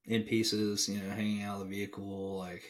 in 0.05 0.23
pieces, 0.23 0.89
you 0.89 1.01
know, 1.01 1.11
hanging 1.11 1.43
out 1.43 1.61
of 1.61 1.69
the 1.69 1.75
vehicle, 1.75 2.39
like, 2.39 2.63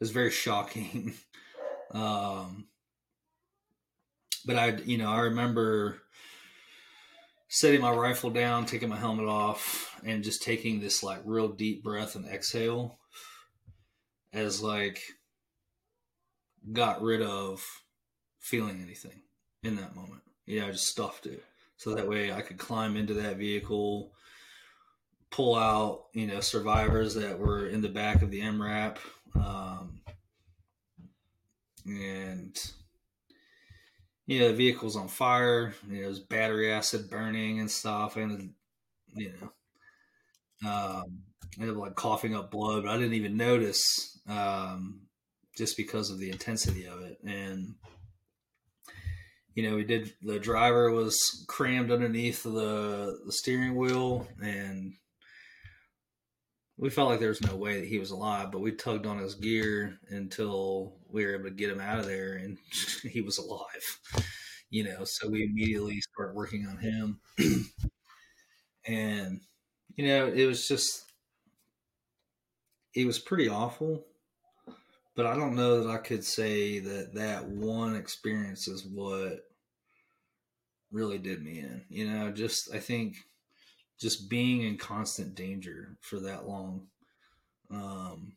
was 0.00 0.10
very 0.10 0.30
shocking. 0.30 1.14
um, 1.92 2.66
but 4.44 4.56
I, 4.56 4.76
you 4.84 4.98
know, 4.98 5.10
I 5.10 5.20
remember 5.20 6.00
setting 7.48 7.80
my 7.80 7.92
rifle 7.92 8.30
down, 8.30 8.66
taking 8.66 8.88
my 8.88 8.98
helmet 8.98 9.26
off, 9.26 9.98
and 10.04 10.22
just 10.24 10.42
taking 10.42 10.80
this 10.80 11.02
like 11.02 11.20
real 11.24 11.48
deep 11.48 11.82
breath 11.82 12.14
and 12.14 12.26
exhale 12.26 12.98
as 14.32 14.62
like 14.62 15.02
got 16.72 17.02
rid 17.02 17.22
of 17.22 17.64
feeling 18.38 18.80
anything 18.82 19.22
in 19.62 19.76
that 19.76 19.96
moment. 19.96 20.22
Yeah, 20.46 20.66
I 20.66 20.70
just 20.70 20.86
stuffed 20.86 21.26
it. 21.26 21.44
So 21.76 21.94
that 21.94 22.08
way 22.08 22.32
I 22.32 22.40
could 22.40 22.58
climb 22.58 22.96
into 22.96 23.14
that 23.14 23.36
vehicle, 23.36 24.12
pull 25.30 25.54
out, 25.54 26.06
you 26.12 26.26
know, 26.26 26.40
survivors 26.40 27.14
that 27.14 27.38
were 27.38 27.68
in 27.68 27.80
the 27.80 27.88
back 27.88 28.22
of 28.22 28.30
the 28.30 28.40
MRAP. 28.40 28.98
Um, 29.34 30.00
and 31.86 32.56
you 34.26 34.40
know, 34.40 34.48
the 34.48 34.54
vehicle's 34.54 34.96
on 34.96 35.08
fire. 35.08 35.74
You 35.88 35.96
know, 35.96 36.02
there's 36.02 36.20
battery 36.20 36.70
acid 36.72 37.08
burning 37.10 37.60
and 37.60 37.70
stuff, 37.70 38.16
and 38.16 38.54
you 39.14 39.32
know, 39.40 39.52
Um, 40.64 41.22
I 41.58 41.62
ended 41.62 41.76
up 41.76 41.80
like 41.80 41.94
coughing 41.94 42.34
up 42.34 42.50
blood, 42.50 42.84
but 42.84 42.90
I 42.90 42.96
didn't 42.96 43.14
even 43.14 43.36
notice 43.36 44.20
um, 44.28 45.02
just 45.56 45.76
because 45.76 46.10
of 46.10 46.18
the 46.18 46.30
intensity 46.30 46.84
of 46.86 47.00
it. 47.02 47.18
And 47.24 47.76
you 49.54 49.68
know, 49.68 49.76
we 49.76 49.84
did 49.84 50.14
the 50.22 50.38
driver 50.38 50.90
was 50.90 51.44
crammed 51.48 51.90
underneath 51.90 52.42
the 52.42 53.18
the 53.24 53.32
steering 53.32 53.74
wheel, 53.74 54.28
and 54.40 54.94
we 56.78 56.90
felt 56.90 57.10
like 57.10 57.20
there 57.20 57.28
was 57.28 57.42
no 57.42 57.56
way 57.56 57.80
that 57.80 57.88
he 57.88 57.98
was 57.98 58.10
alive. 58.10 58.50
But 58.50 58.60
we 58.60 58.72
tugged 58.72 59.06
on 59.06 59.18
his 59.18 59.34
gear 59.34 59.98
until 60.08 60.94
we 61.10 61.24
were 61.24 61.34
able 61.34 61.44
to 61.44 61.50
get 61.50 61.70
him 61.70 61.80
out 61.80 61.98
of 61.98 62.06
there, 62.06 62.34
and 62.34 62.56
he 63.02 63.20
was 63.20 63.38
alive. 63.38 64.24
You 64.70 64.84
know, 64.84 65.04
so 65.04 65.28
we 65.28 65.44
immediately 65.44 66.00
started 66.00 66.34
working 66.34 66.66
on 66.66 66.78
him, 66.78 67.20
and 68.86 69.40
you 69.96 70.06
know, 70.06 70.26
it 70.28 70.46
was 70.46 70.66
just 70.68 71.04
it 72.94 73.06
was 73.06 73.18
pretty 73.18 73.48
awful 73.48 74.04
but 75.18 75.26
I 75.26 75.34
don't 75.34 75.56
know 75.56 75.82
that 75.82 75.90
I 75.90 75.96
could 75.96 76.24
say 76.24 76.78
that 76.78 77.14
that 77.14 77.44
one 77.48 77.96
experience 77.96 78.68
is 78.68 78.86
what 78.86 79.40
really 80.92 81.18
did 81.18 81.42
me 81.42 81.58
in. 81.58 81.82
You 81.90 82.08
know, 82.08 82.30
just 82.30 82.72
I 82.72 82.78
think 82.78 83.16
just 83.98 84.30
being 84.30 84.62
in 84.62 84.76
constant 84.76 85.34
danger 85.34 85.96
for 86.00 86.20
that 86.20 86.48
long. 86.48 86.86
Um, 87.70 88.32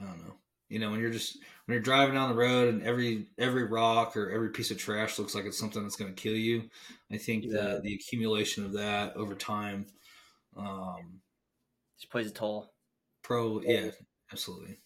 I 0.00 0.04
don't 0.04 0.24
know. 0.24 0.34
You 0.68 0.80
know, 0.80 0.90
when 0.90 1.00
you're 1.00 1.10
just 1.10 1.38
when 1.66 1.74
you're 1.74 1.82
driving 1.82 2.14
down 2.14 2.30
the 2.30 2.34
road 2.34 2.74
and 2.74 2.82
every 2.82 3.26
every 3.38 3.64
rock 3.64 4.16
or 4.16 4.30
every 4.30 4.50
piece 4.50 4.70
of 4.70 4.78
trash 4.78 5.18
looks 5.18 5.34
like 5.34 5.44
it's 5.44 5.58
something 5.58 5.82
that's 5.82 5.96
going 5.96 6.12
to 6.12 6.20
kill 6.20 6.34
you. 6.34 6.68
I 7.12 7.18
think 7.18 7.44
yeah. 7.44 7.52
the 7.52 7.80
the 7.84 7.94
accumulation 7.94 8.64
of 8.64 8.72
that 8.72 9.16
over 9.16 9.34
time 9.34 9.86
um, 10.56 11.20
just 11.98 12.10
plays 12.10 12.26
a 12.26 12.30
toll. 12.30 12.72
Pro, 13.22 13.60
yeah, 13.60 13.90
absolutely. 14.32 14.78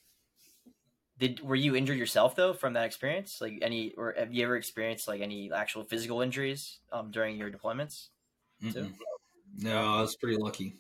Did 1.20 1.40
were 1.42 1.54
you 1.54 1.76
injured 1.76 1.98
yourself 1.98 2.34
though 2.34 2.54
from 2.54 2.72
that 2.72 2.86
experience? 2.86 3.42
Like 3.42 3.58
any, 3.60 3.92
or 3.98 4.14
have 4.18 4.32
you 4.32 4.42
ever 4.42 4.56
experienced 4.56 5.06
like 5.06 5.20
any 5.20 5.52
actual 5.52 5.84
physical 5.84 6.22
injuries 6.22 6.78
um, 6.92 7.10
during 7.10 7.36
your 7.36 7.50
deployments? 7.50 8.08
Too? 8.72 8.90
No, 9.58 9.96
I 9.96 10.00
was 10.00 10.16
pretty 10.16 10.38
lucky. 10.38 10.76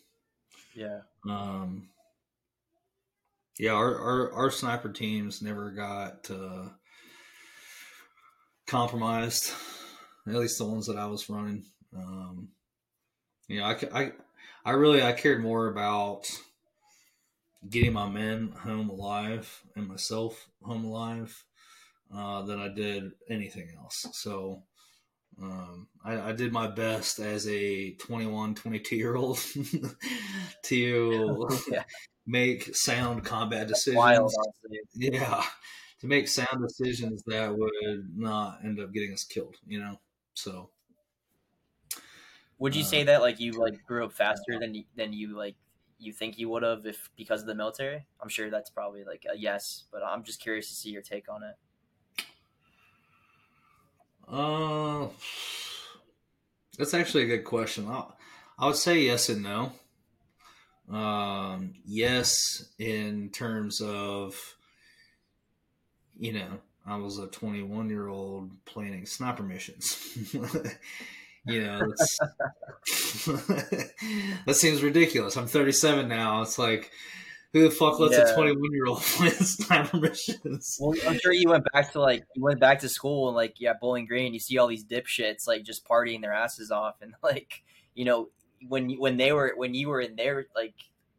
Yeah. 0.74 1.00
Um. 1.28 1.90
Yeah, 3.58 3.72
our 3.72 3.98
our, 3.98 4.32
our 4.32 4.50
sniper 4.50 4.88
teams 4.88 5.42
never 5.42 5.70
got 5.70 6.30
uh, 6.30 6.68
compromised. 8.66 9.52
At 10.26 10.34
least 10.34 10.56
the 10.56 10.64
ones 10.64 10.86
that 10.86 10.96
I 10.96 11.06
was 11.06 11.28
running. 11.28 11.64
Um, 11.94 12.48
you 13.48 13.60
know, 13.60 13.66
I, 13.66 13.76
I 13.92 14.12
I 14.64 14.70
really 14.70 15.02
I 15.02 15.12
cared 15.12 15.42
more 15.42 15.66
about 15.66 16.30
getting 17.68 17.92
my 17.92 18.08
men 18.08 18.52
home 18.62 18.88
alive 18.88 19.62
and 19.76 19.86
myself 19.86 20.48
home 20.62 20.84
alive 20.84 21.44
uh, 22.14 22.42
than 22.42 22.58
I 22.58 22.68
did 22.68 23.12
anything 23.28 23.68
else. 23.78 24.06
So 24.12 24.62
um, 25.40 25.88
I, 26.04 26.20
I, 26.20 26.32
did 26.32 26.52
my 26.52 26.66
best 26.66 27.18
as 27.18 27.46
a 27.48 27.92
21, 27.92 28.54
22 28.54 28.96
year 28.96 29.16
old 29.16 29.38
to 30.64 31.48
yeah. 31.70 31.84
make 32.26 32.74
sound 32.74 33.24
combat 33.24 33.68
decisions. 33.68 33.96
Wild, 33.96 34.32
yeah, 34.94 35.42
to 36.00 36.06
make 36.06 36.28
sound 36.28 36.66
decisions 36.66 37.22
that 37.26 37.56
would 37.56 38.10
not 38.16 38.58
end 38.64 38.80
up 38.80 38.92
getting 38.92 39.12
us 39.12 39.24
killed. 39.24 39.56
You 39.66 39.80
know, 39.80 40.00
so. 40.34 40.70
Would 42.58 42.74
you 42.74 42.82
uh, 42.82 42.86
say 42.86 43.04
that 43.04 43.22
like 43.22 43.40
you 43.40 43.52
like 43.52 43.82
grew 43.86 44.04
up 44.04 44.12
faster 44.12 44.58
than 44.58 44.84
than 44.94 45.14
you 45.14 45.36
like 45.36 45.56
you 46.00 46.12
think 46.12 46.38
you 46.38 46.48
would 46.48 46.62
have 46.62 46.86
if 46.86 47.10
because 47.16 47.42
of 47.42 47.46
the 47.46 47.54
military? 47.54 48.06
I'm 48.20 48.28
sure 48.28 48.50
that's 48.50 48.70
probably 48.70 49.04
like 49.04 49.26
a 49.30 49.36
yes, 49.36 49.84
but 49.92 50.02
I'm 50.02 50.22
just 50.22 50.40
curious 50.40 50.68
to 50.68 50.74
see 50.74 50.90
your 50.90 51.02
take 51.02 51.28
on 51.28 51.42
it. 51.42 51.56
Uh, 54.28 55.08
that's 56.78 56.94
actually 56.94 57.24
a 57.24 57.26
good 57.26 57.44
question. 57.44 57.88
I, 57.88 58.04
I 58.58 58.66
would 58.66 58.76
say 58.76 59.00
yes 59.00 59.28
and 59.28 59.42
no. 59.42 59.72
Um, 60.90 61.74
yes, 61.84 62.34
in 62.78 63.30
terms 63.30 63.80
of, 63.80 64.36
you 66.18 66.32
know, 66.32 66.58
I 66.86 66.96
was 66.96 67.18
a 67.18 67.26
21 67.26 67.90
year 67.90 68.08
old 68.08 68.50
planning 68.64 69.06
sniper 69.06 69.42
missions. 69.42 70.16
You 71.46 71.62
know, 71.62 71.78
that 74.46 74.54
seems 74.54 74.82
ridiculous. 74.82 75.36
I'm 75.36 75.46
37 75.46 76.06
now. 76.06 76.42
It's 76.42 76.58
like, 76.58 76.90
who 77.52 77.62
the 77.62 77.70
fuck 77.70 77.98
lets 77.98 78.16
yeah. 78.16 78.30
a 78.30 78.34
21 78.34 78.72
year 78.72 78.86
old 78.86 79.00
play 79.02 79.30
sniper 79.30 79.96
missions? 79.96 80.76
Well, 80.78 80.94
I'm 81.08 81.18
sure 81.18 81.32
you 81.32 81.48
went 81.48 81.64
back 81.72 81.92
to 81.92 82.00
like 82.00 82.24
you 82.34 82.42
went 82.42 82.60
back 82.60 82.80
to 82.80 82.88
school 82.88 83.28
and 83.28 83.36
like 83.36 83.54
yeah, 83.58 83.72
Bowling 83.80 84.06
Green. 84.06 84.34
You 84.34 84.40
see 84.40 84.58
all 84.58 84.68
these 84.68 84.84
dipshits 84.84 85.48
like 85.48 85.64
just 85.64 85.86
partying 85.86 86.20
their 86.20 86.32
asses 86.32 86.70
off 86.70 86.96
and 87.00 87.14
like 87.22 87.62
you 87.94 88.04
know 88.04 88.28
when 88.68 88.90
when 88.98 89.16
they 89.16 89.32
were 89.32 89.54
when 89.56 89.74
you 89.74 89.88
were 89.88 90.00
in 90.00 90.16
their 90.16 90.46
like 90.54 90.74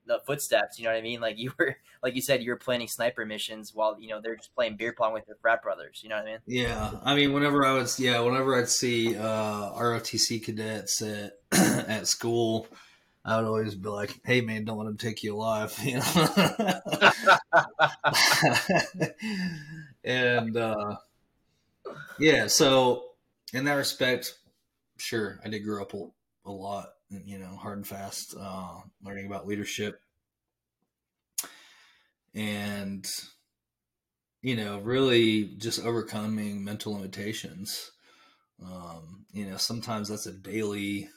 the 0.06 0.20
footsteps. 0.26 0.78
You 0.78 0.86
know 0.86 0.92
what 0.92 0.98
I 0.98 1.02
mean? 1.02 1.20
Like 1.22 1.38
you 1.38 1.52
were, 1.58 1.76
like 2.04 2.16
you 2.16 2.22
said, 2.22 2.42
you 2.42 2.52
were 2.52 2.58
planning 2.58 2.88
sniper 2.88 3.26
missions 3.26 3.74
while 3.74 3.98
you 4.00 4.10
know 4.10 4.22
they're 4.22 4.36
just 4.36 4.54
playing 4.56 4.78
beer 4.78 4.94
pong 4.94 5.14
with 5.14 5.26
their 5.26 5.38
frat 5.42 5.62
brothers. 5.62 6.02
You 6.04 6.10
know 6.10 6.18
what 6.18 6.28
I 6.28 6.32
mean? 6.32 6.40
Yeah, 6.46 6.92
I 7.04 7.16
mean, 7.16 7.34
whenever 7.34 7.66
I 7.66 7.74
was, 7.74 8.00
yeah, 8.00 8.20
whenever 8.20 8.58
I'd 8.58 8.70
see 8.70 9.16
uh, 9.16 9.72
ROTC 9.74 10.44
cadets 10.44 11.02
at 11.02 11.34
at 11.52 12.08
school. 12.08 12.68
I 13.24 13.38
would 13.38 13.46
always 13.46 13.76
be 13.76 13.88
like, 13.88 14.20
"Hey, 14.26 14.42
man, 14.42 14.66
don't 14.66 14.80
let 14.80 14.86
them 14.86 14.98
take 14.98 15.22
you 15.22 15.36
alive," 15.36 15.78
you 15.84 16.00
know. 16.00 16.26
and 20.04 20.58
uh, 20.58 20.96
yeah, 22.18 22.48
so 22.48 23.04
in 23.54 23.66
that 23.66 23.76
respect, 23.76 24.34
sure, 24.98 25.40
I 25.46 25.50
did 25.50 25.60
grow 25.60 25.84
up 25.84 25.94
a, 25.94 26.08
a 26.46 26.52
lot 26.52 26.90
you 27.26 27.38
know, 27.38 27.56
hard 27.56 27.78
and 27.78 27.88
fast, 27.88 28.36
uh, 28.40 28.80
learning 29.04 29.26
about 29.26 29.48
leadership 29.48 30.02
and, 32.34 33.06
you 34.42 34.56
know, 34.56 34.80
really 34.80 35.56
just 35.58 35.84
overcoming 35.84 36.64
mental 36.64 36.94
limitations. 36.94 37.92
Um, 38.64 39.26
you 39.32 39.46
know, 39.46 39.58
sometimes 39.58 40.10
that's 40.10 40.28
a 40.28 40.32
daily 40.32 41.10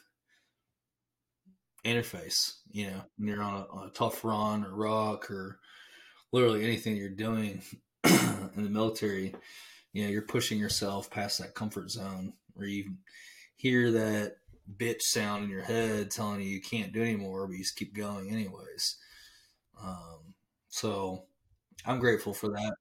interface, 1.85 2.55
you 2.71 2.87
know, 2.87 3.01
when 3.17 3.27
you're 3.27 3.43
on 3.43 3.53
a, 3.53 3.65
on 3.71 3.87
a 3.87 3.91
tough 3.91 4.25
run 4.25 4.65
or 4.65 4.73
ruck 4.73 5.29
or 5.29 5.59
literally 6.31 6.63
anything 6.63 6.97
you're 6.97 7.09
doing 7.09 7.61
in 8.03 8.63
the 8.63 8.69
military, 8.69 9.33
you 9.93 10.03
know, 10.03 10.09
you're 10.09 10.23
pushing 10.23 10.59
yourself 10.59 11.09
past 11.09 11.39
that 11.39 11.53
comfort 11.53 11.89
zone 11.91 12.33
where 12.53 12.67
you 12.67 12.95
hear 13.55 13.91
that 13.91 14.37
bitch 14.77 15.01
sound 15.01 15.45
in 15.45 15.49
your 15.49 15.63
head 15.63 16.11
telling 16.11 16.41
you 16.41 16.47
you 16.47 16.61
can't 16.61 16.93
do 16.93 17.01
anymore, 17.01 17.47
but 17.47 17.53
you 17.53 17.63
just 17.63 17.75
keep 17.75 17.93
going 17.95 18.29
anyways. 18.31 18.97
Um, 19.81 20.33
so 20.69 21.23
I'm 21.85 21.99
grateful 21.99 22.33
for 22.33 22.49
that. 22.49 22.75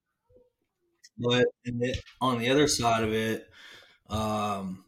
But 1.18 1.46
it, 1.64 1.98
on 2.20 2.38
the 2.38 2.50
other 2.50 2.66
side 2.66 3.04
of 3.04 3.12
it, 3.12 3.48
um, 4.08 4.84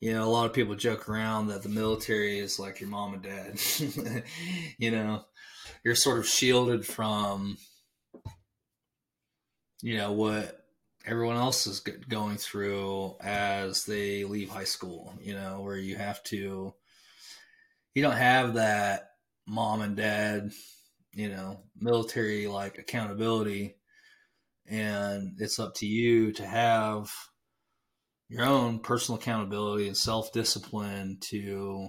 you 0.00 0.12
know, 0.12 0.24
a 0.24 0.30
lot 0.30 0.46
of 0.46 0.52
people 0.52 0.74
joke 0.74 1.08
around 1.08 1.46
that 1.48 1.62
the 1.62 1.68
military 1.68 2.40
is 2.40 2.58
like 2.58 2.80
your 2.80 2.90
mom 2.90 3.14
and 3.14 3.22
dad. 3.22 3.60
you 4.78 4.90
know, 4.90 5.24
you're 5.84 5.94
sort 5.94 6.18
of 6.18 6.26
shielded 6.26 6.84
from, 6.84 7.56
you 9.80 9.96
know, 9.96 10.10
what 10.10 10.61
everyone 11.04 11.36
else 11.36 11.66
is 11.66 11.80
going 11.80 12.36
through 12.36 13.16
as 13.20 13.84
they 13.84 14.24
leave 14.24 14.50
high 14.50 14.64
school, 14.64 15.14
you 15.20 15.34
know, 15.34 15.60
where 15.60 15.76
you 15.76 15.96
have 15.96 16.22
to, 16.24 16.74
you 17.94 18.02
don't 18.02 18.16
have 18.16 18.54
that 18.54 19.10
mom 19.46 19.82
and 19.82 19.96
dad, 19.96 20.50
you 21.12 21.28
know, 21.28 21.60
military 21.76 22.46
like 22.46 22.78
accountability. 22.78 23.76
And 24.66 25.36
it's 25.38 25.58
up 25.58 25.74
to 25.76 25.86
you 25.86 26.32
to 26.32 26.46
have 26.46 27.12
your 28.28 28.46
own 28.46 28.78
personal 28.78 29.20
accountability 29.20 29.88
and 29.88 29.96
self 29.96 30.32
discipline 30.32 31.18
to 31.20 31.88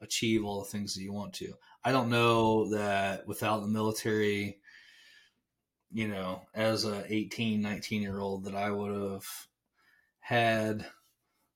achieve 0.00 0.44
all 0.44 0.62
the 0.62 0.70
things 0.70 0.94
that 0.94 1.02
you 1.02 1.12
want 1.12 1.32
to. 1.34 1.54
I 1.82 1.92
don't 1.92 2.10
know 2.10 2.70
that 2.70 3.26
without 3.26 3.62
the 3.62 3.68
military, 3.68 4.58
you 5.96 6.08
know, 6.08 6.42
as 6.52 6.84
a 6.84 7.10
18, 7.10 7.62
19 7.62 8.02
year 8.02 8.18
old 8.18 8.44
that 8.44 8.54
I 8.54 8.70
would 8.70 8.94
have 8.94 9.24
had 10.20 10.84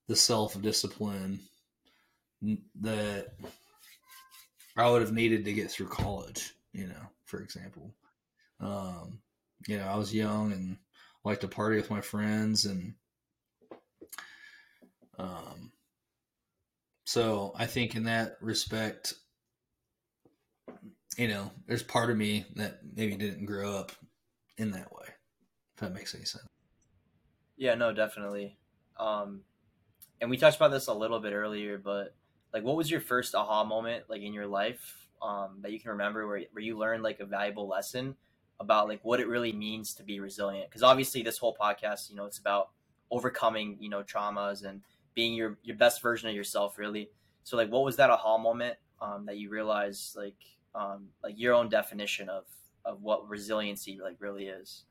the 0.09 0.16
self 0.16 0.59
discipline 0.62 1.41
that 2.80 3.34
I 4.78 4.88
would 4.88 5.03
have 5.03 5.12
needed 5.12 5.45
to 5.45 5.53
get 5.53 5.70
through 5.70 5.88
college, 5.88 6.55
you 6.72 6.86
know, 6.86 7.03
for 7.26 7.43
example. 7.43 7.93
Um, 8.61 9.18
you 9.68 9.76
know, 9.76 9.84
I 9.84 9.97
was 9.97 10.14
young 10.14 10.55
and 10.55 10.78
liked 11.22 11.43
to 11.43 11.49
party 11.49 11.76
with 11.76 11.91
my 11.91 12.01
friends 12.01 12.64
and 12.64 12.95
um 15.18 15.70
so 17.05 17.53
I 17.55 17.66
think 17.66 17.95
in 17.95 18.05
that 18.05 18.38
respect, 18.41 19.12
you 21.18 21.28
know, 21.28 21.51
there's 21.66 21.82
part 21.82 22.09
of 22.09 22.16
me 22.16 22.47
that 22.57 22.78
maybe 22.97 23.16
didn't 23.16 23.45
grow 23.45 23.74
up 23.74 23.93
in 24.61 24.70
that 24.72 24.92
way. 24.92 25.06
If 25.74 25.80
that 25.80 25.94
makes 25.94 26.14
any 26.14 26.24
sense. 26.24 26.44
Yeah, 27.56 27.74
no, 27.74 27.92
definitely. 27.92 28.58
Um, 28.98 29.40
and 30.20 30.30
we 30.30 30.36
touched 30.36 30.58
about 30.58 30.70
this 30.70 30.86
a 30.86 30.94
little 30.94 31.18
bit 31.18 31.32
earlier, 31.32 31.78
but 31.78 32.14
like, 32.52 32.62
what 32.62 32.76
was 32.76 32.90
your 32.90 33.00
first 33.00 33.34
aha 33.34 33.64
moment 33.64 34.04
like 34.08 34.20
in 34.22 34.34
your 34.34 34.46
life 34.46 35.08
um, 35.22 35.58
that 35.62 35.72
you 35.72 35.80
can 35.80 35.92
remember 35.92 36.26
where 36.26 36.42
where 36.52 36.62
you 36.62 36.76
learned 36.76 37.02
like 37.02 37.20
a 37.20 37.24
valuable 37.26 37.66
lesson 37.66 38.16
about 38.58 38.88
like 38.88 39.00
what 39.02 39.20
it 39.20 39.28
really 39.28 39.52
means 39.52 39.94
to 39.94 40.02
be 40.02 40.20
resilient? 40.20 40.68
Because 40.68 40.82
obviously, 40.82 41.22
this 41.22 41.38
whole 41.38 41.56
podcast, 41.58 42.11
you 42.11 42.16
know, 42.16 42.26
it's 42.26 42.38
about 42.38 42.70
overcoming 43.11 43.78
you 43.80 43.88
know 43.88 44.02
traumas 44.02 44.64
and 44.64 44.82
being 45.14 45.32
your 45.32 45.58
your 45.62 45.76
best 45.76 46.02
version 46.02 46.28
of 46.28 46.34
yourself, 46.34 46.76
really. 46.78 47.11
So, 47.44 47.56
like, 47.56 47.70
what 47.70 47.84
was 47.84 47.96
that 47.96 48.11
aha 48.11 48.36
moment 48.36 48.76
um, 49.00 49.24
that 49.26 49.38
you 49.38 49.48
realized 49.48 50.16
like 50.16 50.36
um, 50.74 51.08
like 51.22 51.38
your 51.38 51.54
own 51.54 51.70
definition 51.70 52.28
of 52.28 52.44
of 52.85 53.03
what 53.03 53.28
resiliency 53.28 53.99
like 54.03 54.16
really 54.18 54.47
is? 54.47 54.85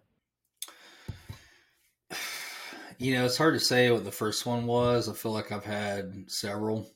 You 2.97 3.13
know, 3.13 3.25
it's 3.25 3.37
hard 3.37 3.53
to 3.53 3.59
say 3.59 3.91
what 3.91 4.03
the 4.03 4.11
first 4.11 4.45
one 4.45 4.65
was. 4.65 5.07
I 5.07 5.13
feel 5.13 5.31
like 5.31 5.51
I've 5.51 5.63
had 5.63 6.29
several. 6.29 6.91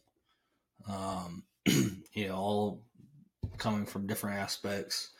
Um, 0.88 1.44
you 1.66 2.28
know, 2.28 2.36
all 2.36 2.84
coming 3.58 3.86
from 3.86 4.08
different 4.08 4.39
aspects. 4.39 5.12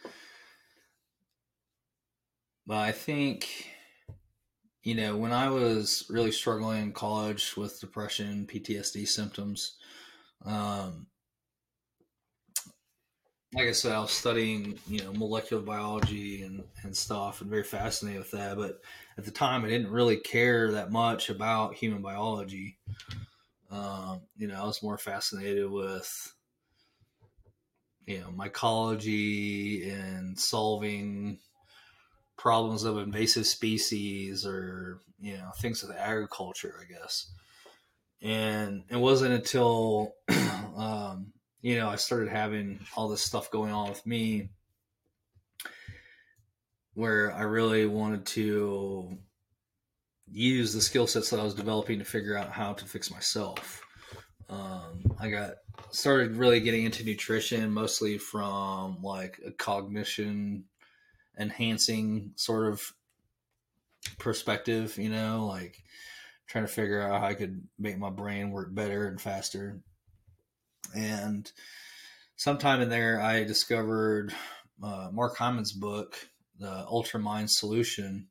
But 2.66 2.78
I 2.78 2.92
think, 2.92 3.70
you 4.84 4.96
know, 4.96 5.18
when 5.18 5.32
I 5.32 5.50
was 5.50 6.06
really 6.10 6.32
struggling 6.32 6.84
in 6.84 6.92
college 6.92 7.56
with 7.56 7.80
depression, 7.80 8.48
PTSD 8.48 9.08
symptoms, 9.08 9.78
um, 10.46 11.08
like 13.54 13.68
I 13.68 13.72
said, 13.72 13.92
I 13.92 14.00
was 14.00 14.12
studying, 14.12 14.80
you 14.88 15.04
know, 15.04 15.14
molecular 15.14 15.62
biology 15.62 16.42
and, 16.42 16.64
and 16.84 16.96
stuff 16.96 17.42
and 17.42 17.50
very 17.50 17.64
fascinated 17.64 18.20
with 18.20 18.32
that. 18.32 18.58
But 18.58 18.82
at 19.18 19.26
the 19.26 19.32
time, 19.32 19.64
I 19.64 19.70
didn't 19.70 19.92
really 19.92 20.18
care 20.18 20.72
that 20.72 20.92
much 20.92 21.30
about 21.30 21.76
human 21.76 22.02
biology. 22.02 22.78
Um, 23.70 24.22
you 24.38 24.48
know, 24.48 24.56
I 24.56 24.66
was 24.66 24.82
more 24.82 24.98
fascinated 24.98 25.70
with, 25.70 26.34
you 28.06 28.20
know, 28.20 28.30
mycology 28.36 29.92
and 29.92 30.40
solving 30.40 31.40
problems 32.38 32.84
of 32.84 32.98
invasive 32.98 33.46
species 33.46 34.46
or, 34.46 35.00
you 35.20 35.38
know, 35.38 35.52
things 35.60 35.84
with 35.84 35.96
agriculture, 35.96 36.76
I 36.82 36.92
guess. 36.92 37.32
And 38.22 38.84
it 38.90 38.98
wasn't 38.98 39.34
until, 39.34 40.14
um, 40.76 41.34
you 41.64 41.78
know, 41.78 41.90
I 41.90 41.96
started 41.96 42.28
having 42.28 42.78
all 42.96 43.08
this 43.08 43.22
stuff 43.22 43.50
going 43.50 43.72
on 43.72 43.88
with 43.88 44.06
me 44.06 44.50
where 46.94 47.34
I 47.34 47.44
really 47.44 47.86
wanted 47.86 48.26
to 48.28 49.18
use 50.30 50.74
the 50.74 50.82
skill 50.82 51.08
sets 51.08 51.30
that 51.30 51.40
I 51.40 51.44
was 51.44 51.56
developing 51.56 52.00
to 52.00 52.06
figure 52.06 52.38
out 52.38 52.52
how 52.52 52.74
to 52.74 52.86
fix 52.86 53.10
myself. 53.10 53.82
Um, 54.50 55.16
I 55.18 55.30
got 55.30 55.54
started 55.90 56.36
really 56.36 56.60
getting 56.60 56.84
into 56.84 57.06
nutrition 57.06 57.72
mostly 57.72 58.18
from 58.18 59.02
like 59.02 59.40
a 59.48 59.52
cognition 59.52 60.66
enhancing 61.40 62.34
sort 62.36 62.74
of 62.74 62.84
perspective, 64.20 64.98
you 64.98 65.10
know, 65.10 65.48
like 65.48 65.82
trying 66.48 66.66
to 66.66 66.72
figure 66.72 67.02
out 67.02 67.22
how 67.22 67.28
I 67.28 67.36
could 67.36 67.66
make 67.80 67.98
my 67.98 68.10
brain 68.10 68.52
work 68.52 68.76
better 68.76 69.08
and 69.08 69.20
faster 69.20 69.80
and 70.96 71.52
sometime 72.36 72.82
in 72.82 72.90
there, 72.90 73.22
I 73.22 73.44
discovered 73.44 74.34
uh, 74.84 75.10
Mark 75.12 75.38
Hyman's 75.38 75.72
book, 75.72 76.18
The 76.60 76.86
UltraMind 76.92 77.50
Solution, 77.50 78.28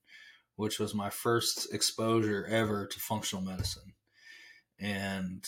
which 0.56 0.78
was 0.78 0.94
my 0.94 1.10
first 1.10 1.72
exposure 1.72 2.46
ever 2.46 2.86
to 2.86 3.00
functional 3.00 3.44
medicine. 3.44 3.94
And 4.78 5.46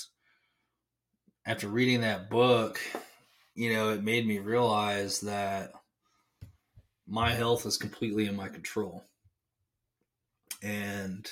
after 1.47 1.69
reading 1.69 2.01
that 2.01 2.31
book, 2.31 2.81
you 3.55 3.73
know, 3.73 3.91
it 3.91 4.03
made 4.03 4.27
me 4.27 4.39
realize 4.39 5.21
that 5.21 5.73
my 7.07 7.31
health 7.31 7.67
is 7.67 7.77
completely 7.77 8.27
in 8.27 8.37
my 8.37 8.49
control. 8.49 9.05
And 10.63 11.31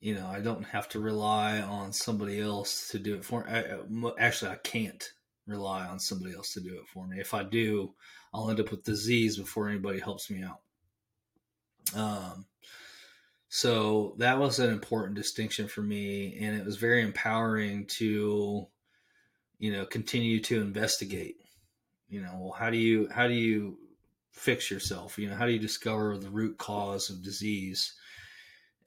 you 0.00 0.14
know, 0.14 0.26
I 0.26 0.40
don't 0.40 0.64
have 0.64 0.88
to 0.90 1.00
rely 1.00 1.60
on 1.60 1.92
somebody 1.92 2.40
else 2.40 2.88
to 2.88 2.98
do 2.98 3.14
it 3.14 3.24
for 3.24 3.44
me. 3.88 4.12
Actually, 4.18 4.52
I 4.52 4.56
can't 4.56 5.04
rely 5.46 5.86
on 5.86 5.98
somebody 5.98 6.34
else 6.34 6.54
to 6.54 6.60
do 6.60 6.74
it 6.74 6.88
for 6.92 7.06
me. 7.06 7.20
If 7.20 7.34
I 7.34 7.42
do, 7.42 7.94
I'll 8.32 8.48
end 8.48 8.60
up 8.60 8.70
with 8.70 8.84
disease 8.84 9.36
before 9.36 9.68
anybody 9.68 10.00
helps 10.00 10.30
me 10.30 10.42
out. 10.42 10.60
Um, 11.94 12.46
so 13.48 14.14
that 14.18 14.38
was 14.38 14.58
an 14.58 14.70
important 14.70 15.16
distinction 15.16 15.68
for 15.68 15.82
me, 15.82 16.38
and 16.40 16.56
it 16.56 16.64
was 16.64 16.76
very 16.76 17.02
empowering 17.02 17.86
to, 17.98 18.66
you 19.58 19.72
know, 19.72 19.84
continue 19.84 20.40
to 20.40 20.60
investigate. 20.60 21.36
You 22.08 22.22
know, 22.22 22.38
well, 22.40 22.52
how 22.52 22.70
do 22.70 22.78
you 22.78 23.08
how 23.12 23.26
do 23.26 23.34
you 23.34 23.76
fix 24.32 24.70
yourself? 24.70 25.18
You 25.18 25.28
know, 25.28 25.36
how 25.36 25.46
do 25.46 25.52
you 25.52 25.58
discover 25.58 26.16
the 26.16 26.30
root 26.30 26.58
cause 26.58 27.10
of 27.10 27.22
disease? 27.22 27.92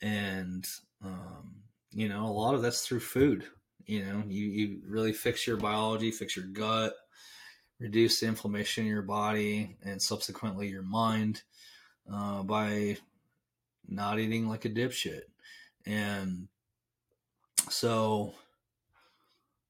And 0.02 0.66
um, 1.04 1.56
you 1.92 2.10
know, 2.10 2.26
a 2.26 2.28
lot 2.28 2.56
of 2.56 2.62
that's 2.62 2.86
through 2.86 3.02
food. 3.02 3.46
You 3.86 4.06
know, 4.06 4.24
you, 4.28 4.46
you 4.46 4.82
really 4.88 5.14
fix 5.14 5.46
your 5.46 5.58
biology, 5.58 6.12
fix 6.12 6.36
your 6.36 6.46
gut, 6.46 6.94
reduce 7.80 8.20
the 8.20 8.28
inflammation 8.28 8.86
in 8.86 8.90
your 8.90 9.02
body, 9.02 9.78
and 9.84 10.02
subsequently 10.02 10.70
your 10.70 10.84
mind 10.84 11.44
uh, 12.12 12.44
by 12.44 12.98
not 13.88 14.20
eating 14.20 14.48
like 14.48 14.66
a 14.66 14.70
dipshit. 14.70 15.24
And 15.86 16.48
so 17.70 18.34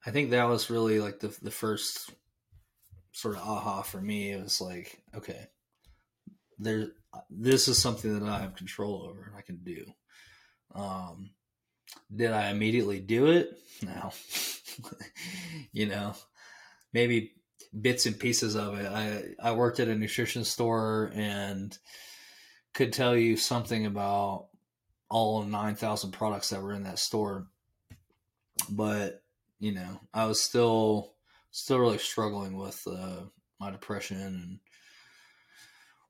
I 0.06 0.12
think 0.12 0.30
that 0.30 0.48
was 0.48 0.70
really 0.70 1.00
like 1.00 1.20
the, 1.20 1.36
the 1.42 1.52
first 1.52 2.12
sort 3.12 3.36
of 3.36 3.42
aha 3.42 3.82
for 3.82 4.00
me. 4.00 4.32
It 4.32 4.44
was 4.44 4.62
like, 4.62 5.02
okay, 5.16 5.48
there, 6.60 6.90
this 7.30 7.68
is 7.68 7.80
something 7.80 8.20
that 8.20 8.30
I 8.30 8.40
have 8.40 8.56
control 8.56 9.08
over 9.10 9.24
and 9.24 9.36
I 9.36 9.42
can 9.42 9.58
do. 9.64 9.86
Um, 10.74 11.32
did 12.14 12.32
I 12.32 12.50
immediately 12.50 13.00
do 13.00 13.28
it? 13.28 13.58
No. 13.82 14.12
you 15.72 15.88
know, 15.88 16.16
maybe 16.94 17.34
bits 17.80 18.06
and 18.06 18.20
pieces 18.20 18.56
of 18.56 18.78
it. 18.80 18.86
I, 18.86 19.50
I 19.50 19.52
worked 19.54 19.80
at 19.80 19.88
a 19.88 19.96
nutrition 19.96 20.44
store 20.44 21.12
and 21.16 21.78
could 22.74 22.94
tell 22.94 23.16
you 23.16 23.38
something 23.38 23.86
about 23.86 24.48
all 25.10 25.44
9,000 25.44 26.12
products 26.12 26.50
that 26.50 26.62
were 26.62 26.74
in 26.74 26.84
that 26.84 27.00
store. 27.00 27.48
But, 28.70 29.24
you 29.60 29.74
know, 29.74 30.00
I 30.14 30.26
was 30.26 30.42
still, 30.42 31.14
still 31.52 31.80
really 31.80 31.98
struggling 31.98 32.58
with 32.58 32.82
uh, 32.88 33.22
my 33.60 33.72
depression 33.72 34.18
and 34.18 34.60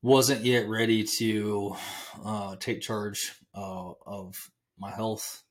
wasn't 0.01 0.43
yet 0.43 0.67
ready 0.67 1.03
to 1.19 1.75
uh, 2.25 2.55
take 2.57 2.81
charge 2.81 3.33
uh, 3.53 3.93
of 4.05 4.51
my 4.77 4.91
health 4.91 5.43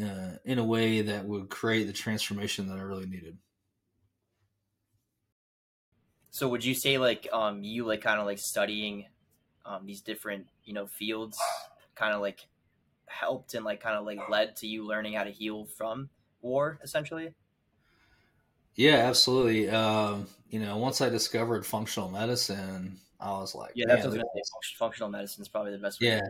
uh, 0.00 0.36
in 0.44 0.58
a 0.58 0.64
way 0.64 1.02
that 1.02 1.24
would 1.24 1.48
create 1.50 1.84
the 1.84 1.92
transformation 1.92 2.68
that 2.68 2.78
I 2.78 2.82
really 2.82 3.06
needed. 3.06 3.38
So 6.30 6.48
would 6.48 6.64
you 6.64 6.74
say 6.74 6.98
like 6.98 7.28
um 7.32 7.62
you 7.64 7.84
like 7.86 8.02
kind 8.02 8.20
of 8.20 8.26
like 8.26 8.38
studying 8.38 9.06
um 9.64 9.86
these 9.86 10.02
different, 10.02 10.48
you 10.64 10.74
know, 10.74 10.86
fields 10.86 11.40
kind 11.94 12.14
of 12.14 12.20
like 12.20 12.48
helped 13.06 13.54
and 13.54 13.64
like 13.64 13.80
kind 13.80 13.96
of 13.96 14.04
like 14.04 14.28
led 14.28 14.56
to 14.56 14.66
you 14.66 14.84
learning 14.84 15.14
how 15.14 15.24
to 15.24 15.30
heal 15.30 15.66
from 15.66 16.10
war 16.42 16.78
essentially? 16.82 17.34
Yeah, 18.74 18.96
absolutely. 18.96 19.70
Um, 19.70 20.28
you 20.50 20.60
know, 20.60 20.76
once 20.76 21.00
I 21.00 21.08
discovered 21.08 21.64
functional 21.64 22.10
medicine, 22.10 22.98
I 23.18 23.30
was 23.32 23.54
like, 23.54 23.72
yeah, 23.74 23.86
that's 23.88 24.04
what 24.04 24.06
I 24.06 24.08
was 24.08 24.16
gonna 24.16 24.44
say. 24.44 24.76
Functional 24.78 25.08
medicine 25.08 25.42
is 25.42 25.48
probably 25.48 25.72
the 25.72 25.78
best. 25.78 26.02
Yeah, 26.02 26.20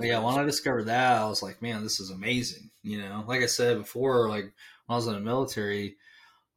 yeah, 0.00 0.18
when 0.18 0.34
I 0.34 0.44
discovered 0.44 0.84
that, 0.84 1.20
I 1.20 1.28
was 1.28 1.42
like, 1.42 1.62
man, 1.62 1.82
this 1.82 2.00
is 2.00 2.10
amazing. 2.10 2.70
You 2.82 3.00
know, 3.00 3.24
like 3.26 3.42
I 3.42 3.46
said 3.46 3.78
before, 3.78 4.28
like 4.28 4.44
when 4.44 4.52
I 4.90 4.96
was 4.96 5.06
in 5.06 5.14
the 5.14 5.20
military, 5.20 5.96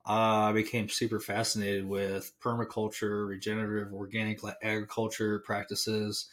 uh, 0.08 0.50
I 0.50 0.52
became 0.52 0.90
super 0.90 1.20
fascinated 1.20 1.88
with 1.88 2.32
permaculture, 2.42 3.28
regenerative, 3.28 3.94
organic 3.94 4.40
agriculture 4.62 5.40
practices 5.40 6.28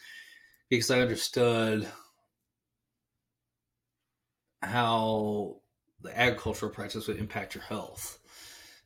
because 0.69 0.91
I 0.91 0.99
understood 0.99 1.87
how 4.61 5.57
the 6.01 6.17
agricultural 6.17 6.71
practice 6.71 7.07
would 7.07 7.17
impact 7.17 7.55
your 7.55 7.63
health. 7.63 8.19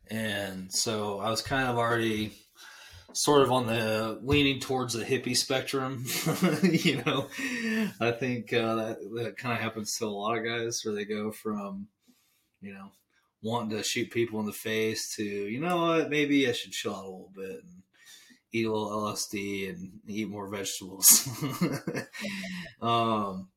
And 0.10 0.72
so 0.72 1.20
I 1.20 1.30
was 1.30 1.42
kind 1.42 1.70
of 1.70 1.78
already 1.78 2.34
sort 3.14 3.42
of 3.42 3.52
on 3.52 3.68
the 3.68 4.20
leaning 4.24 4.60
towards 4.60 4.94
the 4.94 5.04
hippie 5.04 5.36
spectrum. 5.38 6.06
you 6.64 7.04
know, 7.04 7.28
I 8.00 8.12
think 8.12 8.54
uh, 8.54 8.76
that 8.76 8.98
that 9.16 9.38
kind 9.38 9.56
of 9.56 9.62
happens 9.62 9.98
to 9.98 10.06
a 10.06 10.08
lot 10.08 10.38
of 10.38 10.46
guys 10.46 10.82
where 10.84 10.96
they 10.96 11.06
go 11.06 11.32
from, 11.32 11.88
you 12.62 12.74
know, 12.74 12.92
wanting 13.42 13.78
to 13.78 13.84
shoot 13.84 14.12
people 14.12 14.40
in 14.40 14.46
the 14.46 14.54
face 14.54 15.16
to, 15.16 15.24
you 15.24 15.60
know 15.60 15.78
what, 15.78 16.10
maybe 16.10 16.48
I 16.48 16.52
should 16.52 16.72
chill 16.72 16.96
out 16.96 17.06
a 17.06 17.10
little 17.10 17.32
bit 17.36 17.64
and 17.64 17.82
eat 18.52 18.66
a 18.66 18.72
little 18.72 18.92
LSD 18.92 19.70
and 19.70 20.00
eat 20.08 20.30
more 20.30 20.48
vegetables. 20.48 21.28
um, 22.82 23.50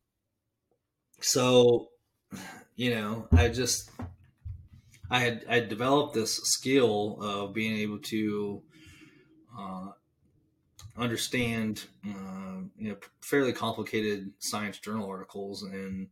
so, 1.20 1.88
you 2.76 2.94
know, 2.94 3.28
I 3.32 3.48
just, 3.48 3.90
I 5.10 5.20
had, 5.20 5.44
I 5.48 5.60
developed 5.60 6.14
this 6.14 6.36
skill 6.36 7.18
of 7.20 7.54
being 7.54 7.76
able 7.78 7.98
to, 7.98 8.62
uh, 9.58 9.88
understand, 10.96 11.84
uh, 12.06 12.62
you 12.78 12.90
know, 12.90 12.96
fairly 13.20 13.52
complicated 13.52 14.32
science 14.38 14.78
journal 14.78 15.08
articles 15.08 15.62
and, 15.62 16.08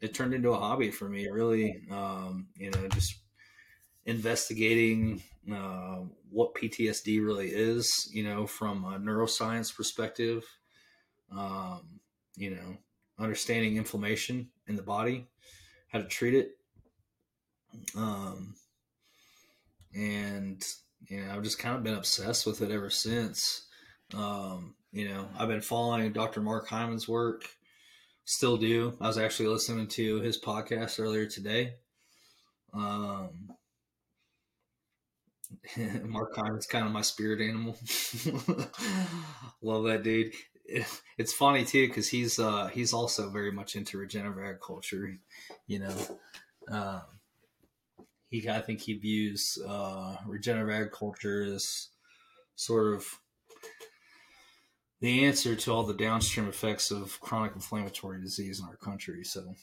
it 0.00 0.14
turned 0.14 0.34
into 0.34 0.50
a 0.50 0.58
hobby 0.58 0.90
for 0.90 1.08
me. 1.08 1.28
Really, 1.28 1.82
um, 1.90 2.48
you 2.56 2.70
know, 2.70 2.88
just 2.88 3.16
investigating 4.06 5.22
uh, 5.52 6.00
what 6.30 6.54
PTSD 6.54 7.24
really 7.24 7.48
is. 7.48 8.08
You 8.12 8.24
know, 8.24 8.46
from 8.46 8.84
a 8.84 8.98
neuroscience 8.98 9.74
perspective. 9.74 10.44
Um, 11.30 12.00
you 12.36 12.50
know, 12.50 12.76
understanding 13.18 13.76
inflammation 13.76 14.48
in 14.66 14.74
the 14.74 14.82
body, 14.82 15.26
how 15.88 15.98
to 15.98 16.06
treat 16.06 16.34
it. 16.34 16.56
Um, 17.94 18.54
and 19.94 20.64
know, 21.10 21.32
I've 21.32 21.42
just 21.42 21.58
kind 21.58 21.76
of 21.76 21.82
been 21.82 21.94
obsessed 21.94 22.46
with 22.46 22.60
it 22.62 22.70
ever 22.70 22.90
since. 22.90 23.66
Um, 24.14 24.74
you 24.92 25.08
know, 25.08 25.28
I've 25.38 25.48
been 25.48 25.60
following 25.60 26.12
Dr. 26.12 26.40
Mark 26.40 26.68
Hyman's 26.68 27.08
work 27.08 27.44
still 28.30 28.56
do. 28.56 28.96
I 29.00 29.08
was 29.08 29.18
actually 29.18 29.48
listening 29.48 29.88
to 29.88 30.20
his 30.20 30.40
podcast 30.40 31.00
earlier 31.00 31.26
today. 31.26 31.74
Um, 32.72 33.50
Mark 36.04 36.36
Hyman's 36.36 36.66
kind 36.66 36.86
of 36.86 36.92
my 36.92 37.02
spirit 37.02 37.40
animal. 37.40 37.76
Love 39.62 39.84
that 39.84 40.02
dude. 40.04 40.32
It's 41.18 41.32
funny 41.32 41.64
too 41.64 41.88
because 41.88 42.08
he's 42.08 42.38
uh, 42.38 42.68
he's 42.68 42.92
also 42.92 43.28
very 43.30 43.50
much 43.50 43.74
into 43.74 43.98
regenerative 43.98 44.44
agriculture. 44.44 45.18
You 45.66 45.80
know, 45.80 45.96
um, 46.70 47.02
he 48.30 48.48
I 48.48 48.60
think 48.60 48.80
he 48.80 48.94
views 48.94 49.58
uh, 49.66 50.16
regenerative 50.26 50.74
agriculture 50.74 51.42
as 51.42 51.88
sort 52.54 52.94
of 52.94 53.04
the 55.00 55.24
answer 55.24 55.56
to 55.56 55.72
all 55.72 55.82
the 55.82 55.94
downstream 55.94 56.48
effects 56.48 56.90
of 56.90 57.18
chronic 57.20 57.54
inflammatory 57.54 58.20
disease 58.20 58.60
in 58.60 58.66
our 58.66 58.76
country. 58.76 59.24
So, 59.24 59.54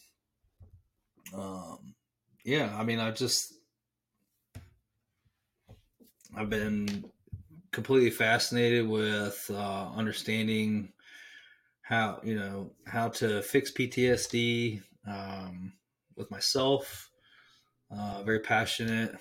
um, 1.34 1.96
yeah, 2.44 2.76
I 2.78 2.84
mean, 2.84 3.00
I 3.00 3.12
just, 3.12 3.54
I've 6.36 6.50
been 6.50 7.06
completely 7.72 8.10
fascinated 8.10 8.88
with 8.88 9.50
uh, 9.54 9.90
understanding 9.96 10.92
how, 11.82 12.20
you 12.24 12.36
know, 12.36 12.72
how 12.86 13.10
to 13.10 13.42
fix 13.44 13.72
PTSD 13.72 14.82
um, 15.08 15.74
with 16.16 16.32
myself. 16.32 17.12
Uh, 17.90 18.22
very 18.24 18.40
passionate 18.40 19.16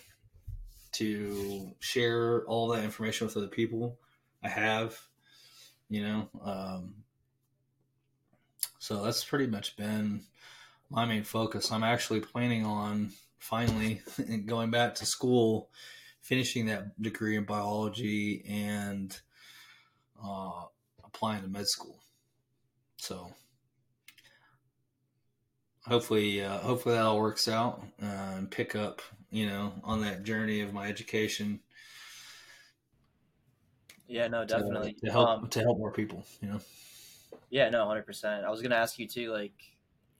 to 0.93 1.71
share 1.79 2.43
all 2.47 2.69
that 2.69 2.85
information 2.85 3.27
with 3.27 3.37
other 3.37 3.49
people. 3.49 3.99
I 4.43 4.49
have 4.49 4.99
you 5.89 6.03
know. 6.03 6.29
Um, 6.45 6.95
so 8.79 9.03
that's 9.03 9.25
pretty 9.25 9.47
much 9.47 9.77
been 9.77 10.23
my 10.91 11.05
main 11.05 11.25
focus. 11.25 11.73
I'm 11.73 11.85
actually 11.85 12.21
planning 12.21 12.64
on 12.64 13.12
finally 13.39 14.03
going 14.47 14.71
back 14.71 14.95
to 14.97 15.07
school, 15.07 15.71
finishing 16.21 16.67
that 16.67 17.01
degree 17.01 17.37
in 17.37 17.45
biology, 17.45 18.45
and 18.49 19.19
uh, 20.23 20.64
applying 21.05 21.43
to 21.43 21.49
med 21.49 21.67
school. 21.67 21.99
So 22.97 23.33
hopefully, 25.87 26.43
uh, 26.43 26.59
hopefully 26.59 26.95
that 26.95 27.05
all 27.05 27.18
works 27.18 27.49
out 27.49 27.82
uh, 28.03 28.34
and 28.37 28.51
pick 28.51 28.74
up, 28.74 29.03
you 29.30 29.47
know, 29.47 29.72
on 29.84 30.01
that 30.03 30.24
journey 30.24 30.61
of 30.61 30.72
my 30.72 30.89
education 30.89 31.61
yeah, 34.09 34.28
no, 34.28 34.45
definitely 34.45 34.93
to, 34.95 35.07
to 35.07 35.12
help 35.12 35.28
um, 35.28 35.49
to 35.49 35.61
help 35.61 35.78
more 35.78 35.91
people. 35.91 36.24
You 36.41 36.49
know. 36.49 36.61
Yeah, 37.51 37.68
no, 37.70 37.87
hundred 37.87 38.07
percent. 38.07 38.45
I 38.45 38.51
was 38.51 38.62
gonna 38.62 38.76
ask 38.76 38.99
you 38.99 39.09
too. 39.09 39.32
Like, 39.32 39.55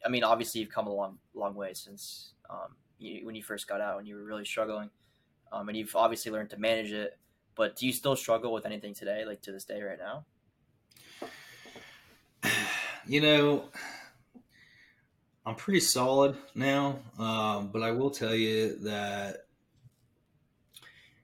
I 0.04 0.08
mean, 0.08 0.24
obviously 0.24 0.60
you've 0.60 0.70
come 0.70 0.86
a 0.86 0.92
long, 0.92 1.18
long 1.34 1.54
way 1.54 1.72
since 1.74 2.32
um, 2.50 2.74
you, 2.98 3.24
when 3.24 3.34
you 3.34 3.42
first 3.42 3.68
got 3.68 3.80
out 3.80 3.98
and 3.98 4.08
you 4.08 4.16
were 4.16 4.24
really 4.24 4.44
struggling, 4.44 4.90
um, 5.52 5.68
and 5.68 5.78
you've 5.78 5.94
obviously 5.94 6.32
learned 6.32 6.50
to 6.50 6.58
manage 6.58 6.92
it. 6.92 7.18
But 7.54 7.76
do 7.76 7.86
you 7.86 7.92
still 7.92 8.16
struggle 8.16 8.52
with 8.52 8.66
anything 8.66 8.92
today, 8.92 9.24
like 9.24 9.40
to 9.42 9.52
this 9.52 9.64
day, 9.64 9.82
right 9.82 9.98
now? 9.98 10.24
You 13.08 13.20
know, 13.20 13.66
I'm 15.47 15.55
pretty 15.55 15.78
solid 15.78 16.36
now, 16.57 16.99
um, 17.20 17.68
but 17.72 17.84
I 17.84 17.92
will 17.92 18.11
tell 18.11 18.34
you 18.34 18.78
that 18.80 19.47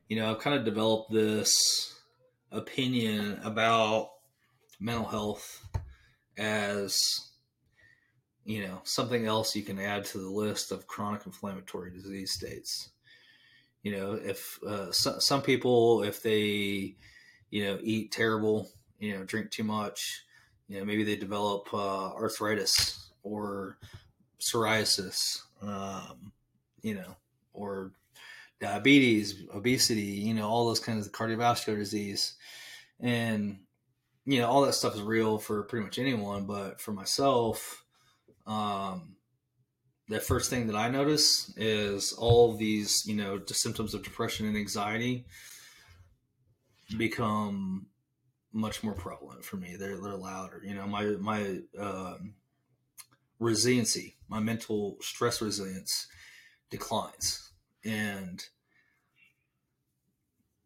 you 0.09 0.17
know 0.17 0.31
I've 0.31 0.39
kind 0.39 0.57
of 0.57 0.65
developed 0.65 1.11
this 1.11 1.53
opinion 2.53 3.41
about 3.43 4.11
mental 4.79 5.07
health 5.07 5.67
as 6.39 6.97
you 8.45 8.65
know 8.65 8.81
something 8.85 9.27
else 9.27 9.57
you 9.57 9.65
can 9.65 9.81
add 9.81 10.05
to 10.05 10.19
the 10.19 10.29
list 10.29 10.71
of 10.71 10.87
chronic 10.87 11.27
inflammatory 11.27 11.91
disease 11.91 12.33
states. 12.33 12.91
You 13.83 13.97
know 13.97 14.13
if 14.13 14.63
uh, 14.63 14.93
so, 14.93 15.19
some 15.19 15.43
people 15.43 16.05
if 16.05 16.23
they 16.23 16.95
you 17.51 17.65
know 17.65 17.77
eat 17.83 18.13
terrible 18.13 18.71
you 19.01 19.19
know 19.19 19.25
drink 19.25 19.51
too 19.51 19.65
much 19.65 20.23
you 20.69 20.79
know 20.79 20.85
maybe 20.85 21.03
they 21.03 21.17
develop 21.17 21.75
uh, 21.75 22.13
arthritis 22.13 23.11
or 23.25 23.79
psoriasis 24.43 25.41
um, 25.63 26.33
you 26.83 26.95
know 26.95 27.17
or 27.55 27.93
diabetes, 28.63 29.43
obesity, 29.53 30.01
you 30.01 30.33
know, 30.33 30.49
all 30.49 30.67
those 30.67 30.81
kinds 30.81 31.07
of 31.07 31.13
cardiovascular 31.13 31.77
disease. 31.77 32.37
And, 33.01 33.59
you 34.25 34.41
know, 34.41 34.49
all 34.49 34.63
that 34.63 34.75
stuff 34.75 34.95
is 34.95 35.03
real 35.03 35.39
for 35.39 35.65
pretty 35.65 35.85
much 35.85 35.99
anyone. 35.99 36.47
But 36.47 36.81
for 36.81 36.93
myself, 36.93 37.85
um, 38.47 39.17
the 40.09 40.21
first 40.21 40.49
thing 40.49 40.69
that 40.69 40.77
I 40.77 40.89
notice 40.89 41.53
is 41.57 42.13
all 42.13 42.57
these, 42.57 43.05
you 43.05 43.17
know, 43.17 43.39
the 43.39 43.55
symptoms 43.55 43.95
of 43.95 44.05
depression 44.05 44.47
and 44.47 44.57
anxiety 44.57 45.27
become 46.97 47.87
much 48.53 48.85
more 48.85 48.95
prevalent 48.95 49.45
for 49.45 49.57
me. 49.57 49.77
They're, 49.77 50.01
they're 50.01 50.15
louder. 50.15 50.63
You 50.65 50.75
know, 50.75 50.87
my, 50.87 51.05
my, 51.05 51.59
um, 51.79 52.35
resiliency, 53.43 54.17
my 54.29 54.41
mental 54.41 54.97
stress 55.01 55.43
resilience 55.43 56.07
declines. 56.71 57.51
And 57.85 58.43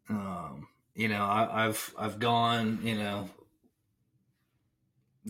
um, 0.09 0.67
you 0.95 1.07
know, 1.07 1.25
I, 1.25 1.63
have 1.63 1.93
I've 1.97 2.19
gone, 2.19 2.79
you 2.81 2.95
know, 2.95 3.29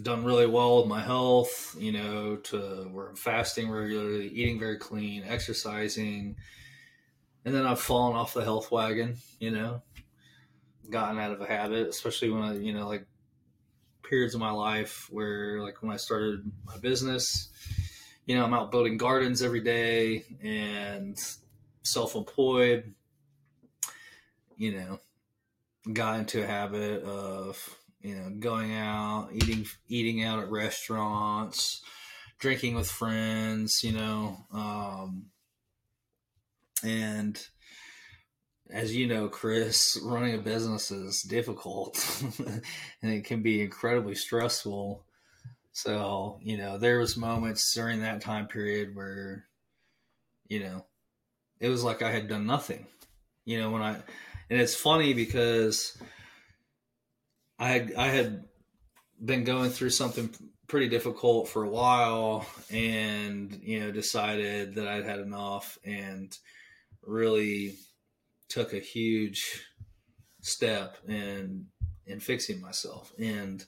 done 0.01 0.23
really 0.23 0.45
well 0.45 0.77
with 0.77 0.87
my 0.87 1.01
health, 1.01 1.75
you 1.79 1.91
know, 1.91 2.35
to 2.35 2.87
where 2.91 3.09
I'm 3.09 3.15
fasting 3.15 3.69
regularly, 3.69 4.27
eating 4.27 4.59
very 4.59 4.77
clean, 4.77 5.23
exercising, 5.25 6.35
and 7.43 7.55
then 7.55 7.65
I've 7.65 7.79
fallen 7.79 8.15
off 8.15 8.33
the 8.33 8.43
health 8.43 8.71
wagon, 8.71 9.17
you 9.39 9.51
know, 9.51 9.81
gotten 10.89 11.17
out 11.17 11.31
of 11.31 11.41
a 11.41 11.47
habit, 11.47 11.87
especially 11.87 12.29
when 12.29 12.43
I, 12.43 12.57
you 12.57 12.73
know, 12.73 12.87
like 12.87 13.07
periods 14.09 14.33
of 14.33 14.39
my 14.39 14.51
life 14.51 15.07
where, 15.09 15.61
like, 15.61 15.81
when 15.81 15.91
I 15.91 15.97
started 15.97 16.51
my 16.65 16.77
business, 16.77 17.49
you 18.25 18.35
know, 18.35 18.43
I'm 18.43 18.53
out 18.53 18.71
building 18.71 18.97
gardens 18.97 19.41
every 19.41 19.61
day 19.61 20.23
and 20.43 21.17
self-employed, 21.83 22.93
you 24.57 24.71
know, 24.73 24.99
got 25.93 26.19
into 26.19 26.43
a 26.43 26.47
habit 26.47 27.03
of 27.03 27.77
you 28.01 28.15
know 28.15 28.29
going 28.39 28.75
out, 28.75 29.29
eating 29.33 29.65
eating 29.87 30.23
out 30.23 30.39
at 30.39 30.51
restaurants, 30.51 31.81
drinking 32.39 32.75
with 32.75 32.89
friends, 32.89 33.79
you 33.83 33.93
know, 33.93 34.37
um, 34.53 35.27
and 36.83 37.47
as 38.69 38.95
you 38.95 39.07
know, 39.07 39.27
Chris, 39.29 39.99
running 40.03 40.35
a 40.35 40.39
business 40.39 40.91
is 40.91 41.21
difficult 41.21 41.97
and 43.01 43.11
it 43.11 43.23
can 43.25 43.41
be 43.41 43.61
incredibly 43.61 44.15
stressful. 44.15 45.03
So, 45.71 46.39
you 46.41 46.57
know, 46.57 46.77
there 46.77 46.99
was 46.99 47.17
moments 47.17 47.73
during 47.73 48.01
that 48.01 48.21
time 48.21 48.47
period 48.47 48.95
where, 48.95 49.45
you 50.47 50.59
know, 50.61 50.85
it 51.59 51.69
was 51.69 51.83
like 51.83 52.01
I 52.01 52.11
had 52.11 52.27
done 52.27 52.45
nothing. 52.45 52.87
You 53.45 53.59
know, 53.59 53.71
when 53.71 53.81
I 53.81 53.95
and 54.49 54.59
it's 54.59 54.75
funny 54.75 55.13
because 55.13 55.97
I 57.59 57.69
had 57.69 57.93
I 57.97 58.07
had 58.07 58.45
been 59.23 59.43
going 59.43 59.71
through 59.71 59.91
something 59.91 60.29
pretty 60.67 60.89
difficult 60.89 61.47
for 61.47 61.63
a 61.63 61.69
while 61.69 62.45
and 62.69 63.57
you 63.63 63.79
know 63.79 63.91
decided 63.91 64.75
that 64.75 64.87
I'd 64.87 65.05
had 65.05 65.19
enough 65.19 65.77
and 65.85 66.37
really 67.03 67.75
took 68.49 68.73
a 68.73 68.79
huge 68.79 69.65
step 70.41 70.97
in 71.07 71.65
in 72.05 72.19
fixing 72.19 72.61
myself 72.61 73.11
and 73.19 73.65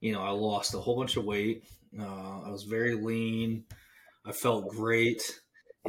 you 0.00 0.12
know 0.12 0.22
I 0.22 0.30
lost 0.30 0.74
a 0.74 0.78
whole 0.78 0.96
bunch 0.96 1.16
of 1.16 1.24
weight 1.24 1.64
uh, 1.98 2.42
I 2.42 2.50
was 2.50 2.62
very 2.64 2.94
lean 2.94 3.64
I 4.24 4.32
felt 4.32 4.68
great 4.68 5.40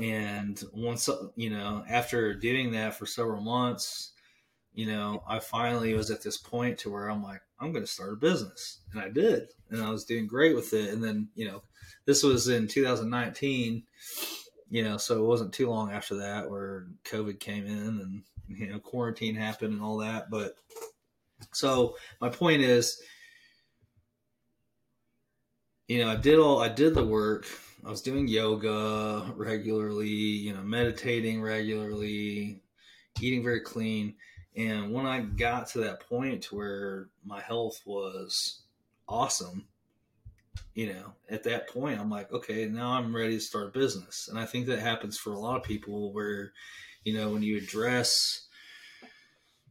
and 0.02 0.62
once 0.74 1.10
you 1.36 1.50
know 1.50 1.84
after 1.90 2.34
doing 2.34 2.72
that 2.72 2.96
for 2.96 3.06
several 3.06 3.42
months 3.42 4.14
you 4.74 4.88
know 4.88 5.24
I 5.28 5.40
finally 5.40 5.94
was 5.94 6.10
at 6.10 6.24
this 6.24 6.38
point 6.38 6.80
to 6.80 6.92
where 6.92 7.10
I'm 7.10 7.24
like 7.24 7.42
I'm 7.60 7.72
going 7.72 7.86
to 7.86 7.92
start 7.92 8.14
a 8.14 8.18
business. 8.18 8.82
And 8.92 9.02
I 9.02 9.10
did. 9.10 9.48
And 9.70 9.82
I 9.82 9.90
was 9.90 10.06
doing 10.06 10.28
great 10.28 10.56
with 10.56 10.74
it. 10.74 10.94
And 10.94 11.04
then, 11.04 11.30
you 11.36 11.48
know, 11.48 11.64
this 12.06 12.24
was 12.24 12.48
in 12.48 12.68
2019, 12.68 13.84
you 14.70 14.84
know, 14.84 14.98
so 14.98 15.18
it 15.18 15.28
wasn't 15.28 15.54
too 15.54 15.70
long 15.70 15.92
after 15.92 16.16
that 16.18 16.50
where 16.50 16.88
COVID 17.06 17.40
came 17.40 17.66
in 17.66 17.72
and, 17.72 18.24
you 18.48 18.68
know, 18.68 18.80
quarantine 18.80 19.36
happened 19.36 19.74
and 19.74 19.82
all 19.82 19.98
that. 19.98 20.30
But 20.30 20.56
so 21.54 21.96
my 22.20 22.30
point 22.30 22.62
is, 22.62 23.02
you 25.88 26.04
know, 26.04 26.10
I 26.10 26.16
did 26.16 26.40
all, 26.40 26.62
I 26.62 26.70
did 26.70 26.96
the 26.96 27.06
work. 27.06 27.46
I 27.86 27.90
was 27.90 28.02
doing 28.02 28.28
yoga 28.28 29.32
regularly, 29.36 30.08
you 30.08 30.54
know, 30.54 30.64
meditating 30.64 31.42
regularly, 31.42 32.62
eating 33.22 33.44
very 33.44 33.62
clean 33.62 34.16
and 34.56 34.94
when 34.94 35.06
I 35.06 35.20
got 35.20 35.68
to 35.70 35.80
that 35.80 36.08
point 36.08 36.52
where 36.52 37.10
my 37.26 37.42
health 37.42 37.82
was 37.86 38.62
awesome, 39.08 39.68
you 40.74 40.94
know, 40.94 41.14
at 41.30 41.44
that 41.44 41.70
point, 41.70 42.00
I'm 42.00 42.10
like, 42.10 42.32
okay, 42.32 42.66
now 42.68 42.92
I'm 42.92 43.16
ready 43.16 43.36
to 43.36 43.42
start 43.42 43.68
a 43.68 43.80
business. 43.80 44.28
And 44.30 44.38
I 44.40 44.46
think 44.46 44.68
that 44.68 44.80
happens 44.80 45.18
for 45.18 45.34
a 45.34 45.40
lot 45.40 45.58
of 45.58 45.64
people 45.64 46.14
where, 46.14 46.52
you 47.04 47.14
know, 47.14 47.30
when 47.30 47.44
you 47.44 47.58
address 47.58 48.48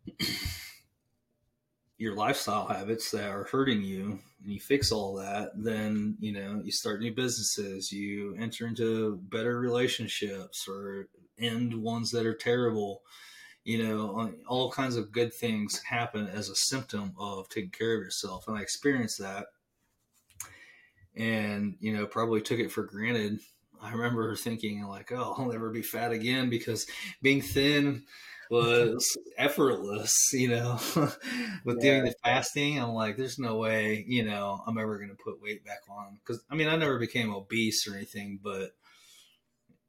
your 1.99 2.15
lifestyle 2.15 2.67
habits 2.67 3.11
that 3.11 3.29
are 3.29 3.45
hurting 3.45 3.83
you 3.83 4.19
and 4.43 4.53
you 4.53 4.61
fix 4.61 4.91
all 4.91 5.15
that, 5.17 5.51
then, 5.57 6.17
you 6.21 6.33
know, 6.33 6.61
you 6.65 6.73
start 6.73 7.01
new 7.01 7.15
businesses, 7.15 7.93
you 7.93 8.35
enter 8.39 8.67
into 8.67 9.17
better 9.31 9.61
relationships 9.61 10.67
or 10.69 11.09
end 11.39 11.75
ones 11.75 12.11
that 12.11 12.27
are 12.27 12.35
terrible 12.35 13.03
you 13.65 13.83
know, 13.83 14.31
all 14.47 14.71
kinds 14.71 14.97
of 14.97 15.11
good 15.11 15.33
things 15.33 15.83
happen 15.83 16.29
as 16.29 16.51
a 16.51 16.55
symptom 16.55 17.15
of 17.19 17.49
taking 17.49 17.71
care 17.71 17.95
of 17.95 18.03
yourself. 18.03 18.47
And 18.47 18.59
I 18.59 18.61
experienced 18.61 19.19
that 19.21 19.47
and, 21.17 21.77
you 21.81 21.97
know, 21.97 22.07
probably 22.07 22.41
took 22.41 22.59
it 22.59 22.73
for 22.73 22.85
granted. 22.85 23.41
I 23.83 23.93
remember 23.93 24.35
thinking 24.37 24.83
like, 24.85 25.13
oh, 25.13 25.35
I'll 25.37 25.47
never 25.47 25.71
be 25.71 25.83
fat 25.83 26.13
again 26.13 26.49
because 26.51 26.87
being 27.23 27.43
thin 27.43 28.05
was 28.51 29.17
effortless, 29.39 30.33
you 30.33 30.49
know, 30.49 30.79
with 31.65 31.79
yeah. 31.79 31.83
doing 31.83 32.05
the 32.05 32.15
fasting. 32.25 32.81
I'm 32.81 32.91
like, 32.91 33.17
there's 33.17 33.39
no 33.39 33.57
way, 33.57 34.05
you 34.07 34.25
know, 34.25 34.63
I'm 34.67 34.79
ever 34.79 34.97
going 34.97 35.11
to 35.11 35.23
put 35.23 35.43
weight 35.43 35.65
back 35.65 35.83
on. 35.89 36.19
Cause 36.25 36.43
I 36.51 36.55
mean, 36.55 36.69
I 36.69 36.77
never 36.77 36.99
became 36.99 37.35
obese 37.35 37.87
or 37.87 37.95
anything, 37.95 38.41
but 38.43 38.71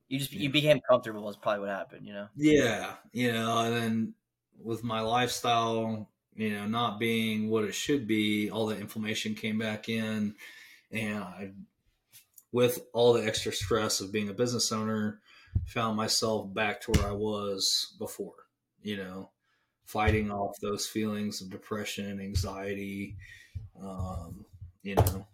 you 0.08 0.20
just 0.20 0.34
you 0.34 0.50
became 0.50 0.80
comfortable 0.88 1.28
is 1.30 1.36
probably 1.36 1.62
what 1.62 1.70
happened, 1.70 2.06
you 2.06 2.14
know. 2.14 2.28
Yeah, 2.36 2.94
you 3.12 3.32
know, 3.32 3.60
and 3.60 3.76
then 3.76 4.14
with 4.62 4.84
my 4.84 5.02
lifestyle, 5.02 6.10
you 6.36 6.52
know, 6.52 6.68
not 6.68 7.00
being 7.00 7.50
what 7.50 7.64
it 7.64 7.74
should 7.74 8.08
be, 8.08 8.50
all 8.50 8.68
the 8.68 8.78
inflammation 8.78 9.34
came 9.36 9.58
back 9.58 9.90
in, 9.90 10.36
and 10.92 11.66
with 12.52 12.80
all 12.94 13.14
the 13.14 13.26
extra 13.26 13.52
stress 13.52 14.02
of 14.02 14.12
being 14.12 14.30
a 14.30 14.34
business 14.34 14.72
owner, 14.72 15.20
found 15.66 15.98
myself 15.98 16.54
back 16.54 16.82
to 16.82 16.92
where 16.92 17.08
I 17.08 17.14
was 17.14 17.96
before. 18.00 18.36
You 18.82 18.98
know, 18.98 19.32
fighting 19.86 20.32
off 20.32 20.60
those 20.62 20.86
feelings 20.86 21.42
of 21.42 21.50
depression, 21.50 22.22
anxiety, 22.22 23.18
um, 23.82 24.46
you 24.84 24.96
know, 24.96 25.26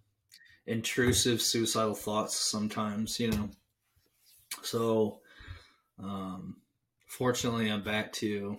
intrusive 0.66 1.42
suicidal 1.42 1.96
thoughts 1.96 2.50
sometimes, 2.50 3.20
you 3.20 3.30
know 3.30 3.50
so, 4.62 5.20
um, 6.00 6.58
fortunately, 7.08 7.70
I'm 7.72 7.84
back 7.84 8.12
to, 8.14 8.58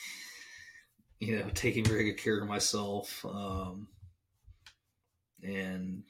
you 1.20 1.38
know, 1.38 1.50
taking 1.54 1.84
very 1.84 2.04
good 2.04 2.18
care 2.18 2.40
of 2.40 2.48
myself. 2.48 3.24
Um, 3.24 3.88
and 5.44 6.02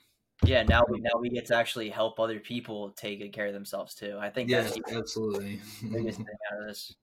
yeah, 0.45 0.63
now 0.63 0.85
we 0.89 1.01
now 1.01 1.19
we 1.21 1.31
get 1.31 1.47
to 1.47 1.57
actually 1.57 1.91
help 1.91 2.19
other 2.19 2.39
people 2.39 2.91
take 2.91 3.21
good 3.21 3.33
care 3.33 3.47
of 3.47 3.55
themselves 3.55 3.95
too. 3.95 4.17
I 4.21 4.31
think 4.31 4.51
that's 4.51 4.79
absolutely 4.93 5.61
biggest 5.93 6.19
thing 6.19 6.27
out 6.53 6.61
of 6.61 6.69
this. 6.69 6.95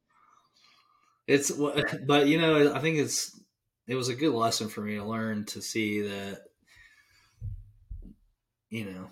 It's 1.28 1.52
but 2.08 2.28
you 2.28 2.40
know 2.40 2.74
I 2.74 2.80
think 2.80 2.98
it's 2.98 3.40
it 3.88 3.96
was 3.96 4.10
a 4.10 4.16
good 4.16 4.34
lesson 4.34 4.70
for 4.70 4.82
me 4.82 4.96
to 4.96 5.04
learn 5.04 5.46
to 5.46 5.62
see 5.62 6.02
that 6.02 6.42
you 8.70 8.86
know 8.86 9.08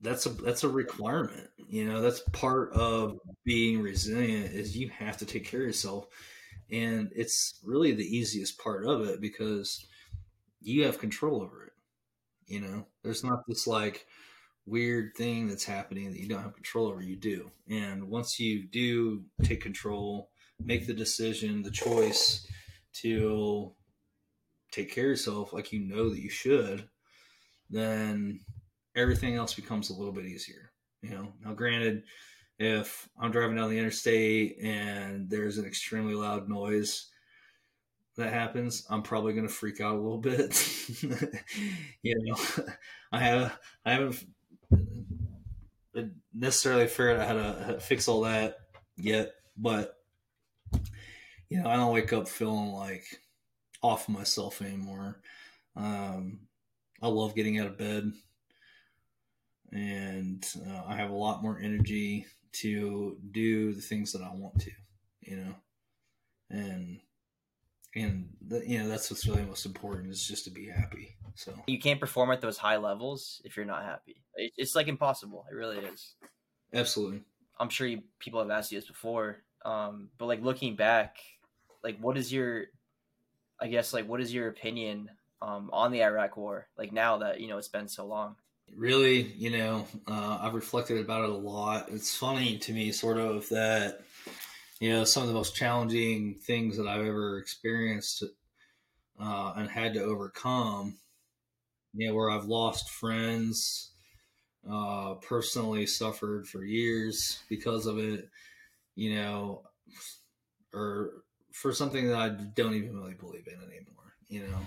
that's 0.00 0.26
a 0.26 0.30
that's 0.30 0.64
a 0.64 0.68
requirement 0.68 1.48
you 1.68 1.84
know 1.84 2.00
that's 2.00 2.22
part 2.32 2.72
of 2.72 3.18
being 3.44 3.80
resilient 3.82 4.46
is 4.54 4.76
you 4.76 4.88
have 4.88 5.18
to 5.18 5.26
take 5.26 5.44
care 5.44 5.60
of 5.60 5.66
yourself 5.66 6.06
and 6.72 7.10
it's 7.14 7.60
really 7.64 7.92
the 7.92 8.16
easiest 8.16 8.58
part 8.58 8.86
of 8.86 9.06
it 9.06 9.20
because 9.20 9.86
you 10.62 10.84
have 10.84 10.98
control 10.98 11.42
over 11.42 11.64
it 11.64 11.69
you 12.50 12.60
know 12.60 12.86
there's 13.02 13.24
not 13.24 13.46
this 13.46 13.66
like 13.66 14.06
weird 14.66 15.12
thing 15.16 15.48
that's 15.48 15.64
happening 15.64 16.10
that 16.10 16.20
you 16.20 16.28
don't 16.28 16.42
have 16.42 16.54
control 16.54 16.86
over 16.86 17.02
you 17.02 17.16
do 17.16 17.50
and 17.68 18.04
once 18.08 18.38
you 18.38 18.66
do 18.68 19.24
take 19.42 19.62
control 19.62 20.30
make 20.62 20.86
the 20.86 20.94
decision 20.94 21.62
the 21.62 21.70
choice 21.70 22.46
to 22.92 23.72
take 24.70 24.92
care 24.92 25.04
of 25.04 25.10
yourself 25.10 25.52
like 25.52 25.72
you 25.72 25.80
know 25.80 26.10
that 26.10 26.20
you 26.20 26.30
should 26.30 26.88
then 27.70 28.40
everything 28.96 29.36
else 29.36 29.54
becomes 29.54 29.90
a 29.90 29.94
little 29.94 30.12
bit 30.12 30.26
easier. 30.26 30.72
You 31.02 31.10
know, 31.10 31.32
now 31.44 31.54
granted, 31.54 32.02
if 32.58 33.08
I'm 33.18 33.30
driving 33.30 33.56
down 33.56 33.70
the 33.70 33.78
interstate 33.78 34.58
and 34.62 35.30
there's 35.30 35.58
an 35.58 35.64
extremely 35.64 36.14
loud 36.14 36.48
noise 36.48 37.06
that 38.16 38.32
happens, 38.32 38.86
I'm 38.90 39.02
probably 39.02 39.32
going 39.32 39.46
to 39.46 39.52
freak 39.52 39.80
out 39.80 39.94
a 39.94 40.00
little 40.00 40.18
bit. 40.18 41.02
you 42.02 42.16
know, 42.18 42.36
I 43.12 43.20
have 43.20 43.58
I 43.84 43.92
haven't 43.92 44.26
necessarily 46.34 46.86
figured 46.86 47.20
out 47.20 47.28
how 47.28 47.34
to, 47.34 47.64
how 47.64 47.72
to 47.72 47.80
fix 47.80 48.08
all 48.08 48.22
that 48.22 48.56
yet, 48.96 49.32
but 49.56 49.96
you 51.48 51.60
know, 51.60 51.68
I 51.68 51.76
don't 51.76 51.92
wake 51.92 52.12
up 52.12 52.28
feeling 52.28 52.72
like 52.72 53.04
off 53.82 54.08
myself 54.08 54.62
anymore. 54.62 55.20
Um, 55.76 56.40
I 57.02 57.08
love 57.08 57.34
getting 57.34 57.58
out 57.58 57.66
of 57.66 57.78
bed 57.78 58.12
and 59.72 60.44
uh, 60.68 60.82
I 60.86 60.96
have 60.96 61.10
a 61.10 61.14
lot 61.14 61.42
more 61.42 61.58
energy 61.60 62.26
to 62.52 63.16
do 63.30 63.72
the 63.72 63.80
things 63.80 64.12
that 64.12 64.22
I 64.22 64.32
want 64.34 64.60
to, 64.60 64.70
you 65.20 65.36
know, 65.36 65.54
and 66.50 67.00
and 67.94 68.28
the, 68.46 68.62
you 68.66 68.78
know 68.78 68.88
that's 68.88 69.10
what's 69.10 69.26
really 69.26 69.42
most 69.42 69.66
important 69.66 70.10
is 70.10 70.26
just 70.26 70.44
to 70.44 70.50
be 70.50 70.68
happy. 70.68 71.16
So 71.34 71.52
you 71.66 71.78
can't 71.78 72.00
perform 72.00 72.30
at 72.30 72.40
those 72.40 72.58
high 72.58 72.76
levels 72.76 73.40
if 73.44 73.56
you're 73.56 73.66
not 73.66 73.84
happy. 73.84 74.22
It's 74.36 74.74
like 74.74 74.88
impossible. 74.88 75.46
It 75.50 75.54
really 75.54 75.78
is. 75.78 76.14
Absolutely. 76.72 77.22
I'm 77.58 77.68
sure 77.68 77.86
you, 77.86 78.02
people 78.18 78.40
have 78.40 78.50
asked 78.50 78.72
you 78.72 78.78
this 78.78 78.88
before, 78.88 79.38
um, 79.64 80.08
but 80.18 80.26
like 80.26 80.42
looking 80.42 80.76
back, 80.76 81.18
like 81.84 81.98
what 81.98 82.16
is 82.16 82.32
your, 82.32 82.66
I 83.60 83.68
guess 83.68 83.92
like 83.92 84.08
what 84.08 84.20
is 84.20 84.32
your 84.32 84.48
opinion 84.48 85.10
um, 85.42 85.68
on 85.72 85.92
the 85.92 86.02
Iraq 86.02 86.36
War? 86.36 86.68
Like 86.78 86.92
now 86.92 87.18
that 87.18 87.40
you 87.40 87.48
know 87.48 87.58
it's 87.58 87.68
been 87.68 87.88
so 87.88 88.06
long 88.06 88.36
really, 88.76 89.32
you 89.36 89.50
know, 89.50 89.86
uh, 90.06 90.38
I've 90.40 90.54
reflected 90.54 90.98
about 90.98 91.24
it 91.24 91.30
a 91.30 91.36
lot. 91.36 91.88
It's 91.90 92.16
funny 92.16 92.58
to 92.58 92.72
me, 92.72 92.92
sort 92.92 93.18
of, 93.18 93.48
that, 93.48 94.02
you 94.80 94.90
know, 94.90 95.04
some 95.04 95.22
of 95.22 95.28
the 95.28 95.34
most 95.34 95.54
challenging 95.54 96.34
things 96.42 96.76
that 96.76 96.88
I've 96.88 97.06
ever 97.06 97.38
experienced 97.38 98.24
uh, 99.20 99.52
and 99.56 99.68
had 99.68 99.94
to 99.94 100.02
overcome, 100.02 100.98
you 101.94 102.08
know, 102.08 102.14
where 102.14 102.30
I've 102.30 102.46
lost 102.46 102.90
friends, 102.90 103.90
uh, 104.70 105.14
personally 105.14 105.86
suffered 105.86 106.48
for 106.48 106.64
years 106.64 107.40
because 107.48 107.86
of 107.86 107.98
it, 107.98 108.28
you 108.96 109.14
know, 109.14 109.62
or 110.74 111.22
for 111.52 111.72
something 111.72 112.08
that 112.08 112.18
I 112.18 112.28
don't 112.30 112.74
even 112.74 112.96
really 112.96 113.14
believe 113.14 113.46
in 113.46 113.54
anymore, 113.54 114.14
you 114.28 114.42
know 114.42 114.58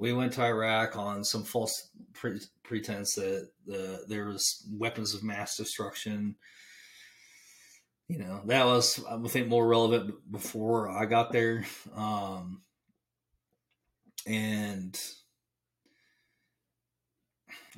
we 0.00 0.14
went 0.14 0.32
to 0.32 0.42
Iraq 0.42 0.96
on 0.96 1.22
some 1.22 1.44
false 1.44 1.90
pre- 2.14 2.40
pretense 2.64 3.14
that 3.14 3.50
the 3.66 4.04
there 4.08 4.24
was 4.24 4.66
weapons 4.72 5.14
of 5.14 5.22
mass 5.22 5.56
destruction. 5.56 6.34
You 8.10 8.18
know 8.18 8.40
that 8.46 8.66
was 8.66 8.98
I 9.08 9.16
think 9.28 9.46
more 9.46 9.64
relevant 9.64 10.14
before 10.32 10.90
I 10.90 11.04
got 11.04 11.30
there, 11.30 11.64
um, 11.94 12.62
and 14.26 15.00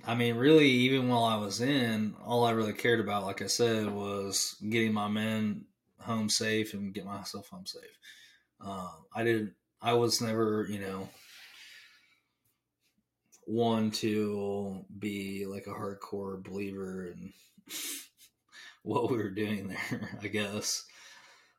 I 0.06 0.14
mean, 0.14 0.36
really, 0.36 0.70
even 0.70 1.08
while 1.10 1.24
I 1.24 1.36
was 1.36 1.60
in, 1.60 2.14
all 2.24 2.46
I 2.46 2.52
really 2.52 2.72
cared 2.72 2.98
about, 2.98 3.26
like 3.26 3.42
I 3.42 3.46
said, 3.46 3.90
was 3.90 4.56
getting 4.70 4.94
my 4.94 5.06
men 5.06 5.66
home 6.00 6.30
safe 6.30 6.72
and 6.72 6.94
get 6.94 7.04
myself 7.04 7.50
home 7.50 7.66
safe. 7.66 7.98
Uh, 8.58 8.88
I 9.14 9.24
didn't. 9.24 9.52
I 9.82 9.92
was 9.92 10.22
never, 10.22 10.66
you 10.66 10.78
know, 10.78 11.10
one 13.44 13.90
to 13.90 14.82
be 14.98 15.44
like 15.44 15.66
a 15.66 15.74
hardcore 15.74 16.42
believer 16.42 17.08
in 17.08 17.34
what 18.82 19.10
we 19.10 19.16
were 19.16 19.30
doing 19.30 19.68
there. 19.90 20.18
I 20.22 20.28
guess, 20.28 20.84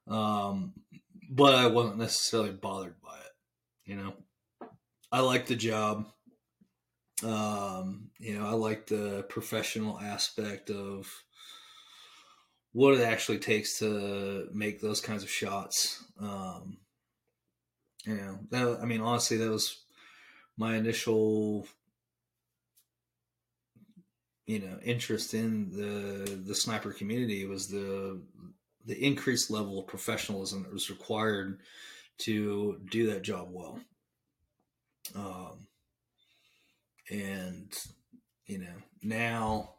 um, 0.07 0.73
but 1.29 1.55
I 1.55 1.67
wasn't 1.67 1.97
necessarily 1.97 2.51
bothered 2.51 3.01
by 3.01 3.15
it. 3.15 3.91
You 3.91 3.97
know, 3.97 4.13
I 5.11 5.19
liked 5.19 5.47
the 5.47 5.55
job. 5.55 6.07
Um, 7.23 8.09
you 8.19 8.37
know, 8.37 8.45
I 8.45 8.51
like 8.51 8.87
the 8.87 9.25
professional 9.29 9.99
aspect 9.99 10.69
of 10.69 11.09
what 12.73 12.95
it 12.95 13.01
actually 13.01 13.37
takes 13.37 13.79
to 13.79 14.49
make 14.51 14.81
those 14.81 14.99
kinds 14.99 15.23
of 15.23 15.29
shots. 15.29 16.03
Um, 16.19 16.77
you 18.05 18.15
know, 18.15 18.39
that, 18.49 18.79
I 18.81 18.85
mean, 18.85 18.99
honestly, 18.99 19.37
that 19.37 19.49
was 19.49 19.83
my 20.57 20.75
initial, 20.75 21.67
you 24.45 24.59
know, 24.59 24.77
interest 24.83 25.33
in 25.33 25.71
the 25.71 26.35
the 26.35 26.55
sniper 26.55 26.91
community 26.91 27.45
was 27.45 27.67
the 27.67 28.21
the 28.85 29.05
increased 29.05 29.49
level 29.49 29.79
of 29.79 29.87
professionalism 29.87 30.63
that 30.63 30.73
was 30.73 30.89
required 30.89 31.59
to 32.19 32.79
do 32.91 33.07
that 33.07 33.21
job 33.21 33.47
well. 33.51 33.79
Um, 35.15 35.67
and 37.09 37.73
you 38.45 38.57
know 38.57 38.75
now 39.01 39.69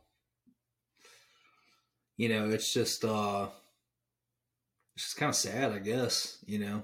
you 2.16 2.28
know 2.28 2.50
it's 2.50 2.72
just 2.72 3.04
uh 3.04 3.48
it's 4.94 5.04
just 5.04 5.16
kind 5.16 5.30
of 5.30 5.36
sad 5.36 5.72
i 5.72 5.78
guess 5.78 6.38
you 6.46 6.58
know 6.58 6.82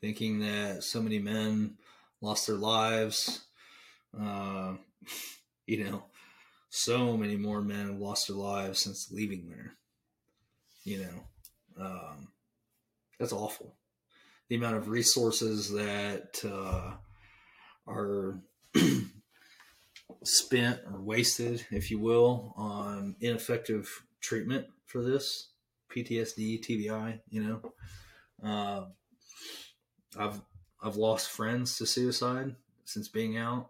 thinking 0.00 0.40
that 0.40 0.82
so 0.82 1.02
many 1.02 1.18
men 1.18 1.74
lost 2.20 2.46
their 2.46 2.56
lives 2.56 3.44
uh 4.20 4.74
you 5.66 5.84
know 5.84 6.04
so 6.70 7.16
many 7.16 7.36
more 7.36 7.60
men 7.60 7.86
have 7.86 7.98
lost 7.98 8.28
their 8.28 8.36
lives 8.36 8.78
since 8.78 9.10
leaving 9.12 9.48
there 9.48 9.74
you 10.84 10.98
know 10.98 11.84
um 11.84 12.28
that's 13.18 13.32
awful 13.32 13.76
the 14.48 14.56
amount 14.56 14.76
of 14.76 14.88
resources 14.88 15.70
that 15.70 16.40
uh 16.44 16.92
are 17.86 18.40
spent 20.24 20.80
or 20.90 21.00
wasted, 21.00 21.64
if 21.70 21.90
you 21.90 21.98
will, 21.98 22.54
on 22.56 23.16
ineffective 23.20 24.04
treatment 24.20 24.66
for 24.86 25.02
this 25.02 25.50
PTSD, 25.94 26.64
TBI. 26.64 27.20
You 27.28 27.42
know, 27.42 27.72
uh, 28.48 28.84
I've 30.18 30.40
I've 30.82 30.96
lost 30.96 31.30
friends 31.30 31.76
to 31.78 31.86
suicide 31.86 32.54
since 32.84 33.08
being 33.08 33.36
out. 33.36 33.68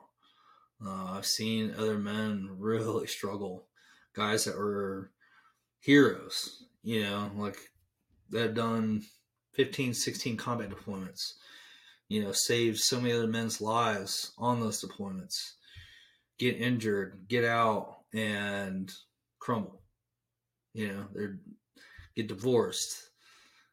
Uh, 0.85 1.13
I've 1.17 1.27
seen 1.27 1.75
other 1.77 1.99
men 1.99 2.49
really 2.59 3.07
struggle, 3.07 3.67
guys 4.15 4.45
that 4.45 4.57
were 4.57 5.11
heroes. 5.81 6.65
You 6.83 7.03
know, 7.03 7.31
like 7.37 7.59
that 8.31 8.41
have 8.43 8.55
done 8.55 9.03
15, 9.55 9.93
16 9.93 10.37
combat 10.37 10.71
deployments. 10.71 11.35
You 12.09 12.25
know, 12.25 12.33
saved 12.33 12.79
so 12.79 13.01
many 13.01 13.13
other 13.13 13.27
men's 13.27 13.61
lives 13.61 14.33
on 14.39 14.61
those 14.61 14.83
deployments 14.83 15.35
get 16.41 16.57
injured, 16.57 17.27
get 17.29 17.45
out, 17.45 17.99
and 18.15 18.91
crumble. 19.39 19.83
You 20.73 20.89
know, 20.89 21.07
they 21.15 21.27
get 22.17 22.29
divorced, 22.29 23.10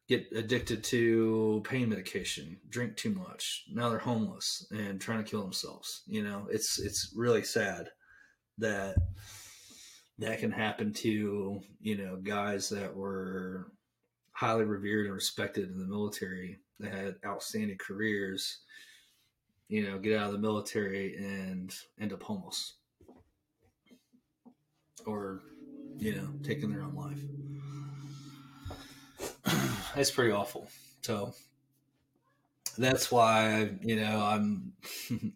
get 0.08 0.28
addicted 0.34 0.84
to 0.86 1.62
pain 1.66 1.90
medication, 1.90 2.58
drink 2.70 2.96
too 2.96 3.12
much. 3.12 3.66
Now 3.72 3.90
they're 3.90 4.00
homeless 4.00 4.66
and 4.72 5.00
trying 5.00 5.24
to 5.24 5.30
kill 5.30 5.42
themselves. 5.42 6.04
You 6.08 6.24
know, 6.24 6.48
it's 6.50 6.80
it's 6.80 7.14
really 7.16 7.44
sad 7.44 7.90
that 8.58 8.96
that 10.20 10.40
can 10.40 10.52
happen 10.52 10.94
to 10.94 11.62
you 11.80 11.98
know 11.98 12.18
guys 12.18 12.70
that 12.70 12.96
were 12.96 13.72
highly 14.32 14.66
revered 14.66 15.06
and 15.06 15.16
respected 15.16 15.70
in 15.70 15.80
the 15.80 15.86
military 15.86 16.60
that 16.80 16.94
had 16.94 17.16
outstanding 17.26 17.78
careers 17.78 18.60
you 19.70 19.88
know, 19.88 19.98
get 19.98 20.18
out 20.18 20.28
of 20.28 20.34
the 20.34 20.40
military 20.40 21.16
and 21.18 21.74
end 22.00 22.14
up 22.14 22.24
homeless 22.24 22.76
or, 25.06 25.42
you 25.98 26.16
know, 26.16 26.30
taking 26.44 26.72
their 26.72 26.84
own 26.84 26.96
life. 26.96 27.20
it's 29.98 30.12
pretty 30.12 30.32
awful. 30.32 30.70
So 31.02 31.34
that's 32.78 33.12
why, 33.12 33.72
you 33.82 33.96
know, 33.96 34.22
I'm, 34.22 34.74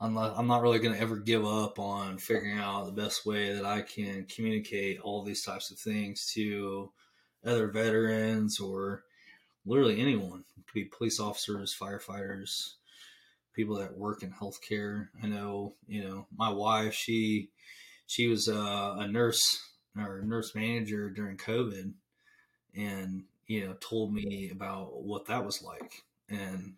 I'm 0.00 0.14
not, 0.14 0.34
I'm 0.36 0.46
not 0.46 0.62
really 0.62 0.80
going 0.80 0.94
to 0.94 1.00
ever 1.00 1.16
give 1.16 1.44
up 1.46 1.78
on 1.78 2.18
figuring 2.18 2.58
out 2.58 2.86
the 2.86 3.02
best 3.02 3.24
way 3.24 3.54
that 3.54 3.64
I 3.64 3.82
can 3.82 4.26
communicate 4.26 5.00
all 5.00 5.22
these 5.22 5.42
types 5.44 5.70
of 5.70 5.78
things 5.78 6.30
to 6.34 6.90
other 7.44 7.68
veterans 7.68 8.58
or 8.60 9.04
literally 9.64 10.00
anyone. 10.00 10.44
It 10.58 10.66
could 10.66 10.74
be 10.74 10.84
police 10.84 11.20
officers, 11.20 11.76
firefighters, 11.78 12.74
people 13.54 13.76
that 13.76 13.96
work 13.96 14.22
in 14.22 14.32
healthcare. 14.32 15.08
I 15.22 15.26
know, 15.26 15.74
you 15.86 16.04
know, 16.04 16.26
my 16.36 16.50
wife, 16.50 16.94
she 16.94 17.50
she 18.06 18.26
was 18.26 18.48
uh, 18.48 18.96
a 18.98 19.08
nurse 19.08 19.62
or 19.96 20.20
nurse 20.22 20.54
manager 20.54 21.08
during 21.08 21.36
COVID, 21.36 21.92
and 22.76 23.24
you 23.46 23.66
know, 23.66 23.74
told 23.80 24.12
me 24.12 24.50
about 24.52 25.02
what 25.02 25.26
that 25.26 25.44
was 25.44 25.62
like. 25.62 26.02
And 26.28 26.74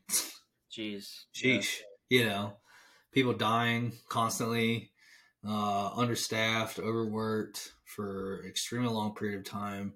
jeez, 0.71 1.25
sheesh, 1.35 1.81
yeah. 2.09 2.19
you 2.19 2.27
know, 2.27 2.53
people 3.13 3.33
dying 3.33 3.93
constantly, 4.09 4.91
uh, 5.47 5.91
understaffed, 5.97 6.79
overworked 6.79 7.73
for 7.85 8.45
extremely 8.47 8.89
long 8.89 9.15
period 9.15 9.39
of 9.39 9.45
time. 9.45 9.95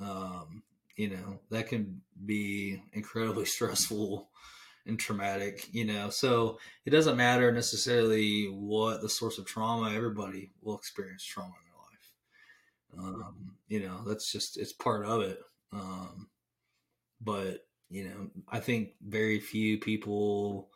Um, 0.00 0.62
you 0.96 1.10
know, 1.10 1.40
that 1.50 1.68
can 1.68 2.00
be 2.24 2.82
incredibly 2.92 3.44
stressful 3.46 4.28
and 4.86 4.98
traumatic, 4.98 5.68
you 5.72 5.84
know. 5.84 6.10
So 6.10 6.58
it 6.84 6.90
doesn't 6.90 7.16
matter 7.16 7.52
necessarily 7.52 8.46
what 8.46 9.02
the 9.02 9.08
source 9.08 9.38
of 9.38 9.46
trauma. 9.46 9.92
Everybody 9.94 10.52
will 10.62 10.76
experience 10.76 11.24
trauma 11.24 11.52
in 12.94 12.98
their 12.98 13.04
life. 13.08 13.24
Um, 13.26 13.56
you 13.68 13.80
know, 13.80 14.02
that's 14.06 14.30
just 14.30 14.56
it's 14.56 14.72
part 14.72 15.04
of 15.04 15.22
it. 15.22 15.38
Um, 15.72 16.28
but 17.20 17.66
you 17.88 18.04
know, 18.04 18.30
I 18.48 18.60
think 18.60 18.90
very 19.00 19.40
few 19.40 19.78
people 19.78 20.70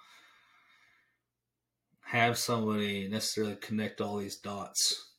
have 2.03 2.39
somebody 2.39 3.09
necessarily 3.09 3.57
connect 3.57 4.01
all 4.01 4.19
these 4.19 4.37
dots 4.37 5.12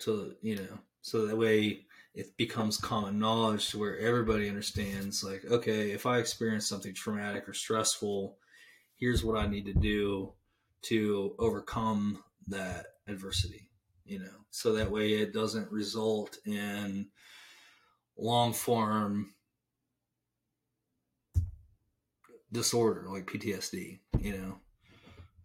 to 0.00 0.34
you 0.40 0.56
know, 0.56 0.78
so 1.02 1.26
that 1.26 1.36
way 1.36 1.86
it 2.14 2.36
becomes 2.36 2.76
common 2.76 3.18
knowledge 3.18 3.70
to 3.70 3.78
where 3.78 3.98
everybody 3.98 4.48
understands 4.48 5.24
like 5.24 5.42
okay 5.50 5.92
if 5.92 6.04
i 6.04 6.18
experience 6.18 6.68
something 6.68 6.92
traumatic 6.92 7.48
or 7.48 7.54
stressful 7.54 8.36
here's 8.96 9.24
what 9.24 9.38
i 9.38 9.46
need 9.46 9.64
to 9.64 9.72
do 9.72 10.30
to 10.82 11.34
overcome 11.38 12.22
that 12.48 12.84
adversity 13.08 13.70
you 14.04 14.18
know? 14.18 14.44
So 14.50 14.74
that 14.74 14.90
way 14.90 15.12
it 15.12 15.32
doesn't 15.32 15.70
result 15.70 16.36
in 16.44 17.08
long 18.16 18.52
form 18.52 19.34
disorder 22.52 23.06
like 23.08 23.26
ptsd 23.26 23.98
you 24.20 24.36
know 24.36 24.58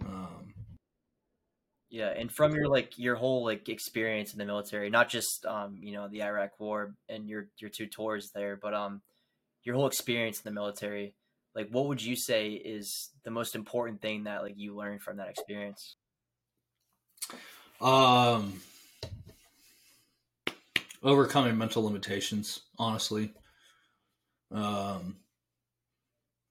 um, 0.05 0.53
yeah, 1.89 2.09
and 2.09 2.31
from 2.31 2.53
your 2.53 2.67
like 2.67 2.97
your 2.97 3.15
whole 3.15 3.45
like 3.45 3.69
experience 3.69 4.33
in 4.33 4.39
the 4.39 4.45
military, 4.45 4.89
not 4.89 5.09
just 5.09 5.45
um, 5.45 5.79
you 5.81 5.93
know, 5.93 6.07
the 6.09 6.23
Iraq 6.23 6.59
war 6.59 6.95
and 7.07 7.29
your 7.29 7.47
your 7.59 7.69
two 7.69 7.87
tours 7.87 8.31
there, 8.35 8.57
but 8.57 8.73
um 8.73 9.01
your 9.63 9.75
whole 9.75 9.87
experience 9.87 10.37
in 10.37 10.43
the 10.43 10.51
military, 10.51 11.15
like 11.55 11.69
what 11.69 11.87
would 11.87 12.01
you 12.01 12.15
say 12.15 12.51
is 12.51 13.11
the 13.23 13.31
most 13.31 13.55
important 13.55 14.01
thing 14.01 14.25
that 14.25 14.43
like 14.43 14.57
you 14.57 14.75
learned 14.75 15.01
from 15.01 15.17
that 15.17 15.29
experience? 15.29 15.95
Um 17.79 18.61
overcoming 21.07 21.57
mental 21.57 21.83
limitations, 21.83 22.61
honestly. 22.77 23.33
Um 24.51 25.17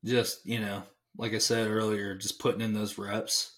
just, 0.05 0.47
you 0.47 0.61
know, 0.61 0.83
like 1.17 1.35
I 1.35 1.39
said 1.39 1.69
earlier, 1.69 2.15
just 2.15 2.39
putting 2.39 2.61
in 2.61 2.75
those 2.75 2.99
reps. 2.99 3.57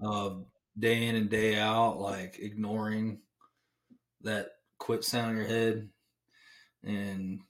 Um 0.00 0.46
day 0.78 1.06
in 1.06 1.16
and 1.16 1.30
day 1.30 1.58
out, 1.58 1.98
like 1.98 2.38
ignoring 2.38 3.20
that 4.22 4.50
quit 4.78 5.04
sound 5.04 5.30
in 5.30 5.36
your 5.36 5.46
head 5.46 5.88
and 6.84 7.40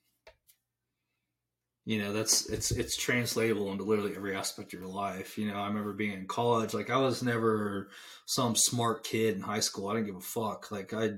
you 1.85 2.03
know 2.03 2.13
that's 2.13 2.47
it's 2.47 2.71
it's 2.73 2.97
translatable 2.97 3.71
into 3.71 3.85
literally 3.85 4.15
every 4.17 4.35
aspect 4.35 4.75
of 4.75 4.81
your 4.81 4.89
life 4.89 5.39
you 5.39 5.49
know 5.49 5.55
i 5.55 5.67
remember 5.67 5.93
being 5.93 6.13
in 6.13 6.27
college 6.27 6.75
like 6.75 6.91
i 6.91 6.97
was 6.97 7.23
never 7.23 7.89
some 8.27 8.55
smart 8.57 9.05
kid 9.05 9.37
in 9.37 9.41
high 9.41 9.61
school 9.61 9.89
i 9.89 9.95
didn't 9.95 10.07
give 10.07 10.17
a 10.17 10.21
fuck 10.21 10.71
like 10.71 10.93
i 10.93 11.13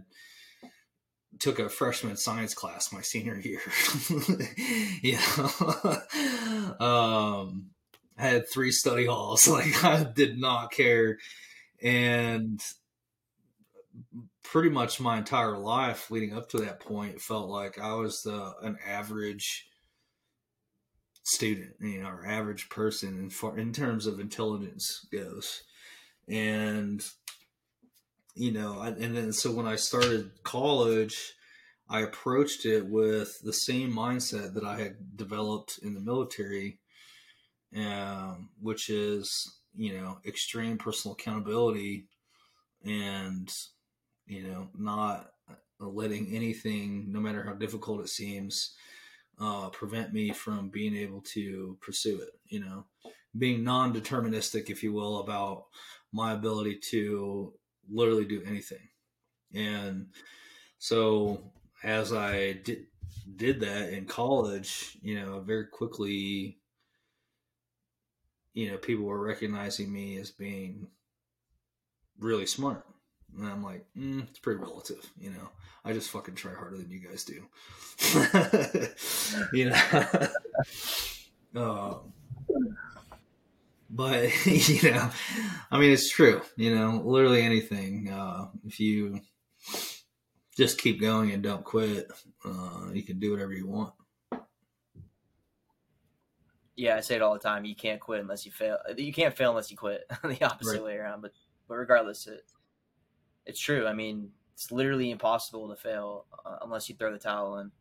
took 1.41 1.59
a 1.59 1.69
freshman 1.69 2.17
science 2.17 2.55
class 2.55 2.93
my 2.93 3.03
senior 3.03 3.39
year. 3.39 3.61
Know? 5.03 6.81
Um 6.85 7.71
I 8.19 8.27
had 8.27 8.51
three 8.53 8.73
study 8.73 9.07
halls. 9.07 9.47
Like 9.49 9.85
i 9.85 10.05
did 10.05 10.39
not 10.39 10.73
care. 10.73 11.19
And 11.83 12.61
pretty 14.43 14.71
much 14.71 15.01
my 15.01 15.19
entire 15.19 15.57
life 15.57 16.11
leading 16.11 16.35
up 16.35 16.49
to 16.49 16.59
that 16.59 16.81
point 16.81 17.21
felt 17.21 17.51
like 17.51 17.79
i 17.79 17.93
was 17.93 18.23
the, 18.23 18.55
an 18.63 18.79
average 18.87 19.69
student, 21.29 21.75
you 21.81 22.01
know, 22.01 22.09
or 22.09 22.27
average 22.27 22.71
person 22.71 23.19
in 23.19 23.31
for 23.31 23.59
in 23.59 23.73
terms 23.73 24.07
of 24.07 24.19
intelligence 24.19 25.07
goes. 25.13 25.63
And 26.27 27.05
you 28.39 28.53
know, 28.53 28.79
I, 28.79 28.89
and 28.89 29.17
then 29.17 29.33
so 29.33 29.51
when 29.51 29.67
I 29.67 29.75
started 29.77 30.31
college, 30.45 31.35
I 31.91 32.01
approached 32.03 32.67
it 32.67 32.87
with 32.87 33.41
the 33.43 33.53
same 33.53 33.93
mindset 33.93 34.55
that 34.55 34.65
I 34.65 34.79
had 34.79 35.17
developed 35.17 35.81
in 35.83 35.95
the 35.95 36.01
military, 36.01 36.79
um, 37.77 38.51
which 38.61 38.91
is 38.91 39.59
you 39.75 39.93
know 39.93 40.19
extreme 40.25 40.79
personal 40.79 41.15
accountability 41.15 42.07
and 42.85 43.53
you 44.27 44.45
know 44.45 44.69
not 44.79 45.31
letting 45.81 46.35
anything, 46.35 47.07
no 47.11 47.19
matter 47.19 47.43
how 47.43 47.55
difficult 47.55 48.01
it 48.01 48.09
seems, 48.09 48.75
uh, 49.41 49.69
prevent 49.71 50.13
me 50.13 50.31
from 50.31 50.69
being 50.69 50.95
able 50.97 51.23
to 51.23 51.77
pursue 51.81 52.21
it. 52.21 52.31
You 52.47 52.61
know, 52.61 52.85
being 53.37 53.65
non-deterministic, 53.65 54.71
if 54.71 54.85
you 54.85 54.93
will, 54.93 55.19
about 55.19 55.65
my 56.13 56.33
ability 56.33 56.79
to 56.91 57.53
literally 57.91 58.25
do 58.25 58.43
anything. 58.47 58.89
And 59.55 60.09
so, 60.79 61.43
as 61.83 62.13
I 62.13 62.53
did 62.53 62.87
did 63.37 63.61
that 63.61 63.93
in 63.93 64.07
college, 64.07 64.97
you 65.03 65.21
know, 65.21 65.41
very 65.41 65.67
quickly, 65.67 66.59
you 68.55 68.71
know, 68.71 68.79
people 68.79 69.05
were 69.05 69.21
recognizing 69.21 69.93
me 69.93 70.17
as 70.19 70.31
being 70.31 70.89
really 72.19 72.47
smart. 72.47 72.85
And 73.37 73.47
I'm 73.47 73.63
like, 73.63 73.87
mm, 73.97 74.27
it's 74.29 74.39
pretty 74.39 74.61
relative, 74.61 75.09
you 75.19 75.31
know. 75.31 75.51
I 75.85 75.93
just 75.93 76.11
fucking 76.11 76.35
try 76.35 76.53
harder 76.55 76.77
than 76.77 76.91
you 76.91 77.01
guys 77.01 77.25
do. 77.25 77.45
you 79.57 79.71
know. 79.71 80.29
um, 81.57 82.13
but 83.91 84.31
you 84.47 84.91
know, 84.91 85.11
I 85.71 85.79
mean, 85.79 85.93
it's 85.93 86.11
true. 86.11 86.43
You 86.57 86.75
know, 86.75 87.03
literally 87.05 87.43
anything. 87.43 88.11
Uh, 88.11 88.49
if 88.67 88.81
you 88.81 89.21
just 90.57 90.79
keep 90.79 91.01
going 91.01 91.31
and 91.31 91.43
don't 91.43 91.65
quit, 91.65 92.11
uh, 92.45 92.91
you 92.93 93.03
can 93.03 93.19
do 93.19 93.31
whatever 93.31 93.53
you 93.53 93.67
want. 93.67 93.95
Yeah, 96.77 96.97
I 96.97 97.01
say 97.01 97.17
it 97.17 97.23
all 97.23 97.35
the 97.35 97.41
time. 97.41 97.65
You 97.65 97.75
can't 97.75 98.01
quit 98.01 98.21
unless 98.21 98.47
you 98.47 98.53
fail. 98.53 98.79
You 98.97 99.13
can't 99.13 99.37
fail 99.37 99.51
unless 99.51 99.71
you 99.71 99.77
quit. 99.77 100.05
the 100.23 100.45
opposite 100.45 100.75
right. 100.75 100.85
way 100.85 100.97
around. 100.97 101.23
But 101.23 101.33
but 101.69 101.75
regardless, 101.75 102.27
it 102.27 102.45
it's 103.47 103.59
true. 103.59 103.87
I 103.87 103.95
mean, 103.95 104.31
it's 104.55 104.71
literally 104.71 105.11
impossible 105.11 105.69
to 105.69 105.77
fail 105.77 106.27
uh, 106.45 106.59
unless 106.63 106.89
you 106.89 106.95
throw 106.95 107.13
the 107.13 107.19
towel 107.19 107.59
in 107.59 107.73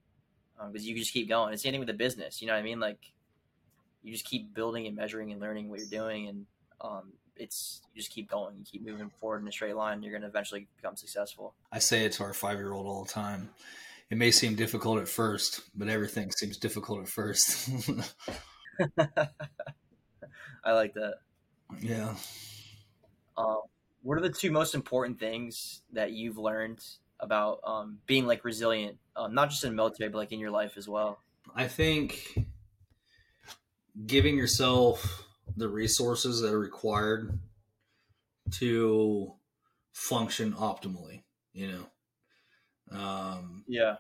because 0.72 0.84
um, 0.84 0.88
you 0.88 0.96
just 0.96 1.14
keep 1.14 1.30
going. 1.30 1.54
It's 1.54 1.62
the 1.62 1.68
same 1.68 1.74
thing 1.74 1.80
with 1.80 1.88
the 1.88 1.94
business. 1.94 2.42
You 2.42 2.48
know 2.48 2.54
what 2.54 2.60
I 2.60 2.64
mean? 2.64 2.80
Like 2.80 3.12
you 4.08 4.14
just 4.14 4.26
keep 4.26 4.54
building 4.54 4.88
and 4.88 4.96
measuring 4.96 5.34
and 5.34 5.42
learning 5.42 5.70
what 5.70 5.80
you're 5.80 5.90
doing, 5.90 6.30
and 6.30 6.46
um, 6.80 7.12
it's 7.36 7.82
you 7.94 8.00
just 8.00 8.12
keep 8.12 8.30
going. 8.30 8.56
You 8.58 8.64
keep 8.64 8.86
moving 8.86 9.10
forward 9.20 9.42
in 9.42 9.48
a 9.50 9.52
straight 9.52 9.76
line. 9.76 10.02
You're 10.02 10.14
going 10.14 10.22
to 10.22 10.30
eventually 10.30 10.68
become 10.78 10.96
successful. 10.96 11.54
I 11.74 11.80
say 11.80 12.06
it 12.06 12.14
to 12.14 12.24
our 12.24 12.34
five 12.34 12.58
year 12.58 12.72
old 12.72 12.88
all 12.88 13.04
the 13.04 13.12
time. 13.12 13.50
It 14.10 14.18
may 14.18 14.32
seem 14.32 14.56
difficult 14.56 15.00
at 15.00 15.10
first, 15.10 15.62
but 15.76 15.90
everything 15.90 16.32
seems 16.32 16.56
difficult 16.56 17.02
at 17.02 17.10
first. 17.10 17.70
I 20.64 20.72
like 20.72 20.94
that. 20.94 21.16
Yeah. 21.82 22.16
Um, 23.38 23.64
what 24.04 24.18
are 24.18 24.22
the 24.22 24.30
two 24.30 24.52
most 24.52 24.74
important 24.74 25.20
things 25.20 25.82
that 25.92 26.14
you've 26.14 26.38
learned 26.38 26.80
about 27.20 27.60
um, 27.66 27.98
being 28.06 28.26
like 28.26 28.46
resilient, 28.46 29.00
um, 29.18 29.34
not 29.34 29.50
just 29.50 29.66
in 29.66 29.76
military, 29.76 30.10
but 30.10 30.20
like 30.20 30.32
in 30.32 30.40
your 30.40 30.52
life 30.52 30.78
as 30.78 30.88
well? 30.88 31.20
I 31.54 31.68
think 31.68 32.48
giving 34.06 34.38
yourself 34.38 35.24
the 35.56 35.68
resources 35.68 36.42
that 36.42 36.54
are 36.54 36.60
required 36.60 37.40
to 38.52 39.34
function 39.94 40.54
optimally, 40.54 41.24
you 41.54 41.72
know. 41.72 42.98
Um, 42.98 43.64
yeah. 43.68 43.96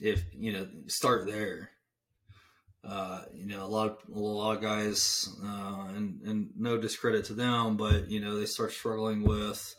If 0.00 0.24
you 0.32 0.52
know, 0.52 0.68
start 0.88 1.26
there 1.26 1.70
uh, 2.84 3.22
you 3.32 3.46
know, 3.46 3.64
a 3.64 3.66
lot 3.66 3.90
of 3.90 3.98
a 4.14 4.18
lot 4.18 4.56
of 4.56 4.62
guys, 4.62 5.28
uh, 5.44 5.86
and 5.94 6.20
and 6.22 6.50
no 6.56 6.76
discredit 6.76 7.24
to 7.26 7.34
them, 7.34 7.76
but 7.76 8.10
you 8.10 8.20
know, 8.20 8.38
they 8.38 8.46
start 8.46 8.72
struggling 8.72 9.22
with 9.22 9.74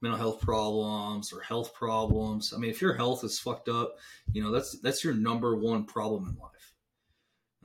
mental 0.00 0.18
health 0.18 0.40
problems 0.40 1.32
or 1.32 1.40
health 1.40 1.72
problems. 1.72 2.52
I 2.52 2.58
mean, 2.58 2.70
if 2.70 2.82
your 2.82 2.94
health 2.94 3.22
is 3.22 3.38
fucked 3.38 3.68
up, 3.68 3.96
you 4.32 4.42
know, 4.42 4.50
that's 4.50 4.78
that's 4.80 5.04
your 5.04 5.14
number 5.14 5.54
one 5.54 5.84
problem 5.84 6.24
in 6.30 6.36
life. 6.42 6.61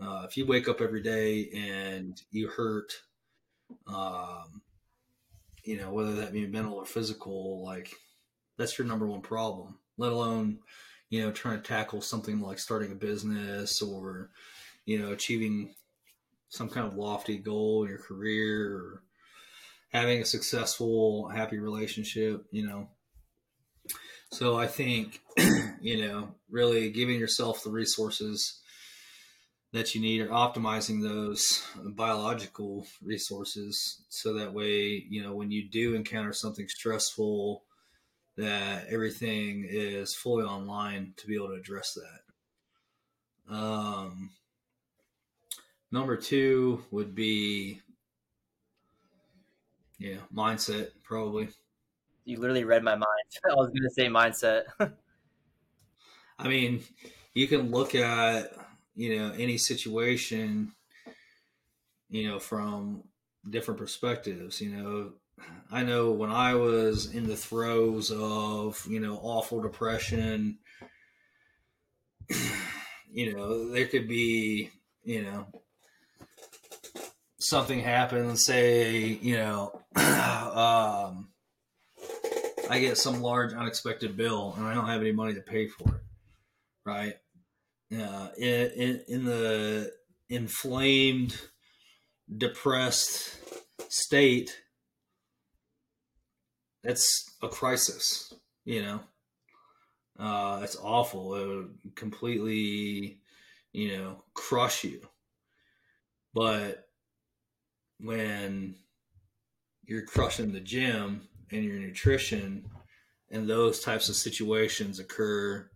Uh, 0.01 0.23
if 0.25 0.37
you 0.37 0.45
wake 0.45 0.67
up 0.67 0.81
every 0.81 1.01
day 1.01 1.49
and 1.53 2.21
you 2.31 2.47
hurt, 2.47 2.93
um, 3.87 4.61
you 5.63 5.77
know, 5.77 5.91
whether 5.91 6.13
that 6.15 6.33
be 6.33 6.45
mental 6.47 6.75
or 6.75 6.85
physical, 6.85 7.63
like 7.63 7.91
that's 8.57 8.77
your 8.77 8.87
number 8.87 9.07
one 9.07 9.21
problem. 9.21 9.79
Let 9.97 10.11
alone, 10.11 10.59
you 11.09 11.21
know, 11.21 11.31
trying 11.31 11.61
to 11.61 11.67
tackle 11.67 12.01
something 12.01 12.39
like 12.39 12.59
starting 12.59 12.91
a 12.91 12.95
business 12.95 13.81
or 13.81 14.29
you 14.87 14.97
know, 14.97 15.11
achieving 15.11 15.75
some 16.49 16.69
kind 16.69 16.87
of 16.87 16.95
lofty 16.95 17.37
goal 17.37 17.83
in 17.83 17.89
your 17.89 17.99
career 17.99 18.73
or 18.73 19.03
having 19.89 20.21
a 20.21 20.25
successful, 20.25 21.27
happy 21.27 21.59
relationship, 21.59 22.45
you 22.51 22.65
know. 22.65 22.87
So 24.31 24.57
I 24.57 24.65
think, 24.65 25.19
you 25.81 26.07
know, 26.07 26.29
really 26.49 26.89
giving 26.89 27.19
yourself 27.19 27.63
the 27.63 27.69
resources 27.69 28.61
that 29.73 29.93
you 29.93 30.01
need 30.01 30.21
or 30.21 30.27
optimizing 30.27 31.01
those 31.01 31.63
biological 31.75 32.87
resources 33.03 34.01
so 34.09 34.33
that 34.33 34.53
way, 34.53 35.05
you 35.09 35.21
know, 35.21 35.33
when 35.35 35.51
you 35.51 35.67
do 35.67 35.93
encounter 35.93 36.33
something 36.33 36.67
stressful, 36.67 37.63
that 38.37 38.87
everything 38.87 39.65
is 39.67 40.15
fully 40.15 40.45
online 40.45 41.13
to 41.17 41.27
be 41.27 41.35
able 41.35 41.49
to 41.49 41.55
address 41.55 41.97
that. 43.47 43.53
Um, 43.53 44.31
Number 45.91 46.17
two 46.17 46.83
would 46.91 47.15
be, 47.15 47.81
yeah, 49.99 50.17
mindset, 50.33 50.89
probably. 51.03 51.49
You 52.25 52.39
literally 52.39 52.65
read 52.65 52.83
my 52.83 52.95
mind. 52.95 53.05
I 53.49 53.55
was 53.55 53.69
going 53.69 53.83
to 53.83 53.89
say 53.89 54.07
mindset. 54.07 54.63
I 56.39 56.47
mean, 56.47 56.83
you 57.33 57.47
can 57.47 57.71
look 57.71 57.95
at, 57.95 58.53
you 58.97 59.15
know, 59.15 59.31
any 59.37 59.59
situation, 59.59 60.73
you 62.09 62.27
know, 62.27 62.39
from 62.39 63.03
different 63.47 63.79
perspectives. 63.79 64.59
You 64.59 64.71
know, 64.71 65.11
I 65.71 65.83
know 65.83 66.11
when 66.11 66.31
I 66.31 66.55
was 66.55 67.13
in 67.13 67.27
the 67.27 67.37
throes 67.37 68.11
of, 68.11 68.83
you 68.89 68.99
know, 68.99 69.19
awful 69.21 69.61
depression, 69.61 70.57
you 73.11 73.33
know, 73.33 73.69
there 73.69 73.85
could 73.85 74.07
be, 74.07 74.71
you 75.03 75.21
know, 75.21 75.45
something 77.37 77.79
happens, 77.79 78.43
say, 78.43 79.19
you 79.21 79.35
know, 79.35 79.79
um, 79.95 81.29
I 82.67 82.79
get 82.79 82.97
some 82.97 83.21
large 83.21 83.53
unexpected 83.53 84.17
bill 84.17 84.55
and 84.57 84.65
I 84.65 84.73
don't 84.73 84.87
have 84.87 85.01
any 85.01 85.11
money 85.11 85.35
to 85.35 85.41
pay 85.41 85.67
for 85.67 85.87
it, 85.87 86.01
right? 86.83 87.17
In, 87.89 88.01
in, 88.37 89.01
in 89.07 89.25
the 89.25 89.91
inflamed, 90.29 91.39
depressed 92.37 93.39
state, 93.89 94.61
that's 96.83 97.35
a 97.41 97.47
crisis, 97.47 98.33
you 98.65 98.81
know. 98.81 98.99
Uh, 100.19 100.61
it's 100.63 100.77
awful. 100.81 101.35
It 101.35 101.47
would 101.47 101.77
completely, 101.95 103.19
you 103.71 103.97
know, 103.97 104.23
crush 104.33 104.83
you. 104.83 105.01
But 106.33 106.87
when 107.99 108.75
you're 109.85 110.05
crushing 110.05 110.51
the 110.51 110.59
gym 110.59 111.27
and 111.51 111.63
your 111.63 111.79
nutrition 111.79 112.69
and 113.31 113.47
those 113.47 113.79
types 113.79 114.09
of 114.09 114.15
situations 114.15 114.99
occur 114.99 115.69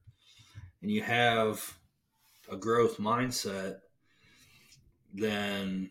and 0.82 0.92
you 0.92 1.02
have 1.02 1.78
a 2.52 2.58
growth 2.58 2.98
mindset, 2.98 3.78
then 5.14 5.90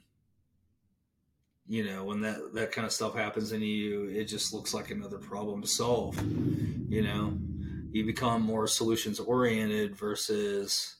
you 1.67 1.85
know 1.85 2.05
when 2.05 2.21
that 2.21 2.55
that 2.55 2.73
kind 2.73 2.87
of 2.87 2.93
stuff 2.93 3.15
happens 3.15 3.53
in 3.53 3.63
you, 3.63 4.05
it 4.05 4.25
just 4.25 4.53
looks 4.53 4.75
like 4.75 4.91
another 4.91 5.19
problem 5.19 5.63
to 5.63 5.69
solve. 5.69 6.21
You 6.89 7.03
know, 7.03 7.39
you 7.91 8.05
become 8.05 8.43
more 8.43 8.67
solutions 8.67 9.19
oriented 9.19 9.97
versus 9.97 10.97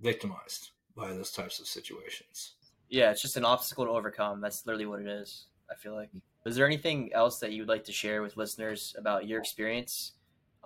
victimized 0.00 0.70
by 0.94 1.08
those 1.12 1.30
types 1.30 1.60
of 1.60 1.66
situations. 1.66 2.54
Yeah, 2.88 3.10
it's 3.10 3.22
just 3.22 3.36
an 3.36 3.44
obstacle 3.44 3.84
to 3.86 3.90
overcome. 3.90 4.40
That's 4.40 4.64
literally 4.66 4.86
what 4.86 5.00
it 5.00 5.08
is. 5.08 5.46
I 5.70 5.74
feel 5.74 5.94
like. 5.94 6.10
Is 6.44 6.54
there 6.54 6.66
anything 6.66 7.12
else 7.12 7.40
that 7.40 7.52
you 7.52 7.62
would 7.62 7.68
like 7.68 7.84
to 7.84 7.92
share 7.92 8.22
with 8.22 8.36
listeners 8.36 8.94
about 8.96 9.26
your 9.26 9.40
experience 9.40 10.12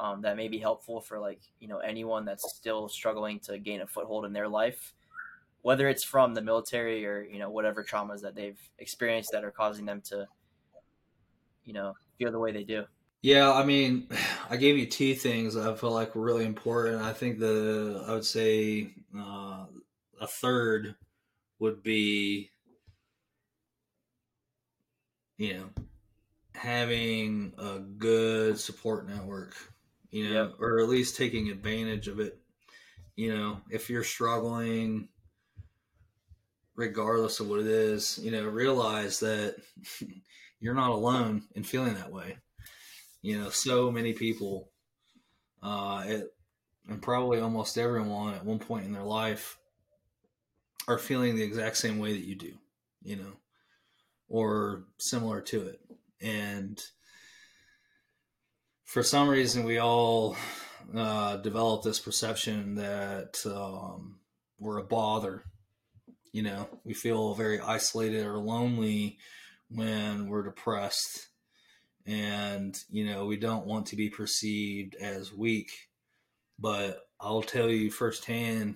um, 0.01 0.23
that 0.23 0.37
may 0.37 0.49
be 0.49 0.59
helpful 0.59 1.01
for 1.01 1.19
like 1.19 1.43
you 1.61 1.69
know 1.69 1.79
anyone 1.79 2.25
that's 2.25 2.55
still 2.57 2.89
struggling 2.89 3.39
to 3.41 3.59
gain 3.59 3.83
a 3.83 3.87
foothold 3.87 4.25
in 4.25 4.33
their 4.33 4.49
life, 4.49 4.95
whether 5.61 5.89
it's 5.89 6.03
from 6.03 6.33
the 6.33 6.41
military 6.41 7.05
or 7.05 7.23
you 7.23 7.39
know 7.39 7.51
whatever 7.51 7.85
traumas 7.85 8.23
that 8.23 8.35
they've 8.35 8.59
experienced 8.79 9.31
that 9.33 9.45
are 9.45 9.51
causing 9.51 9.85
them 9.85 10.01
to, 10.01 10.27
you 11.65 11.75
know, 11.75 11.95
feel 12.19 12.33
the 12.33 12.39
way 12.39 12.51
they 12.51 12.65
do. 12.65 12.85
Yeah, 13.21 13.53
I 13.53 13.65
mean, 13.65 14.09
I 14.51 14.57
gave 14.57 14.79
you 14.79 14.87
two 14.87 15.15
things 15.15 15.55
I 15.55 15.75
feel 15.75 15.93
like 15.93 16.15
were 16.15 16.25
really 16.25 16.47
important. 16.47 17.03
I 17.03 17.13
think 17.13 17.39
the 17.39 18.03
I 18.09 18.15
would 18.15 18.25
say 18.25 18.95
uh, 19.17 19.67
a 20.19 20.27
third 20.27 20.95
would 21.59 21.83
be 21.83 22.51
you 25.37 25.55
know 25.55 25.69
having 26.55 27.53
a 27.59 27.79
good 27.79 28.59
support 28.59 29.07
network 29.07 29.55
you 30.11 30.29
know 30.29 30.45
yep. 30.45 30.55
or 30.59 30.81
at 30.81 30.89
least 30.89 31.17
taking 31.17 31.49
advantage 31.49 32.09
of 32.09 32.21
it 32.21 32.39
you 33.17 33.35
know 33.35 33.61
if 33.71 33.91
you're 33.91 34.05
struggling 34.05 35.09
regardless 36.77 37.41
of 37.41 37.49
what 37.49 37.61
it 37.61 37.67
is 37.67 38.19
you 38.23 38.31
know 38.31 38.45
realize 38.45 39.21
that 39.21 39.57
you're 40.61 40.75
not 40.75 40.91
alone 40.91 41.43
in 41.55 41.63
feeling 41.63 41.95
that 41.95 42.13
way 42.13 42.37
you 43.23 43.39
know 43.39 43.51
so 43.51 43.91
many 43.91 44.13
people 44.13 44.71
uh 45.63 46.03
it, 46.07 46.33
and 46.89 47.03
probably 47.03 47.39
almost 47.41 47.79
everyone 47.79 48.35
at 48.35 48.45
one 48.45 48.59
point 48.59 48.85
in 48.85 48.93
their 48.93 49.03
life 49.03 49.59
are 50.89 50.99
feeling 50.99 51.37
the 51.37 51.43
exact 51.43 51.77
same 51.77 51.99
way 51.99 52.13
that 52.13 52.27
you 52.27 52.35
do 52.35 52.53
you 53.03 53.17
know 53.17 53.33
or 54.31 54.85
similar 54.97 55.43
to 55.43 55.63
it. 55.63 55.81
And 56.23 56.83
for 58.91 59.05
some 59.05 59.29
reason, 59.29 59.63
we 59.63 59.79
all 59.79 60.37
uh, 60.97 61.37
develop 61.37 61.85
this 61.85 62.01
perception 62.01 62.75
that 62.75 63.41
um, 63.47 64.19
we're 64.59 64.79
a 64.79 64.85
bother. 64.85 65.45
You 66.33 66.43
know, 66.43 66.69
we 66.83 66.93
feel 66.93 67.35
very 67.35 67.61
isolated 67.61 68.27
or 68.27 68.39
lonely 68.39 69.19
when 69.69 70.29
we're 70.29 70.43
depressed. 70.43 71.29
And, 72.05 72.77
you 72.91 73.05
know, 73.05 73.27
we 73.27 73.37
don't 73.37 73.65
want 73.65 73.87
to 73.87 73.97
be 73.97 74.11
perceived 74.11 74.97
as 74.97 75.33
weak. 75.33 75.71
But 76.59 76.99
I'll 77.21 77.43
tell 77.43 77.71
you 77.71 77.93
firsthand 77.93 78.75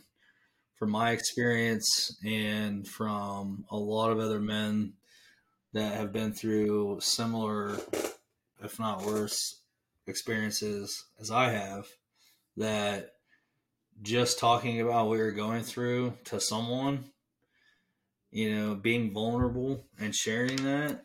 from 0.77 0.91
my 0.91 1.11
experience 1.11 2.17
and 2.25 2.87
from 2.87 3.65
a 3.69 3.77
lot 3.77 4.13
of 4.13 4.21
other 4.21 4.39
men 4.39 4.93
that 5.73 5.95
have 5.97 6.13
been 6.13 6.33
through 6.33 7.01
similar, 7.01 7.77
if 8.63 8.79
not 8.79 9.05
worse, 9.05 9.63
experiences 10.07 11.05
as 11.21 11.31
I 11.31 11.51
have, 11.51 11.87
that 12.57 13.11
just 14.03 14.39
talking 14.39 14.81
about 14.81 15.09
what 15.09 15.19
you're 15.19 15.33
going 15.33 15.63
through 15.63 16.15
to 16.25 16.41
someone, 16.41 17.05
you 18.31 18.55
know, 18.55 18.75
being 18.75 19.13
vulnerable 19.13 19.85
and 19.99 20.15
sharing 20.15 20.57
that 20.65 21.05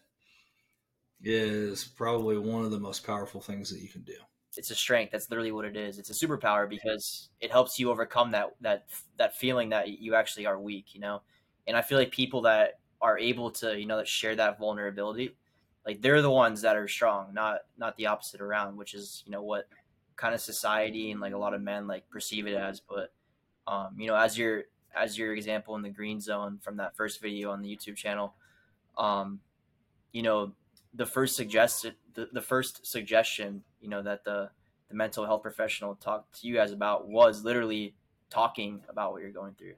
is 1.22 1.84
probably 1.84 2.38
one 2.38 2.66
of 2.66 2.72
the 2.72 2.80
most 2.80 3.06
powerful 3.06 3.42
things 3.42 3.70
that 3.70 3.82
you 3.82 3.90
can 3.90 4.04
do. 4.04 4.16
It's 4.58 4.72
a 4.72 4.76
strength. 4.76 5.12
That's 5.12 5.30
literally 5.30 5.52
what 5.52 5.66
it 5.66 5.78
is. 5.78 6.00
It's 6.00 6.10
a 6.10 6.28
superpower 6.28 6.68
because 6.68 7.30
it 7.40 7.52
helps 7.52 7.78
you 7.80 7.92
overcome 7.92 8.32
that 8.32 8.56
that 8.62 8.88
that 9.18 9.36
feeling 9.36 9.70
that 9.70 9.90
you 9.90 10.16
actually 10.16 10.46
are 10.46 10.60
weak, 10.60 10.96
you 10.96 11.02
know. 11.02 11.22
And 11.68 11.78
I 11.78 11.82
feel 11.82 11.98
like 11.98 12.12
people 12.12 12.42
that 12.42 12.80
are 13.02 13.18
able 13.18 13.52
to 13.52 13.80
you 13.80 13.86
know 13.86 13.98
that 13.98 14.08
share 14.08 14.36
that 14.36 14.58
vulnerability 14.58 15.36
like 15.85 16.01
they're 16.01 16.22
the 16.22 16.30
ones 16.30 16.61
that 16.61 16.76
are 16.76 16.88
strong 16.88 17.34
not 17.34 17.60
not 17.77 17.95
the 17.97 18.06
opposite 18.06 18.41
around 18.41 18.77
which 18.77 18.93
is 18.93 19.23
you 19.26 19.31
know 19.31 19.41
what 19.41 19.68
kind 20.15 20.35
of 20.35 20.41
society 20.41 21.11
and 21.11 21.22
like 21.22 21.34
a 21.34 21.38
lot 21.38 21.53
of 21.53 21.61
men 21.61 21.88
like 21.88 22.10
perceive 22.10 22.45
it 22.45 22.56
as. 22.56 22.81
But 22.81 23.14
um 23.68 23.95
you 23.97 24.07
know 24.07 24.15
as 24.15 24.38
your 24.38 24.64
as 24.95 25.18
your 25.18 25.34
example 25.34 25.76
in 25.76 25.81
the 25.81 25.89
green 25.89 26.19
zone 26.19 26.60
from 26.61 26.77
that 26.77 26.95
first 26.95 27.22
video 27.22 27.51
on 27.51 27.61
the 27.61 27.69
youtube 27.69 27.95
channel 27.95 28.34
um 28.97 29.39
you 30.11 30.23
know 30.23 30.51
the 30.95 31.06
first 31.06 31.35
suggested 31.35 31.93
the, 32.15 32.27
the 32.34 32.41
first 32.41 32.88
suggestion 32.88 33.64
you 33.81 33.88
know 33.88 34.01
that 34.01 34.23
the 34.23 34.49
the 34.89 34.95
mental 34.95 35.26
health 35.26 35.41
professional 35.41 35.95
talked 35.95 36.41
to 36.41 36.47
you 36.47 36.56
guys 36.56 36.72
about 36.72 37.07
was 37.07 37.43
literally 37.43 37.93
talking 38.30 38.81
about 38.89 39.11
what 39.11 39.22
you're 39.22 39.31
going 39.31 39.53
through. 39.53 39.76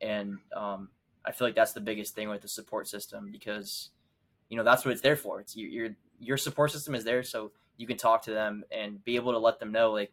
And 0.00 0.38
um 0.54 0.90
I 1.24 1.32
feel 1.32 1.46
like 1.46 1.54
that's 1.54 1.72
the 1.72 1.80
biggest 1.80 2.14
thing 2.14 2.28
with 2.28 2.42
the 2.42 2.48
support 2.48 2.88
system 2.88 3.30
because 3.30 3.90
you 4.48 4.56
know 4.56 4.64
that's 4.64 4.84
what 4.84 4.92
it's 4.92 5.00
there 5.00 5.16
for. 5.16 5.40
It's 5.40 5.56
your 5.56 5.68
your, 5.68 5.96
your 6.20 6.36
support 6.36 6.70
system 6.72 6.94
is 6.94 7.04
there 7.04 7.22
so 7.22 7.52
you 7.76 7.86
can 7.86 7.96
talk 7.96 8.22
to 8.22 8.32
them 8.32 8.64
and 8.70 9.02
be 9.04 9.16
able 9.16 9.32
to 9.32 9.38
let 9.38 9.58
them 9.60 9.72
know 9.72 9.92
like 9.92 10.12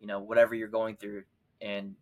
you 0.00 0.06
know 0.06 0.20
whatever 0.20 0.54
you're 0.54 0.68
going 0.68 0.96
through 0.96 1.24
and 1.60 1.94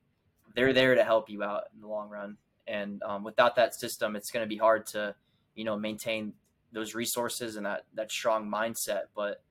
they're 0.55 0.73
there 0.73 0.95
to 0.95 1.05
help 1.05 1.29
you 1.29 1.43
out 1.43 1.65
in 1.75 1.81
the 1.81 1.89
long 1.89 2.09
run. 2.09 2.37
And 2.67 3.03
um, 3.03 3.25
without 3.25 3.57
that 3.57 3.75
system, 3.75 4.17
it's 4.17 4.31
going 4.31 4.45
to 4.45 4.49
be 4.49 4.57
hard 4.57 4.87
to 4.89 5.15
you 5.55 5.65
know 5.65 5.77
maintain 5.77 6.33
those 6.73 6.95
resources 6.95 7.57
and 7.57 7.67
that 7.67 7.85
that 7.95 8.11
strong 8.11 8.51
mindset. 8.51 9.05
But 9.15 9.43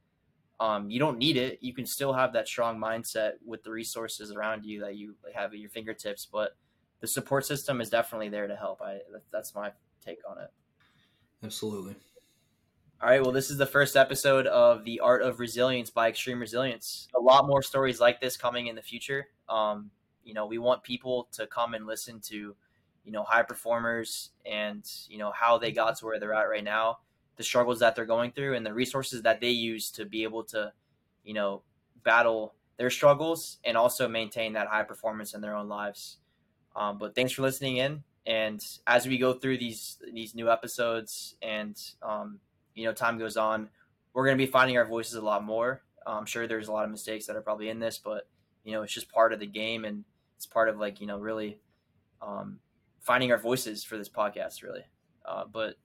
um, 0.60 0.90
you 0.90 1.00
don't 1.00 1.18
need 1.18 1.38
it. 1.38 1.60
You 1.62 1.74
can 1.74 1.86
still 1.86 2.14
have 2.14 2.34
that 2.34 2.48
strong 2.48 2.80
mindset 2.80 3.34
with 3.46 3.64
the 3.64 3.72
resources 3.72 4.32
around 4.32 4.66
you 4.66 4.82
that 4.82 4.96
you 4.96 5.16
have 5.36 5.52
at 5.52 5.60
your 5.60 5.70
fingertips. 5.70 6.28
But 6.32 6.56
the 7.02 7.08
support 7.08 7.46
system 7.46 7.82
is 7.82 7.90
definitely 7.90 8.30
there 8.30 8.48
to 8.48 8.56
help. 8.56 8.82
I 8.82 9.00
that's 9.32 9.54
my 9.54 9.72
take 10.04 10.20
on 10.30 10.40
it. 10.40 10.52
Absolutely. 11.44 11.96
All 13.04 13.10
right, 13.10 13.22
well, 13.22 13.34
this 13.34 13.52
is 13.52 13.58
the 13.58 13.66
first 13.66 13.98
episode 13.98 14.48
of 14.48 14.86
The 14.86 15.02
Art 15.02 15.24
of 15.24 15.42
Resilience 15.42 15.90
by 15.90 16.08
Extreme 16.08 16.40
Resilience. 16.40 17.10
A 17.14 17.20
lot 17.20 17.46
more 17.46 17.62
stories 17.62 18.00
like 18.00 18.22
this 18.22 18.38
coming 18.38 18.68
in 18.68 18.78
the 18.78 18.82
future. 18.82 19.28
Um, 19.50 19.92
you 20.24 20.34
know, 20.34 20.46
we 20.46 20.58
want 20.58 20.84
people 20.84 21.28
to 21.34 21.46
come 21.46 21.74
and 21.74 21.86
listen 21.86 22.22
to, 22.28 22.56
you 23.04 23.12
know, 23.12 23.24
high 23.24 23.44
performers 23.44 24.30
and, 24.46 24.90
you 25.10 25.18
know, 25.18 25.34
how 25.34 25.58
they 25.58 25.74
got 25.74 25.98
to 25.98 26.06
where 26.06 26.18
they're 26.18 26.34
at 26.34 26.44
right 26.44 26.64
now, 26.64 27.00
the 27.36 27.44
struggles 27.44 27.80
that 27.80 27.94
they're 27.94 28.06
going 28.06 28.32
through, 28.32 28.56
and 28.56 28.66
the 28.66 28.74
resources 28.74 29.22
that 29.24 29.42
they 29.42 29.50
use 29.50 29.92
to 29.92 30.06
be 30.06 30.24
able 30.24 30.46
to, 30.46 30.72
you 31.26 31.34
know, 31.34 31.62
battle 32.06 32.56
their 32.78 32.90
struggles 32.90 33.58
and 33.66 33.76
also 33.76 34.08
maintain 34.08 34.54
that 34.54 34.68
high 34.68 34.84
performance 34.84 35.34
in 35.34 35.42
their 35.42 35.58
own 35.58 35.68
lives. 35.68 36.20
Um, 36.74 37.00
but 37.00 37.16
thanks 37.16 37.34
for 37.34 37.42
listening 37.42 37.76
in. 37.76 38.02
And 38.26 38.66
as 38.88 39.06
we 39.06 39.18
go 39.18 39.34
through 39.34 39.58
these 39.58 39.98
these 40.14 40.34
new 40.34 40.50
episodes, 40.50 41.36
and 41.42 41.78
um, 42.02 42.40
you 42.76 42.86
know, 42.86 42.94
time 42.94 43.18
goes 43.18 43.38
on, 43.38 43.70
we're 44.14 44.26
going 44.26 44.38
to 44.38 44.46
be 44.46 44.52
finding 44.52 44.78
our 44.78 44.86
voices 44.86 45.16
a 45.16 45.22
lot 45.22 45.44
more. 45.44 45.82
I'm 46.06 46.26
sure 46.26 46.48
there's 46.48 46.68
a 46.68 46.72
lot 46.72 46.86
of 46.86 46.92
mistakes 46.92 47.28
that 47.28 47.36
are 47.36 47.42
probably 47.42 47.70
in 47.70 47.80
this, 47.80 47.98
but 47.98 48.28
you 48.64 48.72
know, 48.74 48.84
it's 48.84 48.94
just 48.94 49.12
part 49.12 49.34
of 49.34 49.40
the 49.40 49.46
game, 49.46 49.86
and 49.86 50.04
it's 50.36 50.46
part 50.46 50.70
of 50.70 50.78
like 50.78 51.00
you 51.00 51.08
know, 51.08 51.18
really 51.18 51.60
um, 52.22 52.60
finding 53.02 53.32
our 53.32 53.38
voices 53.38 53.84
for 53.84 53.98
this 53.98 54.10
podcast, 54.10 54.64
really. 54.64 54.84
Uh, 55.26 55.44
but 55.52 55.76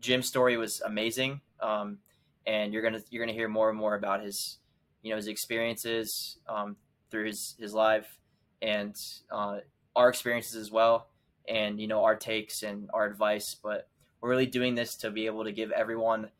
Jim's 0.00 0.28
story 0.28 0.56
was 0.56 0.80
amazing, 0.82 1.40
um, 1.60 1.98
and 2.46 2.72
you're 2.72 2.82
gonna 2.82 3.00
you're 3.10 3.24
gonna 3.24 3.36
hear 3.36 3.48
more 3.48 3.70
and 3.70 3.78
more 3.78 3.94
about 3.94 4.22
his 4.22 4.58
you 5.02 5.10
know 5.10 5.16
his 5.16 5.28
experiences 5.28 6.38
um, 6.48 6.76
through 7.10 7.26
his 7.26 7.56
his 7.58 7.72
life 7.72 8.18
and 8.60 8.96
uh, 9.30 9.58
our 9.96 10.08
experiences 10.08 10.56
as 10.56 10.70
well 10.70 11.08
and 11.48 11.80
you 11.80 11.88
know 11.88 12.04
our 12.04 12.16
takes 12.16 12.62
and 12.62 12.90
our 12.92 13.06
advice 13.06 13.56
but 13.62 13.88
we're 14.20 14.30
really 14.30 14.46
doing 14.46 14.74
this 14.74 14.96
to 14.96 15.10
be 15.10 15.26
able 15.26 15.44
to 15.44 15.52
give 15.52 15.70
everyone 15.70 16.30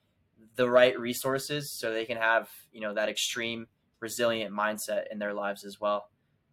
the 0.56 0.68
right 0.68 0.98
resources 0.98 1.70
so 1.70 1.92
they 1.92 2.05
can 2.05 2.16
have 2.16 2.48
you 2.72 2.80
know 2.80 2.94
that 2.94 3.09
extreme 3.09 3.66
resilient 4.00 4.55
mindset 4.55 5.05
in 5.10 5.18
their 5.18 5.32
lives 5.32 5.64
as 5.64 5.80
well 5.80 6.09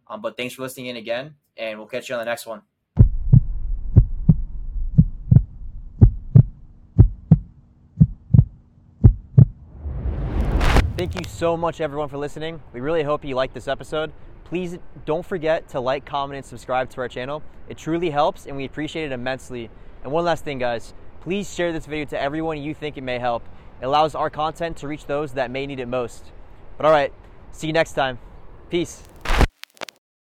um, 0.08 0.20
but 0.20 0.36
thanks 0.36 0.54
for 0.54 0.62
listening 0.62 0.86
in 0.86 0.96
again 0.96 1.34
and 1.56 1.78
we'll 1.78 1.88
catch 1.88 2.08
you 2.08 2.14
on 2.14 2.18
the 2.20 2.24
next 2.24 2.46
one 2.46 2.62
Thank 10.96 11.14
you 11.14 11.26
so 11.28 11.58
much, 11.58 11.82
everyone, 11.82 12.08
for 12.08 12.16
listening. 12.16 12.58
We 12.72 12.80
really 12.80 13.02
hope 13.02 13.22
you 13.22 13.34
liked 13.34 13.52
this 13.52 13.68
episode. 13.68 14.14
Please 14.44 14.78
don't 15.04 15.26
forget 15.26 15.68
to 15.68 15.80
like, 15.80 16.06
comment, 16.06 16.38
and 16.38 16.46
subscribe 16.46 16.88
to 16.90 17.02
our 17.02 17.08
channel. 17.08 17.42
It 17.68 17.76
truly 17.76 18.08
helps 18.08 18.46
and 18.46 18.56
we 18.56 18.64
appreciate 18.64 19.04
it 19.04 19.12
immensely. 19.12 19.68
And 20.02 20.10
one 20.10 20.24
last 20.24 20.42
thing, 20.42 20.58
guys, 20.58 20.94
please 21.26 21.52
share 21.52 21.72
this 21.72 21.86
video 21.86 22.04
to 22.04 22.16
everyone 22.16 22.56
you 22.56 22.72
think 22.72 22.96
it 22.96 23.02
may 23.02 23.18
help. 23.18 23.42
It 23.82 23.84
allows 23.84 24.14
our 24.14 24.30
content 24.30 24.76
to 24.76 24.86
reach 24.86 25.06
those 25.06 25.32
that 25.32 25.50
may 25.50 25.66
need 25.66 25.80
it 25.80 25.88
most. 25.88 26.22
But 26.76 26.86
all 26.86 26.92
right, 26.92 27.12
see 27.50 27.66
you 27.66 27.72
next 27.72 27.94
time. 27.94 28.20
Peace. 28.70 29.02